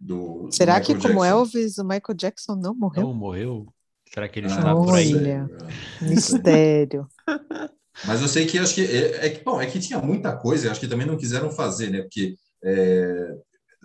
do 0.00 0.48
do 0.48 0.54
Será 0.54 0.80
que, 0.80 0.94
Michael 0.94 1.02
como 1.14 1.24
Jackson. 1.24 1.38
Elvis, 1.38 1.78
o 1.78 1.84
Michael 1.84 2.16
Jackson 2.16 2.54
não 2.56 2.74
morreu? 2.74 3.02
Não 3.02 3.14
morreu? 3.14 3.66
Será 4.12 4.28
que 4.28 4.40
ele 4.40 4.48
Ah, 4.48 4.50
está 4.50 4.74
por 4.74 4.94
aí? 4.94 5.12
Sei. 5.12 6.08
Mistério. 6.08 7.06
Mas 8.06 8.22
eu 8.22 8.28
sei 8.28 8.46
que 8.46 8.58
acho 8.58 8.74
que 8.74 8.80
é, 8.82 9.26
é 9.26 9.30
que 9.30 9.44
bom, 9.44 9.60
é 9.60 9.66
que 9.66 9.78
tinha 9.78 9.98
muita 10.00 10.34
coisa, 10.34 10.70
acho 10.70 10.80
que 10.80 10.88
também 10.88 11.06
não 11.06 11.18
quiseram 11.18 11.50
fazer, 11.50 11.90
né? 11.90 12.00
Porque 12.00 12.34
é, 12.64 13.36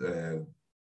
é, 0.02 0.40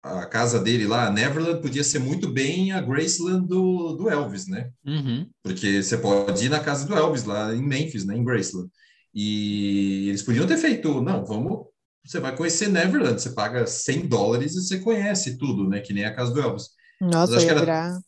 a 0.04 0.26
casa 0.26 0.60
dele 0.60 0.86
lá, 0.86 1.08
a 1.08 1.12
Neverland, 1.12 1.62
podia 1.62 1.84
ser 1.84 2.00
muito 2.00 2.28
bem 2.30 2.74
a 2.74 2.82
Graceland 2.82 3.48
do, 3.48 3.94
do 3.94 4.10
Elvis, 4.10 4.48
né? 4.48 4.70
Uhum. 4.86 5.26
Porque 5.42 5.82
você 5.82 5.98
pode 5.98 6.46
ir 6.46 6.50
na 6.50 6.60
casa 6.60 6.86
do 6.86 6.94
Elvis 6.96 7.24
lá 7.24 7.56
em 7.56 7.64
Memphis, 7.66 8.06
né? 8.06 8.16
Em 8.18 8.24
Graceland. 8.26 8.70
E 9.14 10.10
eles 10.10 10.24
podiam 10.24 10.46
ter 10.46 10.58
feito, 10.58 11.02
não, 11.02 11.24
vamos, 11.24 11.68
você 12.06 12.20
vai 12.20 12.36
conhecer 12.36 12.68
Neverland, 12.70 13.22
você 13.22 13.30
paga 13.32 13.66
100 13.66 14.08
dólares 14.08 14.56
e 14.56 14.62
você 14.62 14.80
conhece 14.80 15.38
tudo, 15.38 15.68
né? 15.68 15.80
Que 15.80 15.94
nem 15.94 16.06
a 16.06 16.14
casa 16.14 16.34
do 16.34 16.42
Elvis. 16.42 16.70
Nossa, 17.02 17.34
ia 17.34 17.40
que 17.40 17.50
era- 17.50 17.60
virar. 17.60 18.00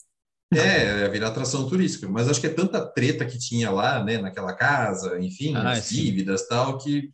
É, 0.53 0.99
ia 1.01 1.09
virar 1.09 1.29
atração 1.29 1.67
turística, 1.67 2.07
mas 2.07 2.29
acho 2.29 2.39
que 2.39 2.47
é 2.47 2.51
tanta 2.53 2.79
treta 2.85 3.25
que 3.25 3.37
tinha 3.37 3.71
lá, 3.71 4.03
né, 4.03 4.17
naquela 4.19 4.53
casa, 4.53 5.19
enfim, 5.19 5.53
Ah, 5.55 5.71
as 5.71 5.85
sim. 5.85 5.95
dívidas 5.95 6.47
tal, 6.47 6.77
que 6.77 7.09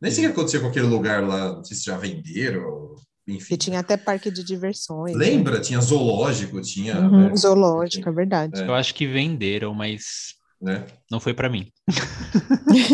nem 0.00 0.10
sei 0.10 0.24
o 0.24 0.26
que 0.28 0.32
aconteceu 0.32 0.60
com 0.60 0.66
aquele 0.66 0.86
lugar 0.86 1.22
lá, 1.26 1.52
não 1.54 1.64
sei 1.64 1.76
se 1.76 1.84
já 1.84 1.96
venderam, 1.96 2.94
enfim. 3.26 3.46
Que 3.50 3.56
tinha 3.56 3.78
até 3.80 3.96
parque 3.96 4.30
de 4.32 4.42
diversões. 4.44 5.16
né? 5.16 5.24
Lembra? 5.26 5.60
Tinha 5.60 5.80
zoológico, 5.80 6.60
tinha, 6.60 6.98
Uhum, 7.00 7.28
né, 7.30 7.36
zoológico, 7.36 8.08
é 8.08 8.12
verdade. 8.12 8.60
É. 8.60 8.66
Eu 8.66 8.74
acho 8.74 8.94
que 8.94 9.06
venderam, 9.06 9.72
mas 9.72 10.34
né? 10.60 10.84
não 11.10 11.20
foi 11.20 11.32
para 11.32 11.48
mim. 11.48 11.70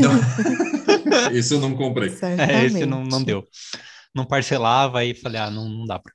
Não. 0.01 0.13
Isso 1.33 1.55
eu 1.55 1.61
não 1.61 1.77
comprei. 1.77 2.17
É, 2.37 2.65
esse 2.65 2.87
não, 2.87 3.05
não 3.05 3.23
deu. 3.25 3.47
Não 4.15 4.27
parcelava 4.27 5.05
e 5.05 5.15
falei, 5.15 5.41
ah, 5.41 5.51
não, 5.51 5.69
não 5.69 5.87
dá 5.87 5.99
pra. 5.99 6.13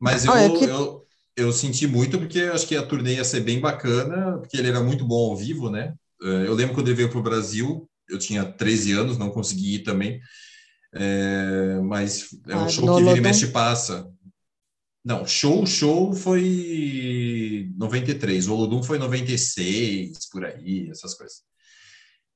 Mas 0.00 0.24
eu, 0.24 0.32
Olha, 0.32 0.46
é 0.46 0.50
que- 0.50 0.66
eu, 0.68 1.06
eu 1.36 1.52
senti 1.52 1.86
muito 1.86 2.18
porque 2.18 2.38
eu 2.40 2.52
acho 2.54 2.66
que 2.66 2.76
a 2.76 2.86
turnê 2.86 3.14
ia 3.16 3.24
ser 3.24 3.40
bem 3.40 3.60
bacana, 3.60 4.38
porque 4.38 4.56
ele 4.56 4.68
era 4.68 4.82
muito 4.82 5.04
bom 5.06 5.30
ao 5.30 5.36
vivo, 5.36 5.70
né? 5.70 5.94
Eh, 6.22 6.44
Eu 6.46 6.54
lembro 6.54 6.74
quando 6.74 6.88
ele 6.88 6.96
veio 6.96 7.10
para 7.10 7.18
o 7.18 7.22
Brasil, 7.22 7.88
eu 8.08 8.18
tinha 8.18 8.44
13 8.44 8.92
anos, 8.92 9.18
não 9.18 9.30
consegui 9.30 9.76
ir 9.76 9.82
também. 9.82 10.20
Eh, 10.94 11.80
mas 11.82 12.28
é 12.48 12.56
um 12.56 12.64
Ah, 12.64 12.68
show 12.68 12.90
que 12.90 13.02
vira 13.02 13.18
e 13.18 13.20
mexe 13.22 13.46
e 13.46 13.52
passa. 13.52 14.10
Não, 15.04 15.26
show, 15.26 15.64
show 15.66 16.12
foi 16.14 17.70
93, 17.76 18.48
o 18.48 18.54
Olodum 18.54 18.82
foi 18.82 18.98
96, 18.98 20.28
por 20.30 20.44
aí, 20.44 20.90
essas 20.90 21.14
coisas. 21.14 21.42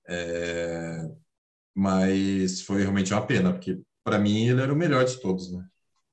Eh, 0.09 1.11
mas 1.81 2.61
foi 2.61 2.83
realmente 2.83 3.15
uma 3.15 3.23
pena, 3.25 3.55
porque 3.55 3.81
para 4.05 4.19
mim 4.19 4.49
ele 4.49 4.61
era 4.61 4.71
o 4.71 4.77
melhor 4.77 5.03
de 5.03 5.19
todos, 5.19 5.51
né? 5.51 5.65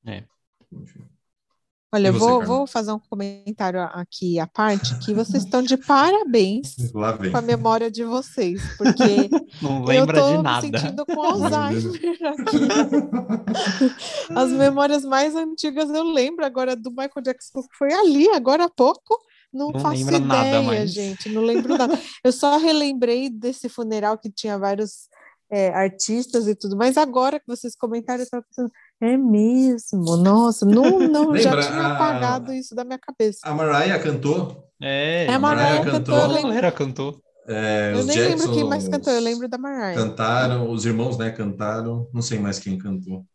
É. 0.06 0.24
Enfim. 0.72 1.02
Olha, 1.94 2.08
eu 2.08 2.14
você, 2.14 2.20
vou, 2.20 2.46
vou 2.46 2.68
fazer 2.68 2.94
um 2.94 3.00
comentário 3.00 3.82
aqui 3.82 4.40
à 4.40 4.48
parte, 4.48 4.98
que 5.00 5.14
vocês 5.14 5.44
estão 5.44 5.62
de 5.62 5.76
parabéns 5.76 6.74
Lá 6.96 7.12
vem. 7.12 7.32
com 7.32 7.38
a 7.38 7.42
memória 7.42 7.92
de 7.92 8.06
vocês, 8.06 8.62
porque 8.78 9.30
Não 9.62 9.92
eu 9.92 10.06
de 10.06 10.14
me 10.14 10.42
nada. 10.42 10.62
sentindo 10.62 11.06
com 11.06 11.22
Alzheimer 11.22 12.18
aqui. 12.24 12.58
As 14.34 14.50
memórias 14.52 15.04
mais 15.04 15.36
antigas 15.36 15.90
eu 15.90 16.04
lembro 16.04 16.46
agora 16.46 16.78
do 16.78 16.92
Michael 16.92 17.24
Jackson, 17.26 17.62
que 17.62 17.78
foi 17.78 17.92
ali, 17.92 18.30
agora 18.30 18.64
há 18.66 18.70
pouco. 18.70 19.22
Não, 19.52 19.72
Não 19.72 19.80
faço 19.82 20.10
nada 20.22 20.48
ideia, 20.48 20.62
mais. 20.62 20.94
gente. 20.94 21.28
Não 21.30 21.42
lembro 21.42 21.78
nada. 21.78 22.00
Eu 22.24 22.32
só 22.32 22.58
relembrei 22.58 23.30
desse 23.30 23.68
funeral 23.68 24.18
que 24.18 24.30
tinha 24.30 24.58
vários 24.58 25.10
é, 25.50 25.70
artistas 25.70 26.48
e 26.48 26.56
tudo, 26.56 26.76
mas 26.76 26.98
agora 26.98 27.40
que 27.40 27.46
vocês 27.48 27.76
comentaram, 27.76 28.20
eu 28.20 28.24
estava 28.24 28.44
pensando, 28.50 28.72
é 29.02 29.16
mesmo, 29.18 30.18
nossa, 30.18 30.66
não, 30.68 31.00
não 31.00 31.36
já 31.38 31.52
Lembra 31.54 31.68
tinha 31.68 31.80
a- 31.82 31.94
apagado 31.96 32.54
isso 32.54 32.76
da 32.76 32.84
minha 32.84 33.00
cabeça. 33.00 33.40
A 33.44 33.54
Mariah 33.54 34.00
cantou. 34.02 34.64
É, 34.82 35.26
É 35.26 35.34
a 35.34 35.40
Mariah 35.40 35.78
cantou. 35.84 35.92
cantou, 35.94 36.16
eu 36.16 36.24
a 36.24 36.28
lembro. 36.28 36.42
galera 36.50 36.72
cantou. 36.72 37.22
é, 37.48 37.94
Eu 37.96 38.04
nem 38.06 38.18
lembro 38.20 38.52
quem 38.54 38.64
mais 38.66 38.88
cantou, 38.88 39.14
eu 39.14 39.22
lembro 39.22 39.48
da 39.48 39.58
Mariah. 39.58 39.96
Cantaram, 39.96 40.70
os 40.70 40.86
irmãos, 40.86 41.18
né, 41.18 41.32
cantaram. 41.32 42.10
Não 42.14 42.22
sei 42.22 42.38
mais 42.40 42.60
quem 42.60 42.78
cantou. 42.78 43.26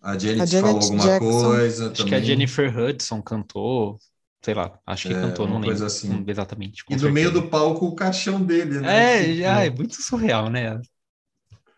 A 0.00 0.18
Janet, 0.18 0.42
A 0.42 0.46
Janet 0.46 0.60
falou 0.72 0.82
alguma 0.82 1.04
Jackson. 1.04 1.42
coisa 1.44 1.84
Acho 1.86 1.94
também. 1.94 2.08
que 2.08 2.14
a 2.16 2.20
Jennifer 2.20 2.76
Hudson 2.78 3.22
cantou, 3.22 3.98
sei 4.44 4.54
lá, 4.54 4.78
acho 4.86 5.06
que 5.06 5.14
É, 5.14 5.20
cantou, 5.20 5.46
não 5.46 5.58
lembro 5.58 5.66
coisa 5.66 5.86
assim. 5.86 6.10
hum, 6.10 6.24
exatamente. 6.26 6.84
E 6.88 6.96
no 6.96 7.10
meio 7.10 7.32
do 7.32 7.48
palco 7.48 7.86
o 7.86 7.94
caixão 7.94 8.44
dele, 8.44 8.80
né? 8.80 8.88
É, 8.90 9.22
Tipo, 9.22 9.36
já 9.36 9.64
é 9.64 9.70
muito 9.70 10.00
surreal, 10.02 10.50
né? 10.50 10.80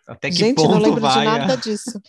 Até 0.06 0.30
que 0.30 0.36
Gente, 0.36 0.46
ponto 0.46 0.68
não 0.68 0.78
lembro 0.80 1.00
vai 1.00 1.24
de 1.24 1.26
a- 1.28 1.46
nada 1.46 1.56
disso. 1.56 2.00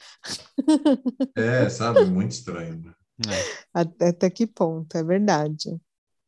É, 1.36 1.70
sabe? 1.70 2.06
Muito 2.06 2.32
estranho. 2.32 2.78
né? 2.78 2.94
É. 3.28 3.56
Até, 3.74 4.10
até 4.10 4.30
que 4.30 4.48
ponto, 4.48 4.96
é 4.98 5.04
verdade. 5.04 5.80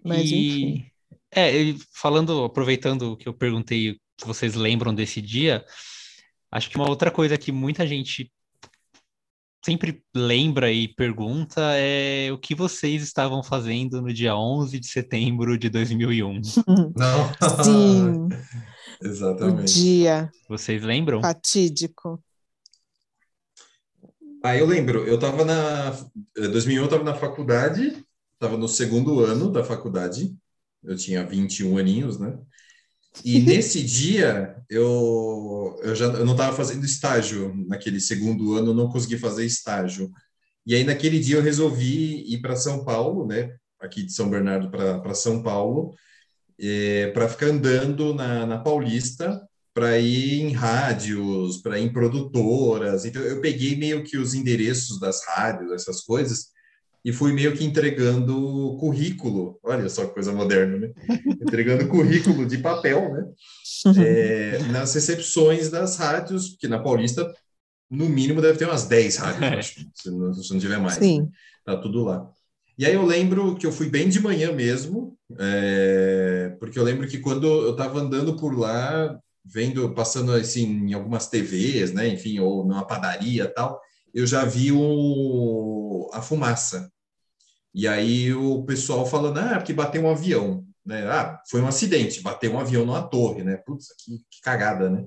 Mas 0.03 0.31
enfim. 0.31 0.79
E 0.79 0.91
é, 1.31 1.51
e 1.61 1.77
falando, 1.93 2.43
aproveitando 2.45 3.13
o 3.13 3.17
que 3.17 3.27
eu 3.27 3.33
perguntei, 3.33 3.91
o 3.91 3.95
que 4.17 4.27
vocês 4.27 4.55
lembram 4.55 4.93
desse 4.95 5.21
dia, 5.21 5.65
acho 6.51 6.69
que 6.69 6.77
uma 6.77 6.89
outra 6.89 7.11
coisa 7.11 7.37
que 7.37 7.51
muita 7.51 7.85
gente 7.87 8.31
sempre 9.67 10.01
lembra 10.15 10.71
e 10.71 10.87
pergunta 10.87 11.59
é 11.75 12.31
o 12.31 12.37
que 12.37 12.55
vocês 12.55 13.03
estavam 13.03 13.43
fazendo 13.43 14.01
no 14.01 14.13
dia 14.13 14.33
11 14.33 14.79
de 14.79 14.87
setembro 14.87 15.57
de 15.57 15.67
2001. 15.69 16.39
Não. 16.95 17.33
Sim, 17.65 18.29
o 19.03 19.05
Exatamente. 19.05 19.73
dia 19.73 20.31
Vocês 20.47 20.81
lembram? 20.81 21.21
fatídico. 21.21 22.23
Ah, 24.41 24.55
eu 24.55 24.65
lembro, 24.65 25.05
eu 25.05 25.15
estava 25.15 25.43
na. 25.43 25.89
eh, 26.37 26.47
2001 26.47 26.83
eu 26.83 26.85
estava 26.85 27.03
na 27.03 27.13
faculdade, 27.13 28.05
estava 28.35 28.55
no 28.55 28.69
segundo 28.69 29.19
ano 29.19 29.51
da 29.51 29.65
faculdade, 29.65 30.33
eu 30.81 30.95
tinha 30.95 31.25
21 31.25 31.77
aninhos, 31.77 32.17
né? 32.17 32.39
E 33.23 33.39
nesse 33.39 33.83
dia 33.83 34.55
eu, 34.69 35.79
eu 35.81 35.95
já 35.95 36.05
eu 36.05 36.25
não 36.25 36.33
estava 36.33 36.55
fazendo 36.55 36.85
estágio, 36.85 37.53
naquele 37.67 37.99
segundo 37.99 38.55
ano 38.55 38.71
eu 38.71 38.75
não 38.75 38.89
consegui 38.89 39.17
fazer 39.17 39.45
estágio. 39.45 40.11
E 40.65 40.75
aí 40.75 40.83
naquele 40.83 41.19
dia 41.19 41.37
eu 41.37 41.41
resolvi 41.41 42.23
ir 42.31 42.41
para 42.41 42.55
São 42.55 42.83
Paulo, 42.83 43.25
né? 43.25 43.55
Aqui 43.79 44.03
de 44.03 44.13
São 44.13 44.29
Bernardo 44.29 44.69
para 44.69 45.13
São 45.13 45.41
Paulo, 45.41 45.93
para 47.13 47.29
ficar 47.29 47.47
andando 47.47 48.13
na, 48.13 48.45
na 48.45 48.57
Paulista 48.57 49.41
para 49.77 49.99
ir 49.99 50.41
em 50.41 50.53
rádios, 50.53 51.57
para 51.57 51.77
ir 51.77 51.83
em 51.83 51.93
produtoras. 51.93 53.05
Então, 53.05 53.21
eu 53.21 53.39
peguei 53.39 53.75
meio 53.75 54.03
que 54.03 54.17
os 54.17 54.33
endereços 54.33 54.99
das 54.99 55.23
rádios, 55.23 55.71
essas 55.71 56.01
coisas, 56.01 56.47
e 57.07 57.13
fui 57.13 57.31
meio 57.31 57.55
que 57.55 57.63
entregando 57.63 58.75
currículo. 58.81 59.57
Olha 59.63 59.87
só 59.87 60.05
que 60.05 60.13
coisa 60.13 60.33
moderna, 60.33 60.77
né? 60.77 60.91
entregando 61.41 61.87
currículo 61.87 62.45
de 62.45 62.57
papel, 62.57 63.13
né? 63.13 63.25
É, 63.97 64.59
nas 64.73 64.93
recepções 64.93 65.69
das 65.69 65.95
rádios, 65.95 66.49
porque 66.49 66.67
na 66.67 66.79
Paulista, 66.79 67.33
no 67.89 68.09
mínimo, 68.09 68.41
deve 68.41 68.57
ter 68.57 68.65
umas 68.65 68.89
10 68.89 69.15
rádios, 69.15 69.41
eu 69.41 69.57
acho, 69.57 69.87
se 69.95 70.11
não, 70.11 70.33
se 70.33 70.53
não 70.53 70.59
tiver 70.59 70.79
mais. 70.79 70.95
Sim. 70.95 71.29
Tá 71.63 71.77
tudo 71.77 72.03
lá. 72.03 72.29
E 72.77 72.85
aí 72.85 72.93
eu 72.93 73.05
lembro 73.05 73.55
que 73.55 73.65
eu 73.65 73.71
fui 73.71 73.89
bem 73.89 74.09
de 74.09 74.19
manhã 74.19 74.51
mesmo, 74.51 75.17
é, 75.39 76.57
porque 76.59 76.77
eu 76.77 76.83
lembro 76.83 77.07
que 77.07 77.19
quando 77.19 77.47
eu 77.47 77.71
estava 77.71 78.01
andando 78.01 78.35
por 78.35 78.53
lá, 78.59 79.17
vendo, 79.45 79.93
passando 79.93 80.33
assim 80.33 80.89
em 80.89 80.93
algumas 80.93 81.29
TVs, 81.29 81.93
né, 81.93 82.09
enfim, 82.09 82.37
ou 82.39 82.65
numa 82.65 82.85
padaria 82.85 83.45
e 83.45 83.47
tal, 83.47 83.79
eu 84.13 84.27
já 84.27 84.43
vi 84.43 84.73
o, 84.73 86.09
a 86.11 86.21
fumaça. 86.21 86.91
E 87.77 87.87
aí 87.87 88.33
o 88.33 88.63
pessoal 88.63 89.05
falando, 89.05 89.37
ah, 89.37 89.57
porque 89.57 89.71
bateu 89.71 90.01
um 90.01 90.09
avião, 90.09 90.65
né? 90.83 91.07
Ah, 91.07 91.39
foi 91.47 91.61
um 91.61 91.67
acidente, 91.67 92.23
bateu 92.23 92.51
um 92.51 92.59
avião 92.59 92.83
numa 92.83 93.03
torre, 93.07 93.43
né? 93.43 93.57
Putz, 93.57 93.89
que, 94.03 94.17
que 94.31 94.41
cagada, 94.41 94.89
né? 94.89 95.05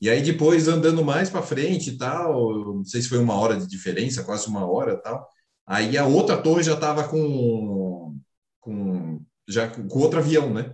E 0.00 0.08
aí 0.08 0.22
depois 0.22 0.68
andando 0.68 1.04
mais 1.04 1.28
para 1.28 1.42
frente 1.42 1.90
e 1.90 1.98
tal, 1.98 2.74
não 2.76 2.84
sei 2.84 3.02
se 3.02 3.08
foi 3.08 3.18
uma 3.18 3.34
hora 3.34 3.56
de 3.56 3.66
diferença, 3.66 4.22
quase 4.22 4.46
uma 4.46 4.64
hora 4.64 4.96
tal. 4.96 5.28
Aí 5.66 5.98
a 5.98 6.06
outra 6.06 6.40
torre 6.40 6.62
já 6.62 6.74
estava 6.74 7.08
com, 7.08 8.16
com 8.60 9.20
já 9.48 9.66
com 9.66 9.98
outro 9.98 10.20
avião, 10.20 10.54
né? 10.54 10.72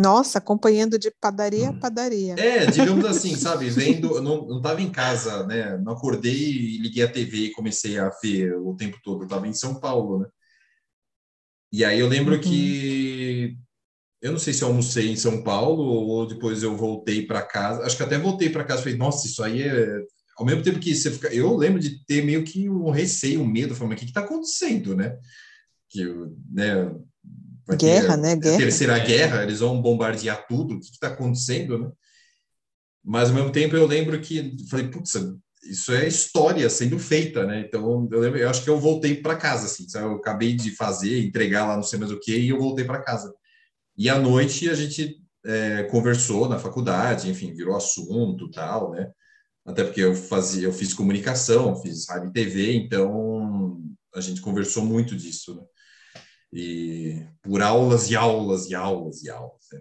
Nossa, 0.00 0.38
acompanhando 0.38 0.98
de 0.98 1.10
padaria 1.20 1.68
a 1.68 1.72
padaria. 1.72 2.34
É, 2.38 2.66
digamos 2.66 3.04
assim, 3.04 3.36
sabe? 3.36 3.68
Vendo, 3.68 4.20
não, 4.20 4.46
não 4.46 4.60
tava 4.62 4.80
em 4.80 4.90
casa, 4.90 5.46
né? 5.46 5.76
Não 5.78 5.92
acordei 5.92 6.32
e 6.34 6.78
liguei 6.78 7.02
a 7.04 7.10
TV 7.10 7.36
e 7.36 7.52
comecei 7.52 7.98
a 7.98 8.08
ver 8.22 8.54
o 8.56 8.74
tempo 8.74 8.98
todo. 9.04 9.24
Eu 9.24 9.28
tava 9.28 9.46
em 9.46 9.52
São 9.52 9.78
Paulo, 9.78 10.20
né? 10.20 10.26
E 11.72 11.84
aí 11.84 12.00
eu 12.00 12.08
lembro 12.08 12.34
Uhum. 12.34 12.40
que 12.40 13.56
eu 14.22 14.32
não 14.32 14.38
sei 14.38 14.52
se 14.52 14.62
eu 14.62 14.68
almocei 14.68 15.08
em 15.10 15.16
São 15.16 15.42
Paulo 15.42 15.82
ou 15.82 16.26
depois 16.26 16.62
eu 16.62 16.76
voltei 16.76 17.26
para 17.26 17.42
casa. 17.42 17.82
Acho 17.84 17.96
que 17.96 18.02
até 18.02 18.18
voltei 18.18 18.50
para 18.50 18.64
casa 18.64 18.80
e 18.80 18.84
falei, 18.84 18.98
nossa, 18.98 19.26
isso 19.26 19.42
aí 19.42 19.62
é. 19.62 20.00
Ao 20.36 20.44
mesmo 20.46 20.62
tempo 20.62 20.78
que 20.80 20.94
você 20.94 21.10
fica. 21.10 21.28
Eu 21.32 21.54
lembro 21.56 21.78
de 21.80 22.02
ter 22.06 22.24
meio 22.24 22.42
que 22.44 22.68
um 22.68 22.90
receio, 22.90 23.42
um 23.42 23.46
medo, 23.46 23.74
falando, 23.74 23.90
mas 23.92 24.00
o 24.00 24.04
que 24.04 24.08
está 24.10 24.20
acontecendo, 24.22 24.96
né? 24.96 25.18
Que, 25.90 26.04
né? 26.50 26.90
Vai 27.66 27.76
ter 27.76 27.86
Guerra, 27.86 28.16
né? 28.16 28.32
a 28.32 28.36
Guerra. 28.36 28.58
terceira 28.58 28.98
guerra, 28.98 29.42
eles 29.42 29.60
vão 29.60 29.80
bombardear 29.80 30.46
tudo, 30.46 30.74
o 30.74 30.80
que 30.80 30.86
está 30.86 31.08
acontecendo, 31.08 31.78
né? 31.78 31.90
Mas 33.04 33.28
ao 33.28 33.34
mesmo 33.34 33.50
tempo 33.50 33.74
eu 33.74 33.86
lembro 33.86 34.20
que 34.20 34.56
falei, 34.68 34.88
putz, 34.88 35.14
isso 35.64 35.92
é 35.92 36.06
história 36.06 36.68
sendo 36.70 36.98
feita, 36.98 37.46
né? 37.46 37.60
Então 37.60 38.08
eu, 38.10 38.20
lembro, 38.20 38.38
eu 38.38 38.48
acho 38.48 38.62
que 38.62 38.70
eu 38.70 38.78
voltei 38.78 39.16
para 39.16 39.36
casa, 39.36 39.66
assim, 39.66 39.88
sabe? 39.88 40.06
eu 40.06 40.16
acabei 40.16 40.54
de 40.54 40.70
fazer, 40.70 41.22
entregar 41.22 41.66
lá 41.66 41.76
não 41.76 41.82
sei 41.82 41.98
mais 41.98 42.10
o 42.10 42.20
que, 42.20 42.36
e 42.36 42.48
eu 42.48 42.58
voltei 42.58 42.84
para 42.84 43.02
casa. 43.02 43.32
E 43.96 44.08
à 44.08 44.18
noite 44.18 44.68
a 44.70 44.74
gente 44.74 45.16
é, 45.44 45.84
conversou 45.84 46.48
na 46.48 46.58
faculdade, 46.58 47.30
enfim, 47.30 47.54
virou 47.54 47.76
assunto, 47.76 48.50
tal, 48.50 48.92
né? 48.92 49.10
Até 49.64 49.84
porque 49.84 50.00
eu 50.00 50.14
fazia, 50.14 50.64
eu 50.64 50.72
fiz 50.72 50.94
comunicação, 50.94 51.80
fiz 51.80 52.08
rádio 52.08 52.30
e 52.30 52.32
TV, 52.32 52.74
então 52.74 53.78
a 54.14 54.20
gente 54.20 54.40
conversou 54.40 54.84
muito 54.84 55.14
disso, 55.14 55.54
né? 55.54 55.62
E 56.52 57.26
por 57.42 57.62
aulas 57.62 58.10
e 58.10 58.16
aulas 58.16 58.68
e 58.68 58.74
aulas 58.74 59.22
e 59.22 59.30
aulas, 59.30 59.66
né? 59.72 59.80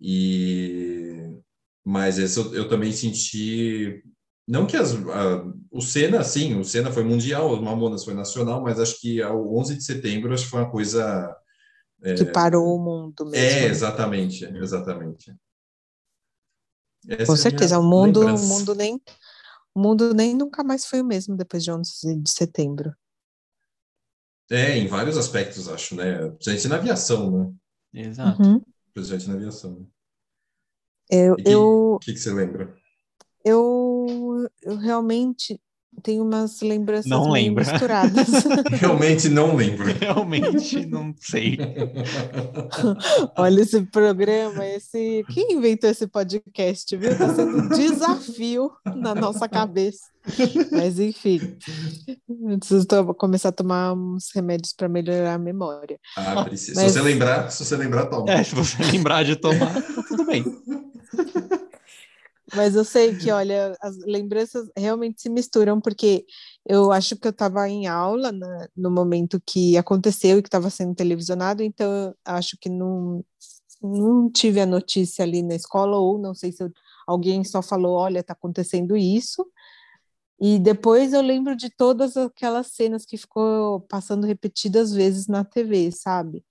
E 0.00 1.38
mas 1.84 2.18
esse 2.18 2.38
eu, 2.38 2.54
eu 2.54 2.68
também 2.68 2.92
senti 2.92 4.02
não 4.46 4.66
que 4.66 4.76
as, 4.76 4.94
a, 4.94 5.44
o 5.70 5.80
Senna, 5.82 6.24
sim, 6.24 6.58
o 6.58 6.64
Senna 6.64 6.90
foi 6.90 7.04
mundial, 7.04 7.52
o 7.52 7.62
Mamonas 7.62 8.04
foi 8.04 8.14
nacional, 8.14 8.62
mas 8.62 8.80
acho 8.80 8.98
que 8.98 9.22
o 9.22 9.58
11 9.58 9.76
de 9.76 9.84
setembro 9.84 10.32
acho 10.32 10.44
que 10.44 10.50
foi 10.50 10.60
uma 10.60 10.70
coisa 10.70 11.36
Que 12.02 12.24
parou 12.32 12.76
o 12.76 12.82
mundo 12.82 13.26
mesmo. 13.26 13.36
é, 13.38 13.66
exatamente, 13.66 14.44
exatamente. 14.44 15.34
Essa 17.08 17.26
Com 17.26 17.32
é 17.34 17.36
certeza, 17.36 17.78
o 17.78 17.82
mundo, 17.82 18.20
o 18.20 18.24
lembrança. 18.24 18.54
mundo 18.54 18.74
nem, 18.74 19.00
o 19.74 19.80
mundo 19.80 20.14
nem 20.14 20.34
nunca 20.34 20.64
mais 20.64 20.86
foi 20.86 21.00
o 21.02 21.04
mesmo 21.04 21.36
depois 21.36 21.62
de 21.62 21.70
11 21.70 22.16
de 22.16 22.30
setembro. 22.30 22.94
É, 24.50 24.76
em 24.78 24.86
vários 24.86 25.16
aspectos, 25.18 25.68
acho, 25.68 25.94
né? 25.94 26.28
Principalmente 26.30 26.68
na 26.68 26.76
aviação, 26.76 27.30
né? 27.30 27.54
Exato. 27.92 28.48
Uhum. 28.48 28.64
Principalmente 28.94 29.28
na 29.28 29.34
aviação. 29.34 29.80
né? 29.80 29.86
Eu, 31.10 31.36
E 31.38 31.42
que- 31.42 31.54
eu, 31.54 31.96
O 31.96 31.98
que, 32.00 32.12
que 32.12 32.18
você 32.18 32.32
lembra? 32.32 32.76
eu, 33.44 34.48
eu 34.62 34.76
realmente 34.76 35.60
tenho 36.00 36.22
umas 36.24 36.60
lembranças 36.60 37.06
Não 37.06 37.30
lembra. 37.30 37.64
misturadas. 37.70 38.26
Realmente 38.80 39.28
não 39.28 39.54
lembro. 39.56 39.86
Realmente 39.98 40.86
não 40.86 41.14
sei. 41.20 41.58
Olha 43.36 43.60
esse 43.60 43.80
programa, 43.82 44.64
esse 44.66 45.24
quem 45.32 45.52
inventou 45.52 45.90
esse 45.90 46.06
podcast, 46.06 46.96
viu? 46.96 47.10
Está 47.10 47.34
sendo 47.34 47.58
um 47.58 47.68
desafio 47.68 48.70
na 48.96 49.14
nossa 49.14 49.48
cabeça. 49.48 50.04
Mas 50.72 50.98
enfim, 51.00 51.40
eu 52.28 52.58
preciso 52.58 52.86
começar 53.16 53.48
a 53.48 53.52
tomar 53.52 53.94
uns 53.94 54.30
remédios 54.34 54.74
para 54.74 54.88
melhorar 54.88 55.34
a 55.34 55.38
memória. 55.38 55.98
Ah, 56.16 56.44
precisa. 56.44 56.82
Mas- 56.82 56.92
Se 56.92 56.98
você 56.98 57.02
lembrar, 57.04 57.50
se 57.50 57.64
você 57.64 57.76
lembrar, 57.76 58.06
toma. 58.06 58.30
É, 58.30 58.42
se 58.44 58.54
você 58.54 58.82
lembrar 58.82 59.24
de 59.24 59.36
tomar, 59.36 59.72
tá 59.74 60.02
tudo 60.06 60.26
bem. 60.26 60.44
Mas 62.54 62.74
eu 62.74 62.84
sei 62.84 63.14
que, 63.14 63.30
olha, 63.30 63.76
as 63.80 63.96
lembranças 63.98 64.68
realmente 64.76 65.20
se 65.20 65.28
misturam, 65.28 65.80
porque 65.80 66.24
eu 66.66 66.90
acho 66.92 67.16
que 67.16 67.26
eu 67.26 67.30
estava 67.30 67.68
em 67.68 67.86
aula 67.86 68.32
né, 68.32 68.68
no 68.76 68.90
momento 68.90 69.40
que 69.46 69.76
aconteceu 69.76 70.38
e 70.38 70.42
que 70.42 70.48
estava 70.48 70.70
sendo 70.70 70.94
televisionado, 70.94 71.62
então 71.62 71.86
eu 72.06 72.14
acho 72.24 72.56
que 72.60 72.68
não, 72.68 73.24
não 73.82 74.30
tive 74.30 74.60
a 74.60 74.66
notícia 74.66 75.24
ali 75.24 75.42
na 75.42 75.54
escola, 75.54 75.96
ou 75.98 76.18
não 76.18 76.34
sei 76.34 76.52
se 76.52 76.62
eu, 76.62 76.70
alguém 77.06 77.44
só 77.44 77.62
falou: 77.62 77.96
olha, 77.96 78.20
está 78.20 78.32
acontecendo 78.32 78.96
isso. 78.96 79.46
E 80.40 80.58
depois 80.58 81.12
eu 81.12 81.20
lembro 81.20 81.56
de 81.56 81.68
todas 81.68 82.16
aquelas 82.16 82.68
cenas 82.68 83.04
que 83.04 83.16
ficou 83.16 83.80
passando 83.82 84.24
repetidas 84.24 84.92
vezes 84.92 85.26
na 85.26 85.44
TV, 85.44 85.90
sabe? 85.90 86.44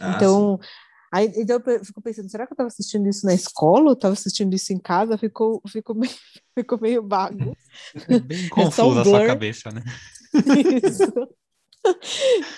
Ah, 0.00 0.10
então, 0.16 0.58
sim. 0.60 0.68
Aí, 1.14 1.32
então 1.36 1.62
eu 1.64 1.84
fico 1.84 2.02
pensando, 2.02 2.28
será 2.28 2.44
que 2.44 2.52
eu 2.52 2.54
estava 2.54 2.66
assistindo 2.66 3.08
isso 3.08 3.24
na 3.24 3.32
escola? 3.32 3.84
Ou 3.84 3.92
estava 3.92 4.14
assistindo 4.14 4.52
isso 4.52 4.72
em 4.72 4.80
casa? 4.80 5.16
Ficou, 5.16 5.62
ficou, 5.68 5.94
meio, 5.94 6.12
ficou 6.58 6.80
meio 6.80 7.06
vago. 7.06 7.56
Bem 8.26 8.48
confuso 8.48 8.98
a 8.98 9.04
sua 9.04 9.24
cabeça, 9.24 9.70
né? 9.70 9.84
Isso. 10.82 11.28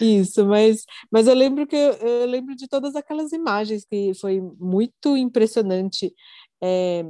Isso, 0.00 0.46
mas, 0.46 0.86
mas 1.10 1.26
eu 1.26 1.34
lembro 1.34 1.66
que 1.66 1.76
eu, 1.76 1.92
eu, 1.96 2.26
lembro 2.26 2.56
de 2.56 2.66
todas 2.66 2.96
aquelas 2.96 3.30
imagens 3.30 3.84
que 3.84 4.14
foi 4.14 4.40
muito 4.40 5.18
impressionante. 5.18 6.14
É, 6.62 7.04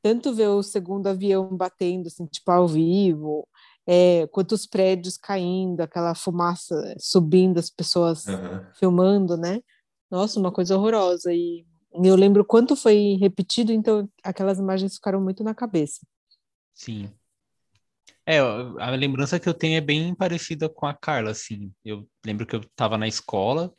tanto 0.00 0.32
ver 0.32 0.46
o 0.46 0.62
segundo 0.62 1.08
avião 1.08 1.56
batendo, 1.56 2.06
assim, 2.06 2.24
tipo, 2.26 2.48
ao 2.52 2.68
vivo, 2.68 3.48
é, 3.84 4.28
quanto 4.28 4.52
os 4.52 4.64
prédios 4.64 5.16
caindo, 5.16 5.80
aquela 5.80 6.14
fumaça 6.14 6.94
subindo, 7.00 7.58
as 7.58 7.68
pessoas 7.68 8.26
uhum. 8.28 8.64
filmando, 8.78 9.36
né? 9.36 9.60
Nossa, 10.10 10.38
uma 10.40 10.52
coisa 10.52 10.76
horrorosa. 10.76 11.32
E 11.32 11.64
eu 11.92 12.16
lembro 12.16 12.44
quanto 12.44 12.76
foi 12.76 13.16
repetido, 13.20 13.72
então 13.72 14.08
aquelas 14.22 14.58
imagens 14.58 14.94
ficaram 14.94 15.20
muito 15.20 15.42
na 15.42 15.54
cabeça. 15.54 16.00
Sim. 16.74 17.10
É, 18.24 18.38
a 18.38 18.90
lembrança 18.90 19.40
que 19.40 19.48
eu 19.48 19.54
tenho 19.54 19.78
é 19.78 19.80
bem 19.80 20.14
parecida 20.14 20.68
com 20.68 20.86
a 20.86 20.94
Carla, 20.94 21.30
assim. 21.30 21.72
Eu 21.84 22.06
lembro 22.24 22.46
que 22.46 22.54
eu 22.54 22.60
estava 22.60 22.98
na 22.98 23.08
escola, 23.08 23.72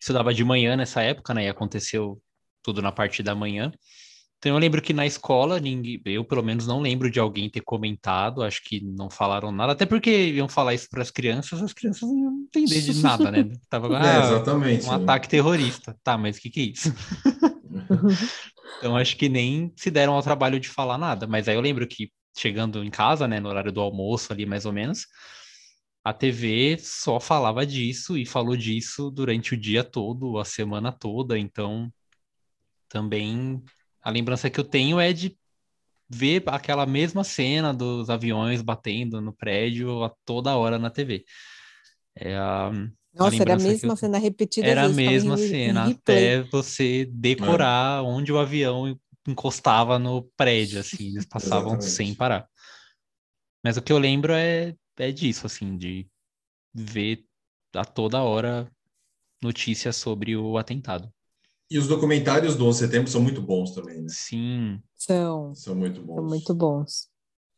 estudava 0.00 0.32
de 0.32 0.44
manhã 0.44 0.76
nessa 0.76 1.02
época, 1.02 1.34
né? 1.34 1.44
E 1.44 1.48
aconteceu 1.48 2.22
tudo 2.62 2.80
na 2.80 2.92
parte 2.92 3.22
da 3.22 3.34
manhã. 3.34 3.72
Então 4.44 4.52
eu 4.52 4.58
lembro 4.58 4.82
que 4.82 4.92
na 4.92 5.06
escola, 5.06 5.58
ninguém, 5.58 5.98
eu 6.04 6.22
pelo 6.22 6.42
menos 6.42 6.66
não 6.66 6.78
lembro 6.78 7.10
de 7.10 7.18
alguém 7.18 7.48
ter 7.48 7.62
comentado, 7.62 8.42
acho 8.42 8.62
que 8.62 8.78
não 8.78 9.08
falaram 9.08 9.50
nada, 9.50 9.72
até 9.72 9.86
porque 9.86 10.10
iam 10.10 10.50
falar 10.50 10.74
isso 10.74 10.86
para 10.90 11.00
as 11.00 11.10
crianças, 11.10 11.62
as 11.62 11.72
crianças 11.72 12.02
não 12.02 12.18
iam 12.18 12.32
entender 12.42 12.82
de 12.82 13.02
nada, 13.02 13.30
né? 13.30 13.50
Tava 13.70 13.86
é, 13.96 14.00
ah, 14.02 14.18
exatamente, 14.18 14.84
um 14.84 14.90
né? 14.90 14.96
ataque 14.96 15.30
terrorista. 15.30 15.96
Tá, 16.04 16.18
mas 16.18 16.36
o 16.36 16.42
que, 16.42 16.50
que 16.50 16.60
é 16.60 16.64
isso? 16.64 16.92
então 18.76 18.94
acho 18.94 19.16
que 19.16 19.30
nem 19.30 19.72
se 19.76 19.90
deram 19.90 20.12
ao 20.12 20.22
trabalho 20.22 20.60
de 20.60 20.68
falar 20.68 20.98
nada, 20.98 21.26
mas 21.26 21.48
aí 21.48 21.54
eu 21.54 21.62
lembro 21.62 21.86
que 21.86 22.12
chegando 22.36 22.84
em 22.84 22.90
casa, 22.90 23.26
né, 23.26 23.40
no 23.40 23.48
horário 23.48 23.72
do 23.72 23.80
almoço 23.80 24.30
ali 24.30 24.44
mais 24.44 24.66
ou 24.66 24.74
menos, 24.74 25.06
a 26.04 26.12
TV 26.12 26.76
só 26.78 27.18
falava 27.18 27.64
disso 27.64 28.14
e 28.14 28.26
falou 28.26 28.58
disso 28.58 29.10
durante 29.10 29.54
o 29.54 29.56
dia 29.56 29.82
todo, 29.82 30.38
a 30.38 30.44
semana 30.44 30.92
toda, 30.92 31.38
então 31.38 31.90
também 32.90 33.64
a 34.04 34.10
lembrança 34.10 34.50
que 34.50 34.60
eu 34.60 34.64
tenho 34.64 35.00
é 35.00 35.12
de 35.12 35.36
ver 36.08 36.42
aquela 36.46 36.84
mesma 36.84 37.24
cena 37.24 37.72
dos 37.72 38.10
aviões 38.10 38.60
batendo 38.60 39.20
no 39.20 39.32
prédio 39.32 40.04
a 40.04 40.14
toda 40.26 40.56
hora 40.56 40.78
na 40.78 40.90
TV. 40.90 41.24
É 42.14 42.36
a, 42.36 42.70
Nossa, 43.14 43.36
a 43.36 43.40
era 43.40 43.54
a 43.54 43.58
mesma 43.58 43.96
cena 43.96 44.18
repetida. 44.18 44.66
Era 44.66 44.84
a 44.84 44.88
mesma 44.90 45.38
cena, 45.38 45.90
até 45.90 46.42
você 46.42 47.06
decorar 47.06 48.00
é. 48.00 48.02
onde 48.02 48.30
o 48.30 48.38
avião 48.38 48.94
encostava 49.26 49.98
no 49.98 50.22
prédio, 50.36 50.80
assim, 50.80 51.08
eles 51.08 51.24
passavam 51.26 51.80
sem 51.80 52.14
parar. 52.14 52.46
Mas 53.64 53.78
o 53.78 53.82
que 53.82 53.92
eu 53.92 53.98
lembro 53.98 54.34
é, 54.34 54.76
é 54.98 55.10
disso, 55.10 55.46
assim, 55.46 55.78
de 55.78 56.06
ver 56.74 57.24
a 57.74 57.86
toda 57.86 58.22
hora 58.22 58.70
notícias 59.42 59.96
sobre 59.96 60.36
o 60.36 60.58
atentado. 60.58 61.10
E 61.70 61.78
os 61.78 61.88
documentários 61.88 62.56
do 62.56 62.66
11 62.66 62.78
de 62.78 62.86
setembro 62.86 63.10
são 63.10 63.20
muito 63.20 63.40
bons 63.40 63.72
também, 63.72 64.00
né? 64.00 64.06
Sim. 64.08 64.80
São. 64.94 65.54
São 65.54 65.74
muito 65.74 66.00
bons. 66.02 66.14
São 66.14 66.24
muito 66.24 66.54
bons. 66.54 67.08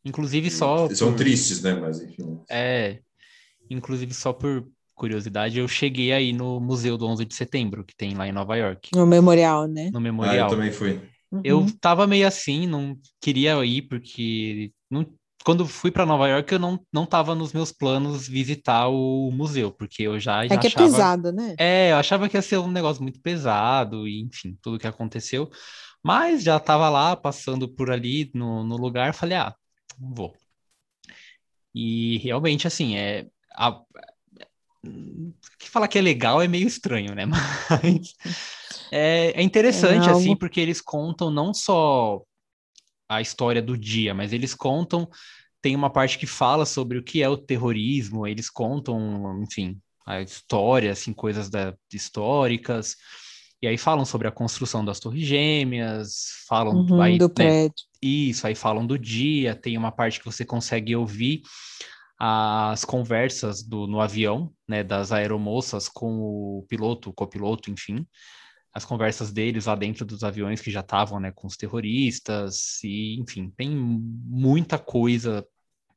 Inclusive 0.03 0.49
só. 0.49 0.89
São 0.93 1.11
por... 1.11 1.17
tristes, 1.17 1.61
né? 1.61 1.73
Mas 1.73 2.01
enfim. 2.01 2.39
É. 2.49 2.99
Inclusive 3.69 4.13
só 4.13 4.31
por 4.31 4.65
curiosidade, 4.95 5.59
eu 5.59 5.67
cheguei 5.67 6.11
aí 6.11 6.33
no 6.33 6.59
Museu 6.59 6.97
do 6.97 7.05
11 7.05 7.23
de 7.23 7.35
Setembro, 7.35 7.83
que 7.83 7.95
tem 7.95 8.15
lá 8.15 8.27
em 8.27 8.31
Nova 8.31 8.55
York. 8.55 8.89
No 8.95 9.05
Memorial, 9.05 9.67
né? 9.67 9.91
No 9.93 10.01
Memorial. 10.01 10.47
Ah, 10.47 10.51
eu 10.51 10.57
também 10.57 10.71
fui. 10.71 10.99
Uhum. 11.31 11.41
Eu 11.43 11.65
tava 11.79 12.07
meio 12.07 12.25
assim, 12.25 12.65
não 12.65 12.97
queria 13.21 13.63
ir 13.63 13.83
porque 13.83 14.71
não 14.89 15.05
quando 15.47 15.65
fui 15.65 15.89
para 15.89 16.05
Nova 16.05 16.27
York, 16.27 16.51
eu 16.51 16.59
não, 16.59 16.77
não 16.91 17.05
tava 17.05 17.33
nos 17.33 17.53
meus 17.53 17.71
planos 17.71 18.27
visitar 18.27 18.89
o 18.89 19.31
museu, 19.31 19.71
porque 19.71 20.03
eu 20.03 20.19
já, 20.19 20.45
já 20.45 20.55
é 20.55 20.57
que 20.57 20.67
achava... 20.67 20.83
é 20.83 20.89
pesado, 20.89 21.31
né? 21.31 21.55
É, 21.57 21.91
eu 21.93 21.95
achava 21.95 22.27
que 22.27 22.35
ia 22.35 22.41
ser 22.41 22.57
um 22.57 22.69
negócio 22.69 23.01
muito 23.01 23.21
pesado, 23.21 24.05
e 24.05 24.19
enfim, 24.19 24.57
tudo 24.61 24.77
que 24.77 24.85
aconteceu. 24.85 25.49
Mas 26.03 26.43
já 26.43 26.59
tava 26.59 26.89
lá, 26.89 27.15
passando 27.15 27.65
por 27.65 27.89
ali 27.89 28.29
no, 28.33 28.61
no 28.65 28.75
lugar, 28.75 29.13
falei, 29.13 29.37
ah, 29.37 29.55
vou. 29.97 30.35
E 31.73 32.17
realmente, 32.17 32.67
assim, 32.67 32.97
é... 32.97 33.25
A... 33.55 33.79
Que 35.57 35.69
falar 35.69 35.87
que 35.87 35.97
é 35.97 36.01
legal 36.01 36.41
é 36.41 36.47
meio 36.49 36.67
estranho, 36.67 37.15
né? 37.15 37.25
Mas 37.25 38.15
é, 38.91 39.31
é 39.31 39.41
interessante, 39.41 40.09
é 40.09 40.11
assim, 40.11 40.35
porque 40.35 40.59
eles 40.59 40.81
contam 40.81 41.31
não 41.31 41.53
só 41.53 42.21
a 43.09 43.21
história 43.21 43.61
do 43.61 43.77
dia, 43.77 44.13
mas 44.13 44.33
eles 44.33 44.53
contam, 44.53 45.09
tem 45.67 45.75
uma 45.75 45.89
parte 45.89 46.17
que 46.17 46.25
fala 46.25 46.65
sobre 46.65 46.97
o 46.97 47.03
que 47.03 47.21
é 47.21 47.27
o 47.27 47.35
terrorismo, 47.35 48.25
eles 48.25 48.49
contam, 48.49 49.43
enfim, 49.43 49.77
a 50.05 50.21
história, 50.21 50.93
assim, 50.93 51.11
coisas 51.11 51.49
da, 51.49 51.75
históricas, 51.93 52.95
e 53.61 53.67
aí 53.67 53.77
falam 53.77 54.05
sobre 54.05 54.29
a 54.29 54.31
construção 54.31 54.85
das 54.85 54.97
torres 54.97 55.27
gêmeas, 55.27 56.45
falam 56.47 56.85
uhum, 56.85 57.01
aí, 57.01 57.17
do 57.17 57.27
né, 57.27 57.33
prédio. 57.33 57.75
Isso, 58.01 58.47
aí 58.47 58.55
falam 58.55 58.87
do 58.87 58.97
dia, 58.97 59.55
tem 59.55 59.77
uma 59.77 59.91
parte 59.91 60.19
que 60.19 60.25
você 60.25 60.45
consegue 60.45 60.95
ouvir 60.95 61.41
as 62.17 62.85
conversas 62.85 63.61
do, 63.61 63.87
no 63.87 63.99
avião, 63.99 64.53
né, 64.65 64.85
das 64.85 65.11
aeromoças 65.11 65.89
com 65.89 66.17
o 66.17 66.65
piloto, 66.69 67.09
o 67.09 67.13
copiloto, 67.13 67.69
enfim, 67.69 68.07
as 68.73 68.85
conversas 68.85 69.33
deles 69.33 69.65
lá 69.65 69.75
dentro 69.75 70.05
dos 70.05 70.23
aviões 70.23 70.61
que 70.61 70.71
já 70.71 70.79
estavam, 70.79 71.19
né, 71.19 71.29
com 71.35 71.45
os 71.45 71.57
terroristas, 71.57 72.81
e 72.85 73.19
enfim, 73.19 73.49
tem 73.49 73.69
muita 73.69 74.79
coisa 74.79 75.45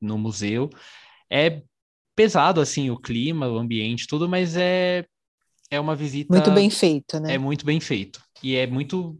no 0.00 0.16
museu. 0.18 0.70
É 1.30 1.62
pesado, 2.14 2.60
assim, 2.60 2.90
o 2.90 2.98
clima, 2.98 3.48
o 3.48 3.58
ambiente, 3.58 4.06
tudo, 4.06 4.28
mas 4.28 4.56
é, 4.56 5.06
é 5.70 5.80
uma 5.80 5.94
visita... 5.94 6.32
Muito 6.34 6.50
bem 6.50 6.70
feito, 6.70 7.20
né? 7.20 7.34
É 7.34 7.38
muito 7.38 7.64
bem 7.64 7.80
feito. 7.80 8.22
E 8.42 8.56
é 8.56 8.66
muito 8.66 9.18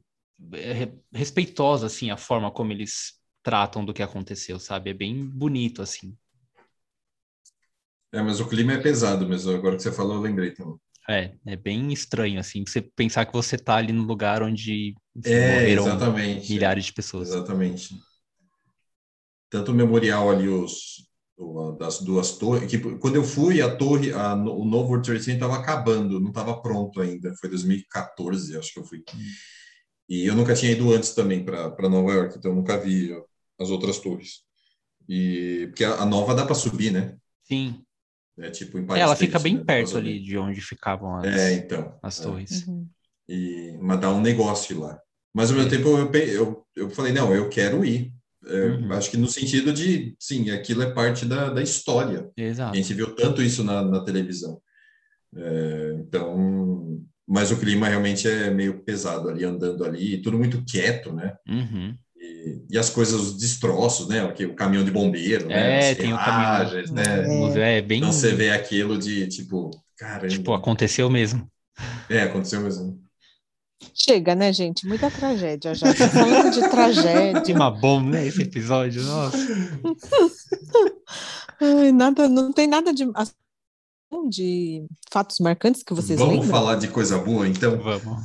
é, 0.53 0.91
respeitosa, 1.13 1.87
assim, 1.87 2.11
a 2.11 2.17
forma 2.17 2.51
como 2.51 2.73
eles 2.73 3.15
tratam 3.43 3.85
do 3.85 3.95
que 3.95 4.03
aconteceu, 4.03 4.59
sabe? 4.59 4.91
É 4.91 4.95
bem 4.95 5.25
bonito, 5.25 5.83
assim. 5.83 6.17
É, 8.13 8.21
mas 8.21 8.41
o 8.41 8.49
clima 8.49 8.73
é 8.73 8.79
pesado 8.79 9.27
mesmo. 9.27 9.53
Agora 9.53 9.77
que 9.77 9.83
você 9.83 9.93
falou, 9.93 10.17
eu 10.17 10.21
lembrei 10.21 10.51
também. 10.51 10.77
É, 11.09 11.35
é 11.47 11.57
bem 11.57 11.93
estranho, 11.93 12.39
assim, 12.39 12.65
você 12.65 12.81
pensar 12.83 13.25
que 13.27 13.33
você 13.33 13.57
tá 13.57 13.77
ali 13.77 13.93
no 13.93 14.05
lugar 14.05 14.43
onde 14.43 14.95
é, 15.25 15.69
exatamente, 15.71 16.53
milhares 16.53 16.85
de 16.85 16.93
pessoas. 16.93 17.29
Exatamente. 17.31 17.97
Tanto 19.51 19.73
o 19.73 19.75
memorial 19.75 20.31
ali, 20.31 20.49
os, 20.49 21.05
das 21.79 22.01
duas 22.01 22.33
torres, 22.39 22.71
que 22.71 22.79
quando 22.99 23.17
eu 23.17 23.25
fui, 23.25 23.61
a 23.61 23.75
torre, 23.75 24.13
a, 24.13 24.35
o 24.35 24.65
novo 24.65 24.91
World 24.91 25.05
Trade 25.07 25.23
Center 25.23 25.43
estava 25.43 25.61
acabando, 25.61 26.21
não 26.21 26.29
estava 26.29 26.61
pronto 26.61 27.01
ainda, 27.01 27.35
foi 27.41 27.49
2014, 27.51 28.57
acho 28.57 28.73
que 28.73 28.81
eu 28.81 28.85
fui. 28.85 29.03
E 30.09 30.27
eu 30.27 30.35
nunca 30.35 30.55
tinha 30.55 30.73
ido 30.73 30.93
antes 30.93 31.15
também 31.15 31.45
para 31.45 31.89
Nova 31.89 32.13
York, 32.13 32.37
então 32.39 32.51
eu 32.51 32.57
nunca 32.57 32.79
vi 32.79 33.11
as 33.59 33.71
outras 33.71 33.99
torres. 33.99 34.41
E 35.09 35.67
porque 35.69 35.85
a, 35.85 35.95
a 36.03 36.07
nova 36.07 36.35
dá 36.35 36.45
para 36.45 36.55
subir, 36.55 36.93
né? 36.93 37.17
Sim. 37.45 37.83
É 38.39 38.51
tipo 38.51 38.79
em 38.79 38.87
Ela 38.97 39.17
fica 39.17 39.39
bem 39.39 39.57
né, 39.57 39.65
perto 39.65 39.99
ali 39.99 40.19
de 40.21 40.39
onde 40.39 40.61
ficavam 40.61 41.17
as, 41.17 41.27
é, 41.27 41.55
então, 41.55 41.99
as 42.03 42.21
é. 42.21 42.23
torres. 42.23 42.67
Uhum. 42.67 42.89
E, 43.29 43.77
mas 43.81 44.01
dá 44.01 44.11
um 44.11 44.21
negócio 44.21 44.79
lá. 44.81 44.99
Mas 45.35 45.51
ao 45.51 45.57
mesmo 45.57 45.73
é. 45.73 45.77
tempo 45.77 45.89
eu, 45.89 46.11
eu, 46.13 46.67
eu 46.75 46.91
falei, 46.91 47.13
não, 47.13 47.35
eu 47.35 47.49
quero 47.49 47.85
ir. 47.85 48.13
É, 48.47 48.67
uhum. 48.67 48.93
Acho 48.93 49.11
que 49.11 49.17
no 49.17 49.29
sentido 49.29 49.73
de, 49.73 50.15
sim, 50.19 50.51
aquilo 50.51 50.83
é 50.83 50.93
parte 50.93 51.27
da, 51.27 51.51
da 51.51 51.63
história. 51.63 52.29
Exato. 52.37 52.73
A 52.73 52.77
gente 52.77 52.95
viu 52.95 53.15
tanto 53.15 53.43
isso 53.43 53.63
na, 53.63 53.83
na 53.83 54.05
televisão. 54.05 54.61
É, 55.37 55.97
então, 56.01 57.01
mas 57.29 57.51
o 57.51 57.59
clima 57.59 57.89
realmente 57.89 58.29
é 58.29 58.51
meio 58.51 58.83
pesado 58.83 59.29
ali, 59.29 59.45
andando 59.45 59.85
ali, 59.85 60.21
tudo 60.21 60.39
muito 60.39 60.65
quieto, 60.65 61.13
né? 61.13 61.35
Uhum. 61.49 61.95
E, 62.71 62.77
as 62.79 62.91
coisas, 62.91 63.21
os 63.21 63.39
destroços, 63.39 64.09
né? 64.09 64.25
O, 64.25 64.33
que, 64.33 64.47
o 64.47 64.55
caminhão 64.55 64.85
de 64.85 64.91
bombeiro, 64.91 65.47
né? 65.47 65.91
É, 65.91 65.95
tem 65.95 66.13
o 66.13 66.19
caminhão. 66.19 66.93
Né? 66.93 67.79
É, 67.79 67.83
bem... 67.83 67.99
Então 67.99 68.13
você 68.13 68.35
vê 68.35 68.51
aquilo 68.51 68.99
de, 68.99 69.27
tipo, 69.29 69.71
caramba. 69.97 70.29
Tipo, 70.29 70.53
aconteceu 70.55 71.09
mesmo. 71.09 71.49
É, 72.09 72.23
aconteceu 72.23 72.61
mesmo. 72.61 73.01
Chega, 73.95 74.35
né, 74.35 74.53
gente? 74.53 74.87
Muita 74.87 75.11
tragédia 75.11 75.75
já. 75.75 75.93
Tô 75.95 76.07
falando 76.09 76.51
de 76.51 76.69
tragédia. 76.69 77.41
Que 77.43 77.53
uma 77.53 77.71
bomba, 77.71 78.11
né, 78.11 78.27
esse 78.27 78.43
episódio, 78.43 79.03
nossa. 79.03 79.39
Ai, 81.61 81.93
nada, 81.93 82.29
não 82.29 82.53
tem 82.53 82.67
nada 82.67 82.93
de, 82.93 83.07
de 84.29 84.85
fatos 85.11 85.39
marcantes 85.41 85.83
que 85.83 85.95
vocês 85.95 86.19
Vamos 86.19 86.35
lembram? 86.37 86.51
falar 86.51 86.77
de 86.77 86.89
coisa 86.89 87.19
boa, 87.19 87.49
então? 87.49 87.79
Vamos. 87.79 88.23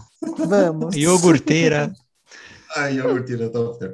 Vamos. 0.47 0.95
Iogurteira. 0.95 1.93
A 2.76 2.89
iogurteira 2.89 3.49
top 3.49 3.80
term. 3.80 3.93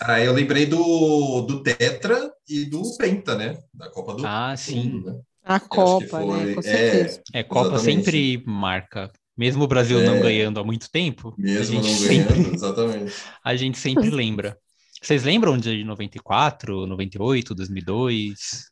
Ah, 0.00 0.18
eu 0.18 0.32
lembrei 0.32 0.64
do, 0.64 1.42
do 1.42 1.62
Tetra 1.62 2.32
e 2.48 2.64
do 2.64 2.82
Penta, 2.96 3.34
né? 3.34 3.58
Da 3.74 3.90
Copa 3.90 4.14
do 4.14 4.26
Ah, 4.26 4.54
sim. 4.56 4.88
Mundo, 4.88 5.12
né? 5.12 5.20
A 5.44 5.60
que 5.60 5.68
Copa, 5.68 6.20
né? 6.20 6.38
foi- 6.44 6.54
Com 6.54 6.60
é, 6.60 6.62
certeza. 6.62 7.22
É, 7.34 7.42
Copa 7.42 7.74
Exatamente. 7.74 8.04
sempre 8.04 8.42
marca. 8.46 9.12
Mesmo 9.36 9.64
o 9.64 9.68
Brasil 9.68 10.00
não 10.02 10.14
É. 10.16 10.20
ganhando 10.20 10.60
há 10.60 10.64
muito 10.64 10.90
tempo, 10.90 11.34
a 11.36 11.42
Mesmo 11.42 11.82
gente, 11.82 11.90
não 11.90 11.98
sempre, 12.08 12.34
ganhando, 12.34 12.54
exatamente. 12.54 13.14
a 13.44 13.56
gente 13.56 13.78
sempre 13.78 14.10
lembra. 14.10 14.58
Vocês 15.02 15.22
lembram 15.24 15.58
de 15.58 15.84
94, 15.84 16.86
98, 16.86 17.54
2002? 17.54 18.70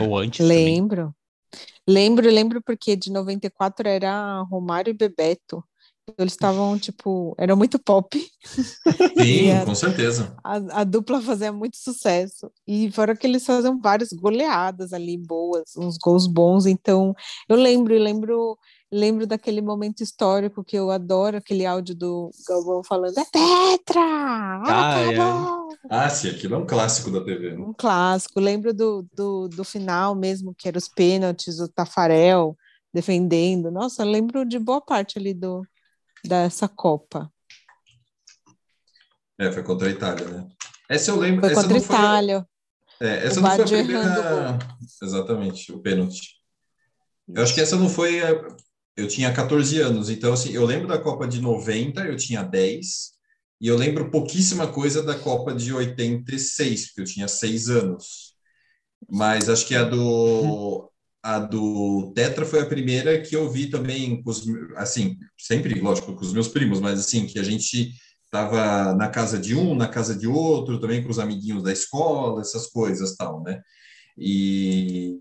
Ou 0.00 0.18
antes 0.18 0.38
também? 0.46 0.64
Lembro. 0.74 1.14
Lembro, 1.88 2.28
lembro 2.30 2.62
porque 2.62 2.96
de 2.96 3.10
94 3.12 3.88
era 3.88 4.40
Romário 4.42 4.90
e 4.90 4.94
Bebeto. 4.94 5.62
Eles 6.18 6.34
estavam, 6.34 6.78
tipo, 6.78 7.34
eram 7.38 7.56
muito 7.56 7.78
pop. 7.80 8.16
Sim, 8.44 9.50
a- 9.52 9.64
com 9.64 9.74
certeza. 9.74 10.36
A, 10.44 10.80
a 10.80 10.84
dupla 10.84 11.20
fazia 11.20 11.52
muito 11.52 11.76
sucesso. 11.76 12.50
E 12.66 12.90
fora 12.92 13.16
que 13.16 13.26
eles 13.26 13.44
faziam 13.44 13.80
várias 13.80 14.10
goleadas 14.12 14.92
ali, 14.92 15.16
boas, 15.18 15.74
uns 15.76 15.96
gols 15.98 16.26
bons. 16.26 16.66
Então, 16.66 17.14
eu 17.48 17.56
lembro, 17.56 17.92
eu 17.94 18.00
lembro, 18.00 18.58
lembro 18.92 19.26
daquele 19.26 19.60
momento 19.60 20.02
histórico 20.02 20.64
que 20.64 20.76
eu 20.76 20.90
adoro, 20.90 21.36
aquele 21.36 21.66
áudio 21.66 21.94
do 21.94 22.30
Galvão 22.48 22.82
falando, 22.84 23.16
é 23.18 23.24
Tetra! 23.24 24.00
Ai, 24.64 25.14
Acabou! 25.14 25.68
Ah, 25.90 26.08
sim, 26.08 26.30
aquilo 26.30 26.54
é 26.54 26.58
um 26.58 26.66
clássico 26.66 27.10
da 27.10 27.22
TV, 27.24 27.52
né? 27.52 27.64
Um 27.64 27.72
clássico. 27.72 28.40
Lembro 28.40 28.72
do, 28.74 29.06
do, 29.14 29.48
do 29.48 29.64
final 29.64 30.14
mesmo, 30.14 30.54
que 30.56 30.68
eram 30.68 30.78
os 30.78 30.88
pênaltis, 30.88 31.60
o 31.60 31.68
Tafarel 31.68 32.56
defendendo. 32.92 33.70
Nossa, 33.70 34.04
lembro 34.04 34.44
de 34.44 34.58
boa 34.58 34.80
parte 34.80 35.18
ali 35.18 35.34
do, 35.34 35.62
dessa 36.24 36.66
Copa. 36.68 37.30
É, 39.38 39.52
foi 39.52 39.62
contra 39.62 39.88
a 39.88 39.90
Itália, 39.90 40.26
né? 40.28 40.48
Essa 40.88 41.10
eu 41.10 41.16
lembro. 41.16 41.40
Foi 41.42 41.50
essa 41.52 41.62
contra 41.62 41.78
a 41.78 41.80
foi 41.80 41.96
Itália. 41.96 42.48
É, 42.98 43.26
essa 43.26 43.38
O 43.38 43.42
não 43.42 43.50
foi 43.50 43.62
a 43.62 43.66
primeira. 43.66 43.92
errando 44.00 44.58
Exatamente, 45.02 45.72
o 45.72 45.78
pênalti. 45.80 46.36
Eu 47.28 47.42
acho 47.42 47.54
que 47.54 47.60
essa 47.60 47.76
não 47.76 47.88
foi. 47.88 48.20
a- 48.22 48.56
Eu 48.96 49.08
tinha 49.08 49.32
14 49.32 49.78
anos, 49.80 50.08
então, 50.10 50.32
assim, 50.32 50.52
eu 50.52 50.64
lembro 50.64 50.88
da 50.88 50.98
Copa 50.98 51.28
de 51.28 51.40
90, 51.40 52.02
eu 52.06 52.16
tinha 52.16 52.42
10, 52.42 53.12
e 53.60 53.68
eu 53.68 53.76
lembro 53.76 54.10
pouquíssima 54.10 54.66
coisa 54.68 55.02
da 55.02 55.14
Copa 55.18 55.54
de 55.54 55.72
86, 55.72 56.86
porque 56.86 57.00
eu 57.02 57.04
tinha 57.04 57.28
6 57.28 57.68
anos. 57.70 58.34
Mas 59.10 59.48
acho 59.48 59.66
que 59.66 59.74
a 59.74 59.84
do. 59.84 60.90
A 61.22 61.40
do 61.40 62.12
Tetra 62.14 62.46
foi 62.46 62.60
a 62.60 62.66
primeira 62.66 63.20
que 63.20 63.34
eu 63.34 63.50
vi 63.50 63.68
também, 63.68 64.22
com 64.22 64.30
os, 64.30 64.44
assim, 64.76 65.16
sempre, 65.36 65.80
lógico, 65.80 66.14
com 66.14 66.20
os 66.20 66.32
meus 66.32 66.46
primos, 66.48 66.80
mas 66.80 67.00
assim, 67.00 67.26
que 67.26 67.38
a 67.40 67.42
gente 67.42 67.90
estava 68.24 68.94
na 68.94 69.08
casa 69.08 69.36
de 69.38 69.54
um, 69.56 69.74
na 69.74 69.88
casa 69.88 70.14
de 70.16 70.28
outro, 70.28 70.78
também 70.80 71.02
com 71.02 71.10
os 71.10 71.18
amiguinhos 71.18 71.64
da 71.64 71.72
escola, 71.72 72.40
essas 72.40 72.68
coisas 72.68 73.16
tal, 73.16 73.42
né? 73.42 73.60
E, 74.16 75.20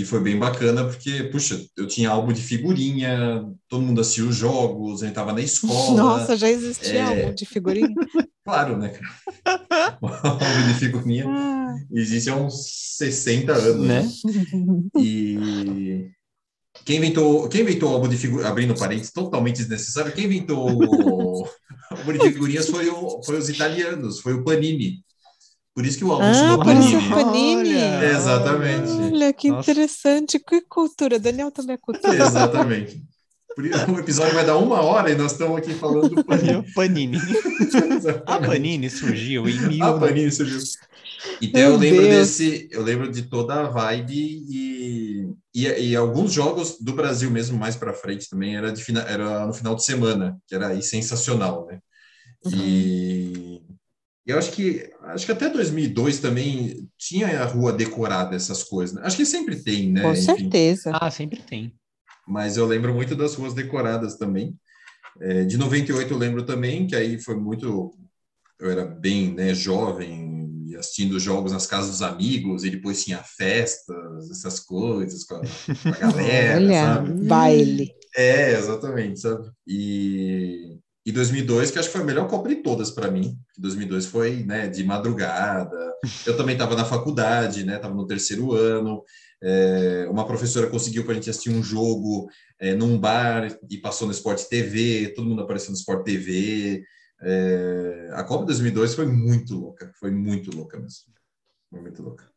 e 0.00 0.04
foi 0.04 0.20
bem 0.20 0.38
bacana 0.38 0.84
porque, 0.84 1.24
puxa, 1.24 1.60
eu 1.76 1.86
tinha 1.86 2.10
álbum 2.10 2.32
de 2.32 2.40
figurinha, 2.40 3.44
todo 3.68 3.82
mundo 3.82 4.00
assistia 4.00 4.24
os 4.24 4.34
jogos, 4.34 5.02
a 5.02 5.06
gente 5.06 5.12
estava 5.12 5.32
na 5.32 5.42
escola. 5.42 5.96
Nossa, 5.96 6.36
já 6.36 6.48
existia 6.48 6.94
é. 6.94 7.02
álbum 7.02 7.34
de 7.34 7.46
figurinha. 7.46 7.88
Claro, 8.42 8.78
né? 8.78 8.88
cara? 8.88 9.98
O 10.00 10.06
álbum 10.26 10.66
de 10.66 10.74
figurinha 10.74 11.26
Ah. 11.28 11.74
existe 11.92 12.30
há 12.30 12.34
uns 12.34 12.96
60 12.96 13.52
anos, 13.52 13.86
né? 13.86 14.02
Né? 14.02 14.10
E 14.98 16.10
quem 16.84 16.96
inventou, 16.96 17.48
quem 17.48 17.60
inventou 17.60 17.90
o 17.90 17.94
álbum 17.94 18.08
de 18.08 18.16
figurinhas, 18.16 18.50
abrindo 18.50 18.74
parênteses, 18.74 19.12
totalmente 19.12 19.58
desnecessário, 19.58 20.12
quem 20.12 20.24
inventou 20.24 20.68
o 20.68 21.46
álbum 21.90 22.12
de 22.12 22.18
figurinhas 22.20 22.68
foi, 22.68 22.88
o, 22.88 23.22
foi 23.22 23.38
os 23.38 23.48
italianos, 23.50 24.20
foi 24.20 24.32
o 24.32 24.42
Panini. 24.42 25.04
Por 25.74 25.86
isso 25.86 25.98
que 25.98 26.04
o 26.04 26.12
álbum 26.12 26.24
Ah, 26.24 26.34
chamou 26.34 26.58
por 26.64 26.74
isso 26.74 26.90
Panini. 26.90 27.06
o 27.06 27.10
Panini. 27.10 27.74
Olha. 27.76 28.10
Exatamente. 28.16 28.90
Olha 28.90 29.32
que 29.32 29.50
Nossa. 29.50 29.70
interessante, 29.70 30.38
que 30.38 30.60
cultura. 30.62 31.18
Daniel 31.18 31.50
também 31.50 31.74
é 31.74 31.78
cultura. 31.78 32.14
Exatamente. 32.14 33.02
Por 33.54 33.66
isso, 33.66 33.90
o 33.90 33.98
episódio 33.98 34.34
vai 34.34 34.44
dar 34.46 34.56
uma 34.56 34.80
hora 34.80 35.10
e 35.10 35.16
nós 35.16 35.32
estamos 35.32 35.58
aqui 35.58 35.74
falando 35.74 36.08
do 36.08 36.24
Panini. 36.24 36.56
O 36.56 36.64
Panini. 36.74 37.18
A. 38.26 38.38
Panini 38.38 38.88
surgiu 38.90 39.48
em 39.48 39.58
mil... 39.68 39.84
A 39.84 39.98
Panini 39.98 40.30
surgiu. 40.30 40.58
Então 41.42 41.60
Meu 41.60 41.70
eu 41.72 41.76
lembro 41.76 42.00
Deus. 42.02 42.14
desse, 42.16 42.68
eu 42.70 42.82
lembro 42.82 43.10
de 43.10 43.22
toda 43.22 43.54
a 43.54 43.68
vibe 43.68 44.14
e, 44.14 45.28
e, 45.54 45.66
e 45.66 45.96
alguns 45.96 46.32
jogos 46.32 46.78
do 46.80 46.92
Brasil 46.94 47.30
mesmo 47.30 47.58
mais 47.58 47.76
para 47.76 47.92
frente 47.92 48.28
também 48.30 48.56
era 48.56 48.72
de 48.72 48.82
era 49.06 49.46
no 49.46 49.52
final 49.52 49.74
de 49.74 49.84
semana, 49.84 50.38
que 50.46 50.54
era 50.54 50.68
aí 50.68 50.82
sensacional, 50.82 51.66
né? 51.66 51.78
E 52.46 53.60
eu 54.30 54.38
acho 54.38 54.52
que 54.52 54.90
acho 55.02 55.26
que 55.26 55.32
até 55.32 55.48
2002 55.48 56.18
também 56.20 56.88
tinha 56.98 57.42
a 57.42 57.44
rua 57.44 57.72
decorada 57.72 58.34
essas 58.36 58.62
coisas. 58.62 58.94
né? 58.96 59.02
Acho 59.04 59.16
que 59.16 59.26
sempre 59.26 59.56
tem, 59.56 59.90
né? 59.92 60.02
Com 60.02 60.10
Enfim. 60.12 60.24
certeza. 60.24 60.90
Ah, 60.94 61.10
sempre 61.10 61.40
tem. 61.42 61.72
mas 62.26 62.56
eu 62.56 62.66
lembro 62.66 62.94
muito 62.94 63.14
das 63.16 63.34
ruas 63.34 63.54
decoradas 63.54 64.16
também. 64.16 64.56
É, 65.20 65.44
de 65.44 65.56
98 65.58 66.12
eu 66.12 66.18
lembro 66.18 66.44
também, 66.44 66.86
que 66.86 66.94
aí 66.96 67.18
foi 67.20 67.36
muito. 67.36 67.92
Eu 68.58 68.70
era 68.70 68.84
bem 68.84 69.32
né, 69.34 69.54
jovem, 69.54 70.66
e 70.66 70.76
assistindo 70.76 71.18
jogos 71.18 71.52
nas 71.52 71.66
casas 71.66 71.90
dos 71.90 72.02
amigos, 72.02 72.64
e 72.64 72.70
depois 72.70 73.02
tinha 73.04 73.18
festas, 73.22 74.30
essas 74.30 74.60
coisas 74.60 75.24
com 75.24 75.34
a, 75.36 75.40
com 75.40 75.88
a 75.88 75.96
galera, 75.98 76.56
Olha, 76.56 76.94
sabe? 76.94 77.28
baile. 77.28 77.90
É, 78.16 78.52
exatamente, 78.52 79.20
sabe? 79.20 79.50
E, 79.66 80.78
e 81.04 81.12
2002, 81.12 81.70
que 81.70 81.78
acho 81.78 81.88
que 81.88 81.94
foi 81.94 82.02
a 82.02 82.04
melhor 82.06 82.28
Copa 82.28 82.48
de 82.48 82.56
todas 82.56 82.90
para 82.90 83.10
mim. 83.10 83.38
2002 83.56 84.06
foi, 84.06 84.44
né, 84.44 84.68
de 84.68 84.84
madrugada. 84.84 85.94
Eu 86.26 86.36
também 86.36 86.54
estava 86.54 86.76
na 86.76 86.84
faculdade, 86.84 87.64
né? 87.64 87.76
Estava 87.76 87.94
no 87.94 88.06
terceiro 88.06 88.52
ano. 88.52 89.02
É, 89.42 90.06
uma 90.10 90.26
professora 90.26 90.68
conseguiu 90.68 91.04
para 91.04 91.12
a 91.12 91.14
gente 91.14 91.30
assistir 91.30 91.50
um 91.50 91.62
jogo 91.62 92.28
é, 92.58 92.74
num 92.74 92.98
bar 92.98 93.48
e 93.70 93.78
passou 93.78 94.06
no 94.06 94.12
Sport 94.12 94.44
TV. 94.44 95.12
Todo 95.14 95.26
mundo 95.26 95.42
apareceu 95.42 95.70
no 95.70 95.76
Sport 95.76 96.04
TV. 96.04 96.84
É, 97.22 98.10
a 98.12 98.22
Copa 98.22 98.42
de 98.42 98.48
2002 98.48 98.94
foi 98.94 99.06
muito 99.06 99.54
louca, 99.54 99.90
foi 99.98 100.10
muito 100.10 100.54
louca 100.54 100.78
mesmo. 100.78 101.12
Foi 101.70 101.80
muito 101.80 102.02
louca. 102.02 102.30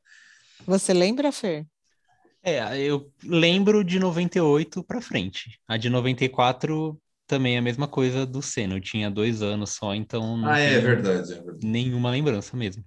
Você 0.66 0.93
lembra, 0.93 1.32
Fer? 1.32 1.66
É, 2.41 2.78
eu 2.78 3.11
lembro 3.24 3.84
de 3.84 3.99
98 3.99 4.84
para 4.84 5.01
frente. 5.01 5.59
A 5.68 5.76
de 5.76 5.89
94 5.89 6.97
também 7.28 7.57
a 7.57 7.61
mesma 7.61 7.88
coisa 7.88 8.26
do 8.26 8.41
Senna. 8.41 8.76
Eu 8.76 8.82
tinha 8.82 9.09
dois 9.11 9.41
anos 9.41 9.71
só, 9.71 9.93
então 9.95 10.38
não 10.38 10.49
Ah, 10.51 10.59
é 10.59 10.80
verdade, 10.80 11.34
é 11.34 11.36
verdade. 11.36 11.65
nenhuma 11.65 12.11
lembrança 12.11 12.55
mesmo. 12.57 12.84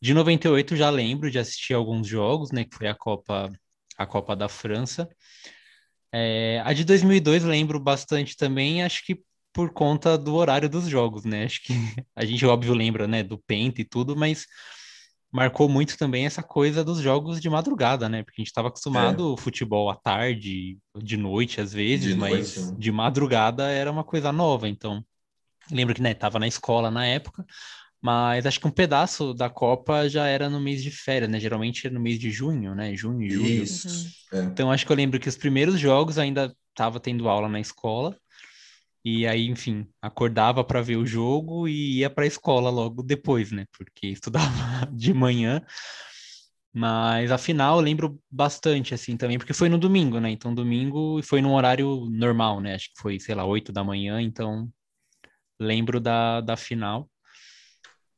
De 0.00 0.14
98 0.14 0.76
já 0.76 0.90
lembro 0.90 1.30
de 1.30 1.38
assistir 1.38 1.74
alguns 1.74 2.06
jogos, 2.06 2.50
né? 2.52 2.64
Que 2.64 2.76
foi 2.76 2.88
a 2.88 2.94
Copa, 2.94 3.50
a 3.98 4.06
Copa 4.06 4.36
da 4.36 4.48
França. 4.48 5.08
É, 6.12 6.60
a 6.64 6.72
de 6.72 6.84
2002 6.84 7.42
lembro 7.44 7.78
bastante 7.80 8.36
também, 8.36 8.82
acho 8.82 9.04
que 9.04 9.20
por 9.52 9.72
conta 9.72 10.16
do 10.18 10.34
horário 10.34 10.68
dos 10.68 10.86
jogos, 10.88 11.24
né? 11.24 11.44
Acho 11.44 11.60
que 11.62 11.72
a 12.14 12.24
gente, 12.24 12.44
óbvio, 12.46 12.74
lembra, 12.74 13.06
né, 13.08 13.22
do 13.22 13.38
Penta 13.38 13.80
e 13.80 13.84
tudo, 13.84 14.16
mas 14.16 14.46
marcou 15.34 15.68
muito 15.68 15.98
também 15.98 16.26
essa 16.26 16.44
coisa 16.44 16.84
dos 16.84 17.00
jogos 17.00 17.40
de 17.40 17.50
madrugada, 17.50 18.08
né? 18.08 18.22
Porque 18.22 18.40
a 18.40 18.42
gente 18.42 18.50
estava 18.50 18.68
acostumado 18.68 19.30
ao 19.30 19.36
futebol 19.36 19.90
à 19.90 19.96
tarde, 19.96 20.78
de 20.96 21.16
noite 21.16 21.60
às 21.60 21.72
vezes, 21.72 22.14
De 22.14 22.20
mas 22.20 22.30
noite, 22.30 22.60
né? 22.60 22.76
de 22.78 22.92
madrugada 22.92 23.68
era 23.68 23.90
uma 23.90 24.04
coisa 24.04 24.30
nova, 24.30 24.68
então 24.68 25.04
lembro 25.72 25.92
que, 25.92 26.00
né, 26.00 26.14
tava 26.14 26.38
na 26.38 26.46
escola 26.46 26.88
na 26.88 27.04
época, 27.04 27.44
mas 28.00 28.46
acho 28.46 28.60
que 28.60 28.68
um 28.68 28.70
pedaço 28.70 29.34
da 29.34 29.50
Copa 29.50 30.08
já 30.08 30.28
era 30.28 30.48
no 30.48 30.60
mês 30.60 30.84
de 30.84 30.92
férias, 30.92 31.28
né? 31.28 31.40
Geralmente 31.40 31.84
era 31.84 31.94
no 31.94 32.00
mês 32.00 32.16
de 32.16 32.30
junho, 32.30 32.72
né? 32.72 32.94
Junho 32.94 33.22
e 33.26 33.30
julho. 33.30 33.62
Isso. 33.64 34.08
É. 34.32 34.40
Então 34.44 34.70
acho 34.70 34.86
que 34.86 34.92
eu 34.92 34.96
lembro 34.96 35.18
que 35.18 35.28
os 35.28 35.36
primeiros 35.36 35.80
jogos 35.80 36.16
ainda 36.16 36.54
estava 36.70 37.00
tendo 37.00 37.28
aula 37.28 37.48
na 37.48 37.58
escola. 37.58 38.16
E 39.04 39.26
aí, 39.26 39.46
enfim, 39.48 39.86
acordava 40.00 40.64
para 40.64 40.80
ver 40.80 40.96
o 40.96 41.04
jogo 41.06 41.68
e 41.68 41.98
ia 41.98 42.08
para 42.10 42.24
a 42.24 42.26
escola 42.26 42.70
logo 42.70 43.02
depois, 43.02 43.52
né? 43.52 43.66
Porque 43.76 44.06
estudava 44.08 44.86
de 44.92 45.12
manhã. 45.12 45.62
Mas 46.72 47.30
afinal, 47.30 47.76
eu 47.78 47.82
lembro 47.84 48.20
bastante 48.30 48.94
assim 48.94 49.16
também, 49.16 49.38
porque 49.38 49.52
foi 49.52 49.68
no 49.68 49.78
domingo, 49.78 50.18
né? 50.20 50.30
Então 50.30 50.52
domingo 50.54 51.22
foi 51.22 51.40
num 51.40 51.54
horário 51.54 52.06
normal, 52.10 52.60
né? 52.60 52.74
Acho 52.74 52.88
que 52.92 53.00
foi, 53.00 53.20
sei 53.20 53.34
lá, 53.34 53.44
8 53.44 53.72
da 53.72 53.84
manhã, 53.84 54.20
então 54.20 54.68
lembro 55.60 56.00
da, 56.00 56.40
da 56.42 56.56
final. 56.56 57.10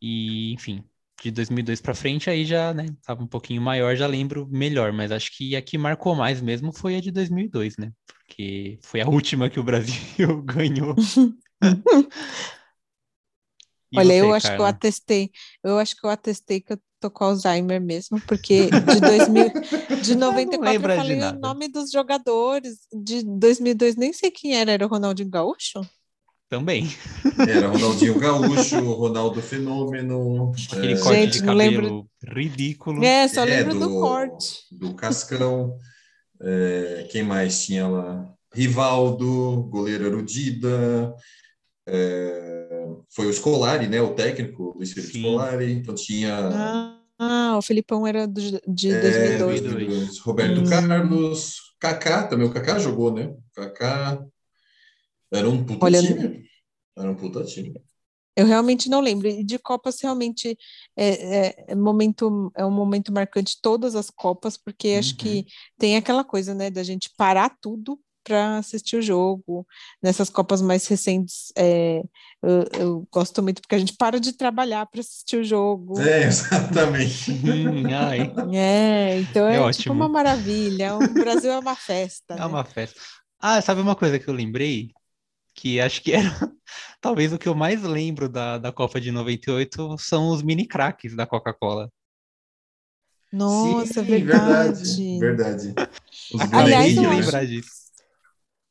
E, 0.00 0.52
enfim, 0.52 0.84
de 1.22 1.30
2002 1.30 1.80
para 1.80 1.94
frente 1.94 2.28
aí 2.28 2.44
já, 2.44 2.72
né, 2.74 2.86
tava 3.04 3.22
um 3.22 3.26
pouquinho 3.26 3.62
maior, 3.62 3.96
já 3.96 4.06
lembro 4.06 4.46
melhor, 4.50 4.92
mas 4.92 5.10
acho 5.10 5.36
que 5.36 5.56
a 5.56 5.62
que 5.62 5.78
marcou 5.78 6.14
mais 6.14 6.40
mesmo 6.40 6.72
foi 6.72 6.96
a 6.96 7.00
de 7.00 7.10
2002, 7.10 7.76
né? 7.78 7.90
Porque 8.06 8.78
foi 8.82 9.00
a 9.00 9.08
última 9.08 9.48
que 9.50 9.60
o 9.60 9.64
Brasil 9.64 10.42
ganhou 10.44 10.94
Olha, 13.96 14.12
você, 14.12 14.20
eu 14.20 14.34
acho 14.34 14.46
Carla? 14.46 14.56
que 14.56 14.62
eu 14.62 14.66
atestei, 14.66 15.30
eu 15.64 15.78
acho 15.78 15.96
que 15.96 16.04
eu 16.06 16.10
atestei 16.10 16.60
que 16.60 16.72
eu 16.72 16.78
tô 17.00 17.10
com 17.10 17.24
Alzheimer 17.24 17.80
mesmo, 17.80 18.20
porque 18.22 18.70
de 18.70 19.00
2000, 19.00 19.50
de 20.02 20.14
94 20.14 20.86
eu, 20.86 20.90
eu 20.90 20.96
falei 20.96 21.22
o 21.22 21.38
nome 21.38 21.68
dos 21.68 21.90
jogadores, 21.90 22.86
de 22.92 23.22
2002 23.22 23.96
nem 23.96 24.12
sei 24.12 24.30
quem 24.30 24.56
era, 24.56 24.72
era 24.72 24.84
o 24.84 24.88
Ronaldinho 24.88 25.30
Gaúcho? 25.30 25.80
Também. 26.48 26.88
Era 27.48 27.66
Ronaldinho 27.66 28.18
Gaúcho, 28.18 28.78
Ronaldo 28.92 29.42
Fenômeno. 29.42 30.52
Aquele 30.70 30.92
é... 30.92 30.98
corte 30.98 31.20
Gente, 31.20 31.32
de 31.32 31.40
cabelo 31.40 31.56
lembro... 31.56 32.10
ridículo. 32.22 33.04
É, 33.04 33.26
só 33.26 33.42
é, 33.42 33.46
lembro 33.46 33.74
do, 33.74 33.80
do, 33.80 34.00
corte. 34.00 34.60
Do 34.70 34.94
Cascão. 34.94 35.76
É, 36.40 37.08
quem 37.10 37.22
mais 37.24 37.64
tinha 37.64 37.88
lá? 37.88 38.32
Rivaldo, 38.54 39.64
goleiro 39.70 40.06
Erudida. 40.06 41.12
É, 41.88 42.86
foi 43.10 43.26
o 43.26 43.32
Scolari, 43.32 43.88
né? 43.88 44.00
O 44.00 44.14
técnico, 44.14 44.72
Luiz 44.76 44.92
Felipe 44.92 45.12
Sim. 45.12 45.22
Scolari. 45.22 45.72
Então 45.72 45.94
tinha. 45.94 46.36
Ah, 46.52 46.96
ah, 47.18 47.54
o 47.58 47.62
Felipão 47.62 48.06
era 48.06 48.26
do, 48.26 48.40
de 48.68 48.92
é, 48.92 49.00
2002. 49.00 49.60
2002. 49.62 50.18
Roberto 50.20 50.60
hum. 50.60 50.64
Carlos, 50.64 51.56
Kaká 51.80 52.24
também. 52.24 52.46
O 52.46 52.52
Kaká 52.52 52.78
jogou, 52.78 53.12
né? 53.12 53.34
Kaká. 53.54 54.24
Era 55.36 55.48
um 55.48 55.64
puta 55.64 55.84
Olha, 55.84 56.02
time. 56.02 56.44
Era 56.96 57.10
um 57.10 57.14
puta 57.14 57.44
time. 57.44 57.74
Eu 58.36 58.46
realmente 58.46 58.90
não 58.90 59.00
lembro. 59.00 59.28
E 59.28 59.42
de 59.42 59.58
Copas, 59.58 59.98
realmente, 60.00 60.58
é, 60.94 61.08
é, 61.08 61.64
é, 61.68 61.74
momento, 61.74 62.52
é 62.54 62.64
um 62.64 62.70
momento 62.70 63.10
marcante 63.10 63.58
todas 63.62 63.94
as 63.96 64.10
Copas, 64.10 64.58
porque 64.58 64.92
uhum. 64.92 64.98
acho 64.98 65.16
que 65.16 65.46
tem 65.78 65.96
aquela 65.96 66.22
coisa, 66.22 66.54
né, 66.54 66.70
da 66.70 66.82
gente 66.82 67.10
parar 67.16 67.56
tudo 67.60 67.98
para 68.22 68.58
assistir 68.58 68.96
o 68.96 69.02
jogo. 69.02 69.66
Nessas 70.02 70.28
Copas 70.28 70.60
mais 70.60 70.86
recentes, 70.86 71.52
é, 71.56 72.02
eu, 72.42 72.64
eu, 72.78 73.08
gosto 73.10 73.42
muito 73.42 73.62
porque 73.62 73.76
a 73.76 73.78
gente 73.78 73.96
para 73.96 74.20
de 74.20 74.32
trabalhar 74.32 74.84
para 74.86 75.00
assistir 75.00 75.36
o 75.36 75.44
jogo. 75.44 75.98
É, 76.00 76.24
exatamente. 76.26 77.30
é, 78.52 79.20
então 79.20 79.46
é, 79.46 79.56
é 79.56 79.70
tipo 79.70 79.94
uma 79.94 80.08
maravilha. 80.08 80.96
O 80.96 81.14
Brasil 81.14 81.52
é 81.52 81.58
uma 81.58 81.76
festa. 81.76 82.34
É 82.34 82.38
né? 82.40 82.46
uma 82.46 82.64
festa. 82.64 83.00
Ah, 83.40 83.62
sabe 83.62 83.80
uma 83.80 83.94
coisa 83.94 84.18
que 84.18 84.28
eu 84.28 84.34
lembrei? 84.34 84.90
Que 85.56 85.80
acho 85.80 86.02
que 86.02 86.12
era 86.12 86.30
talvez 87.00 87.32
o 87.32 87.38
que 87.38 87.48
eu 87.48 87.54
mais 87.54 87.82
lembro 87.82 88.28
da, 88.28 88.58
da 88.58 88.70
Copa 88.70 89.00
de 89.00 89.10
98 89.10 89.96
são 89.98 90.28
os 90.28 90.42
mini 90.42 90.68
craques 90.68 91.16
da 91.16 91.26
Coca-Cola. 91.26 91.90
Nossa, 93.32 94.04
Sim, 94.04 94.08
verdade. 94.08 95.18
Verdade. 95.18 95.74
Os 96.32 96.52
Aliás, 96.52 96.96
eu 96.96 97.10
lembrar 97.10 97.46
disso. 97.46 97.86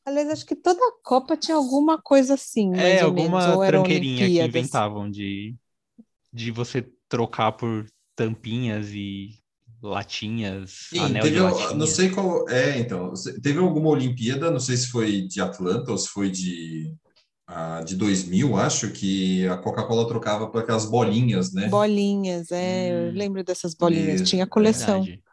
Aliás, 0.05 0.29
acho 0.29 0.45
que 0.45 0.55
toda 0.55 0.79
Copa 1.03 1.35
tinha 1.35 1.57
alguma 1.57 1.99
coisa 1.99 2.35
assim. 2.35 2.73
É, 2.75 3.01
alguma 3.01 3.47
menos, 3.47 3.67
tranqueirinha 3.67 4.27
que 4.27 4.41
inventavam 4.41 5.09
de, 5.09 5.55
de 6.31 6.51
você 6.51 6.87
trocar 7.09 7.53
por 7.53 7.85
tampinhas 8.15 8.91
e 8.93 9.31
latinhas, 9.85 10.87
Sim, 10.89 10.99
anel 10.99 11.23
teve, 11.23 11.35
de 11.35 11.75
Não 11.75 11.87
sei 11.87 12.09
qual. 12.09 12.49
É, 12.49 12.77
então. 12.79 13.13
Teve 13.41 13.59
alguma 13.59 13.89
Olimpíada, 13.89 14.51
não 14.51 14.59
sei 14.59 14.75
se 14.77 14.87
foi 14.87 15.21
de 15.21 15.39
Atlanta 15.41 15.91
ou 15.91 15.97
se 15.97 16.09
foi 16.09 16.29
de. 16.29 16.93
Uh, 17.47 17.85
de 17.85 17.95
2000, 17.95 18.57
acho 18.57 18.89
que 18.89 19.47
a 19.47 19.55
Coca-Cola 19.55 20.07
trocava 20.07 20.47
por 20.49 20.63
aquelas 20.63 20.85
bolinhas, 20.85 21.53
né? 21.53 21.67
Bolinhas, 21.67 22.51
é, 22.51 22.89
hum, 22.89 23.05
eu 23.05 23.11
lembro 23.11 23.43
dessas 23.43 23.75
bolinhas, 23.75 24.27
tinha 24.27 24.47
coleção. 24.47 25.03
Verdade. 25.03 25.23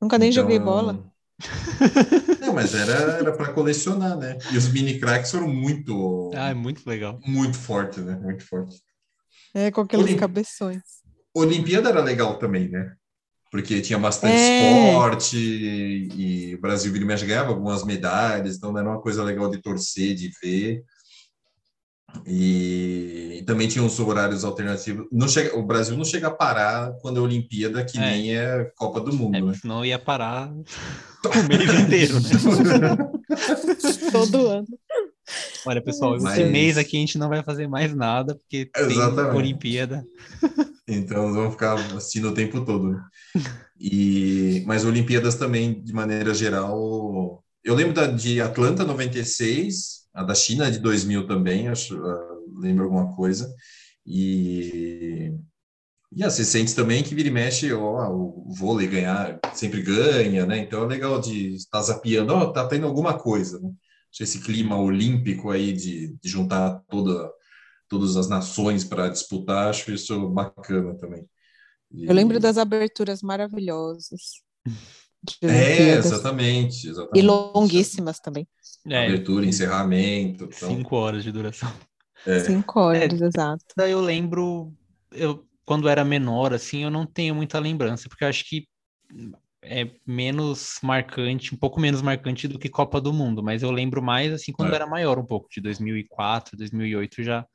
Nunca 0.00 0.16
nem 0.16 0.30
então, 0.30 0.42
joguei 0.42 0.58
bola. 0.58 1.12
Não, 2.40 2.54
mas 2.54 2.74
era, 2.74 2.92
era 3.18 3.32
para 3.36 3.52
colecionar, 3.52 4.16
né? 4.16 4.38
E 4.50 4.56
os 4.56 4.68
mini 4.72 4.98
cracks 4.98 5.30
foram 5.30 5.48
muito. 5.48 6.30
Ah, 6.34 6.50
é 6.50 6.54
muito 6.54 6.88
legal. 6.88 7.18
Muito 7.26 7.58
forte, 7.58 8.00
né? 8.00 8.16
Muito 8.16 8.42
forte. 8.46 8.80
É, 9.54 9.70
com 9.70 9.82
aqueles 9.82 10.06
Olim... 10.06 10.16
cabeções. 10.16 10.82
Olimpíada 11.34 11.88
era 11.88 12.02
legal 12.02 12.38
também, 12.38 12.68
né? 12.68 12.94
Porque 13.50 13.80
tinha 13.80 13.98
bastante 13.98 14.34
é. 14.34 14.88
esporte 14.90 15.36
e 15.36 16.54
o 16.54 16.60
Brasil 16.60 16.92
vira 16.92 17.14
e 17.14 17.26
ganhava 17.26 17.48
algumas 17.48 17.84
medalhas, 17.84 18.56
então 18.56 18.76
era 18.78 18.88
uma 18.88 19.00
coisa 19.00 19.24
legal 19.24 19.50
de 19.50 19.58
torcer, 19.58 20.14
de 20.14 20.30
ver. 20.40 20.84
E, 22.26 23.38
e 23.38 23.42
também 23.42 23.68
tinha 23.68 23.84
uns 23.84 23.98
horários 23.98 24.44
alternativos. 24.44 25.06
Não 25.12 25.28
chega, 25.28 25.56
o 25.56 25.62
Brasil 25.62 25.96
não 25.96 26.04
chega 26.04 26.28
a 26.28 26.32
parar 26.32 26.92
quando 27.00 27.18
é 27.18 27.20
Olimpíada, 27.20 27.84
que 27.84 27.98
é. 27.98 28.00
nem 28.00 28.36
é 28.36 28.70
Copa 28.76 29.00
do 29.00 29.12
Mundo. 29.12 29.36
É, 29.36 29.40
né? 29.40 29.52
Não 29.64 29.84
ia 29.84 29.98
parar 29.98 30.50
o 31.24 31.48
mês 31.48 31.80
inteiro, 31.80 32.20
né? 32.20 32.30
Todo 34.12 34.46
ano. 34.46 34.66
Olha, 35.66 35.82
pessoal, 35.82 36.16
Mas... 36.20 36.38
esse 36.38 36.48
mês 36.48 36.78
aqui 36.78 36.96
a 36.96 37.00
gente 37.00 37.18
não 37.18 37.28
vai 37.28 37.42
fazer 37.42 37.68
mais 37.68 37.94
nada, 37.94 38.34
porque 38.34 38.70
Exatamente. 38.76 39.30
tem 39.30 39.38
Olimpíada. 39.38 40.04
Então 40.92 41.32
vamos 41.32 41.52
ficar 41.52 41.74
assistindo 41.96 42.30
o 42.30 42.34
tempo 42.34 42.64
todo. 42.64 42.90
Né? 42.90 43.04
E, 43.78 44.64
mas 44.66 44.84
Olimpíadas 44.84 45.36
também, 45.36 45.80
de 45.82 45.92
maneira 45.92 46.34
geral. 46.34 47.44
Eu 47.62 47.74
lembro 47.74 47.94
da, 47.94 48.06
de 48.06 48.40
Atlanta 48.40 48.84
96, 48.84 50.08
a 50.12 50.24
da 50.24 50.34
China 50.34 50.70
de 50.70 50.78
2000 50.78 51.26
também, 51.26 51.68
acho, 51.68 51.96
uh, 51.96 52.60
lembro 52.60 52.84
alguma 52.84 53.14
coisa. 53.14 53.54
E, 54.04 55.32
e 56.12 56.24
as 56.24 56.36
recentes 56.38 56.74
também, 56.74 57.02
que 57.02 57.14
vira 57.14 57.28
e 57.28 57.30
mexe, 57.30 57.72
ó, 57.72 58.10
o 58.10 58.52
vôlei 58.52 58.88
ganhar, 58.88 59.38
sempre 59.54 59.82
ganha, 59.82 60.44
né? 60.44 60.58
Então 60.58 60.82
é 60.82 60.86
legal 60.86 61.20
de 61.20 61.54
estar 61.54 61.82
zapeando, 61.82 62.34
ó, 62.34 62.46
tá 62.46 62.66
tendo 62.66 62.86
alguma 62.86 63.16
coisa, 63.16 63.60
né? 63.60 63.70
Esse 64.18 64.40
clima 64.40 64.76
olímpico 64.76 65.50
aí 65.50 65.72
de, 65.72 66.16
de 66.16 66.28
juntar 66.28 66.82
toda 66.88 67.30
todas 67.88 68.16
as 68.16 68.28
nações 68.28 68.84
para 68.84 69.08
disputar, 69.08 69.68
acho 69.68 69.90
isso 69.90 70.28
bacana 70.30 70.94
também. 70.96 71.28
E... 71.90 72.06
Eu 72.06 72.14
lembro 72.14 72.38
das 72.38 72.56
aberturas 72.56 73.20
maravilhosas. 73.20 74.44
É, 75.42 75.96
exatamente, 75.96 76.88
exatamente. 76.88 77.18
E 77.18 77.22
longuíssimas 77.22 78.20
também. 78.20 78.46
É. 78.86 79.06
Abertura, 79.06 79.44
encerramento. 79.44 80.44
Então... 80.44 80.68
Cinco 80.68 80.96
horas 80.96 81.24
de 81.24 81.32
duração. 81.32 81.70
É. 82.24 82.40
Cinco 82.40 82.78
horas, 82.78 83.20
é, 83.20 83.26
exato. 83.26 83.64
Eu 83.78 84.00
lembro, 84.00 84.72
eu, 85.10 85.44
quando 85.64 85.88
era 85.88 86.04
menor, 86.04 86.54
assim, 86.54 86.84
eu 86.84 86.90
não 86.90 87.04
tenho 87.04 87.34
muita 87.34 87.58
lembrança, 87.58 88.08
porque 88.08 88.22
eu 88.22 88.28
acho 88.28 88.48
que 88.48 88.68
é 89.62 89.90
menos 90.06 90.78
marcante, 90.82 91.54
um 91.54 91.58
pouco 91.58 91.80
menos 91.80 92.00
marcante 92.00 92.48
do 92.48 92.58
que 92.58 92.68
Copa 92.68 93.00
do 93.00 93.12
Mundo, 93.12 93.42
mas 93.42 93.62
eu 93.62 93.70
lembro 93.70 94.02
mais, 94.02 94.32
assim, 94.32 94.52
quando 94.52 94.72
é. 94.72 94.76
era 94.76 94.86
maior 94.86 95.18
um 95.18 95.24
pouco, 95.24 95.48
de 95.50 95.60
2004, 95.60 96.56
2008, 96.56 97.22
já 97.22 97.46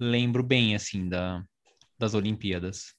lembro 0.00 0.42
bem, 0.42 0.74
assim, 0.74 1.08
da, 1.08 1.44
das 1.98 2.14
Olimpíadas. 2.14 2.94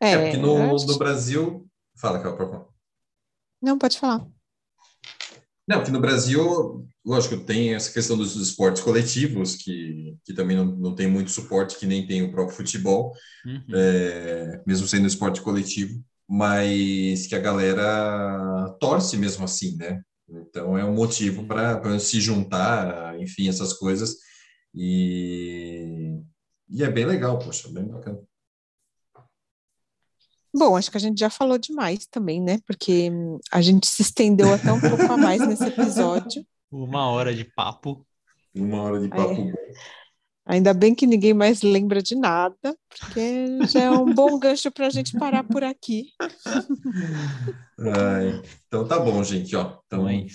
É, 0.00 0.12
é 0.12 0.22
porque 0.22 0.36
no, 0.36 0.74
acho... 0.74 0.86
no 0.86 0.98
Brasil... 0.98 1.68
Fala, 1.96 2.18
por 2.18 2.36
favor. 2.36 2.74
Não, 3.62 3.78
pode 3.78 3.98
falar. 3.98 4.26
Não, 5.66 5.82
que 5.82 5.90
no 5.90 6.00
Brasil, 6.00 6.86
lógico, 7.04 7.38
tem 7.38 7.74
essa 7.74 7.90
questão 7.90 8.16
dos 8.16 8.36
esportes 8.36 8.82
coletivos, 8.82 9.56
que, 9.56 10.16
que 10.24 10.34
também 10.34 10.56
não, 10.56 10.66
não 10.66 10.94
tem 10.94 11.06
muito 11.06 11.30
suporte, 11.30 11.78
que 11.78 11.86
nem 11.86 12.06
tem 12.06 12.22
o 12.22 12.30
próprio 12.30 12.56
futebol, 12.56 13.14
uhum. 13.46 13.62
é, 13.74 14.62
mesmo 14.66 14.86
sendo 14.86 15.06
esporte 15.06 15.40
coletivo, 15.40 16.04
mas 16.28 17.26
que 17.26 17.34
a 17.34 17.40
galera 17.40 18.76
torce 18.80 19.16
mesmo 19.16 19.44
assim, 19.44 19.76
né? 19.76 20.02
Então 20.28 20.76
é 20.76 20.84
um 20.84 20.94
motivo 20.94 21.46
para 21.46 21.98
se 21.98 22.20
juntar, 22.20 23.18
enfim, 23.20 23.48
essas 23.48 23.72
coisas. 23.72 24.16
E, 24.74 26.18
e 26.68 26.82
é 26.82 26.90
bem 26.90 27.04
legal, 27.04 27.38
poxa, 27.38 27.68
bem 27.70 27.86
bacana. 27.86 28.20
Bom, 30.56 30.76
acho 30.76 30.90
que 30.90 30.96
a 30.96 31.00
gente 31.00 31.18
já 31.18 31.28
falou 31.28 31.58
demais 31.58 32.06
também, 32.06 32.40
né? 32.40 32.60
Porque 32.64 33.10
a 33.50 33.60
gente 33.60 33.88
se 33.88 34.02
estendeu 34.02 34.52
até 34.54 34.72
um 34.72 34.80
pouco 34.80 35.12
a 35.12 35.16
mais 35.16 35.44
nesse 35.46 35.64
episódio. 35.64 36.46
Uma 36.70 37.08
hora 37.08 37.34
de 37.34 37.44
papo. 37.44 38.06
Uma 38.54 38.82
hora 38.82 39.00
de 39.00 39.08
papo 39.08 39.32
é. 39.32 39.52
Ainda 40.46 40.74
bem 40.74 40.94
que 40.94 41.06
ninguém 41.06 41.32
mais 41.32 41.62
lembra 41.62 42.02
de 42.02 42.14
nada, 42.14 42.76
porque 42.88 43.66
já 43.66 43.84
é 43.84 43.90
um 43.90 44.12
bom 44.12 44.38
gancho 44.38 44.70
para 44.70 44.86
a 44.86 44.90
gente 44.90 45.16
parar 45.18 45.42
por 45.42 45.64
aqui. 45.64 46.10
Ai, 47.78 48.42
então 48.66 48.86
tá 48.86 48.98
bom, 48.98 49.24
gente. 49.24 49.56
Ó, 49.56 49.78
então 49.86 50.06
é 50.06 50.26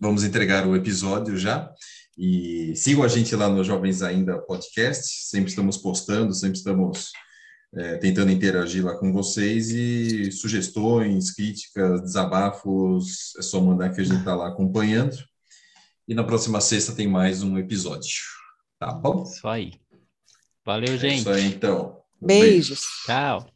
vamos 0.00 0.24
entregar 0.24 0.66
o 0.66 0.74
episódio 0.74 1.36
já. 1.36 1.72
E 2.18 2.74
sigam 2.74 3.04
a 3.04 3.08
gente 3.08 3.34
lá 3.36 3.48
no 3.48 3.62
Jovens 3.62 4.02
Ainda 4.02 4.36
Podcast, 4.36 5.28
sempre 5.28 5.50
estamos 5.50 5.76
postando, 5.76 6.34
sempre 6.34 6.58
estamos 6.58 7.12
é, 7.74 7.96
tentando 7.98 8.32
interagir 8.32 8.84
lá 8.84 8.96
com 8.98 9.12
vocês 9.12 9.70
e 9.70 10.30
sugestões, 10.32 11.30
críticas, 11.30 12.02
desabafos, 12.02 13.34
é 13.38 13.42
só 13.42 13.60
mandar 13.60 13.94
que 13.94 14.00
a 14.00 14.04
gente 14.04 14.18
está 14.18 14.34
lá 14.34 14.48
acompanhando. 14.48 15.16
E 16.06 16.14
na 16.14 16.24
próxima 16.24 16.60
sexta 16.60 16.92
tem 16.92 17.06
mais 17.06 17.42
um 17.44 17.56
episódio. 17.56 18.41
Tá 18.82 18.90
bom? 18.90 19.22
Isso 19.22 19.46
aí. 19.46 19.74
Valeu, 20.64 20.98
gente. 20.98 21.04
É 21.04 21.14
isso 21.14 21.30
aí, 21.30 21.44
então. 21.44 22.02
Beijos. 22.20 22.68
Beijo. 22.68 22.80
Tchau. 23.06 23.46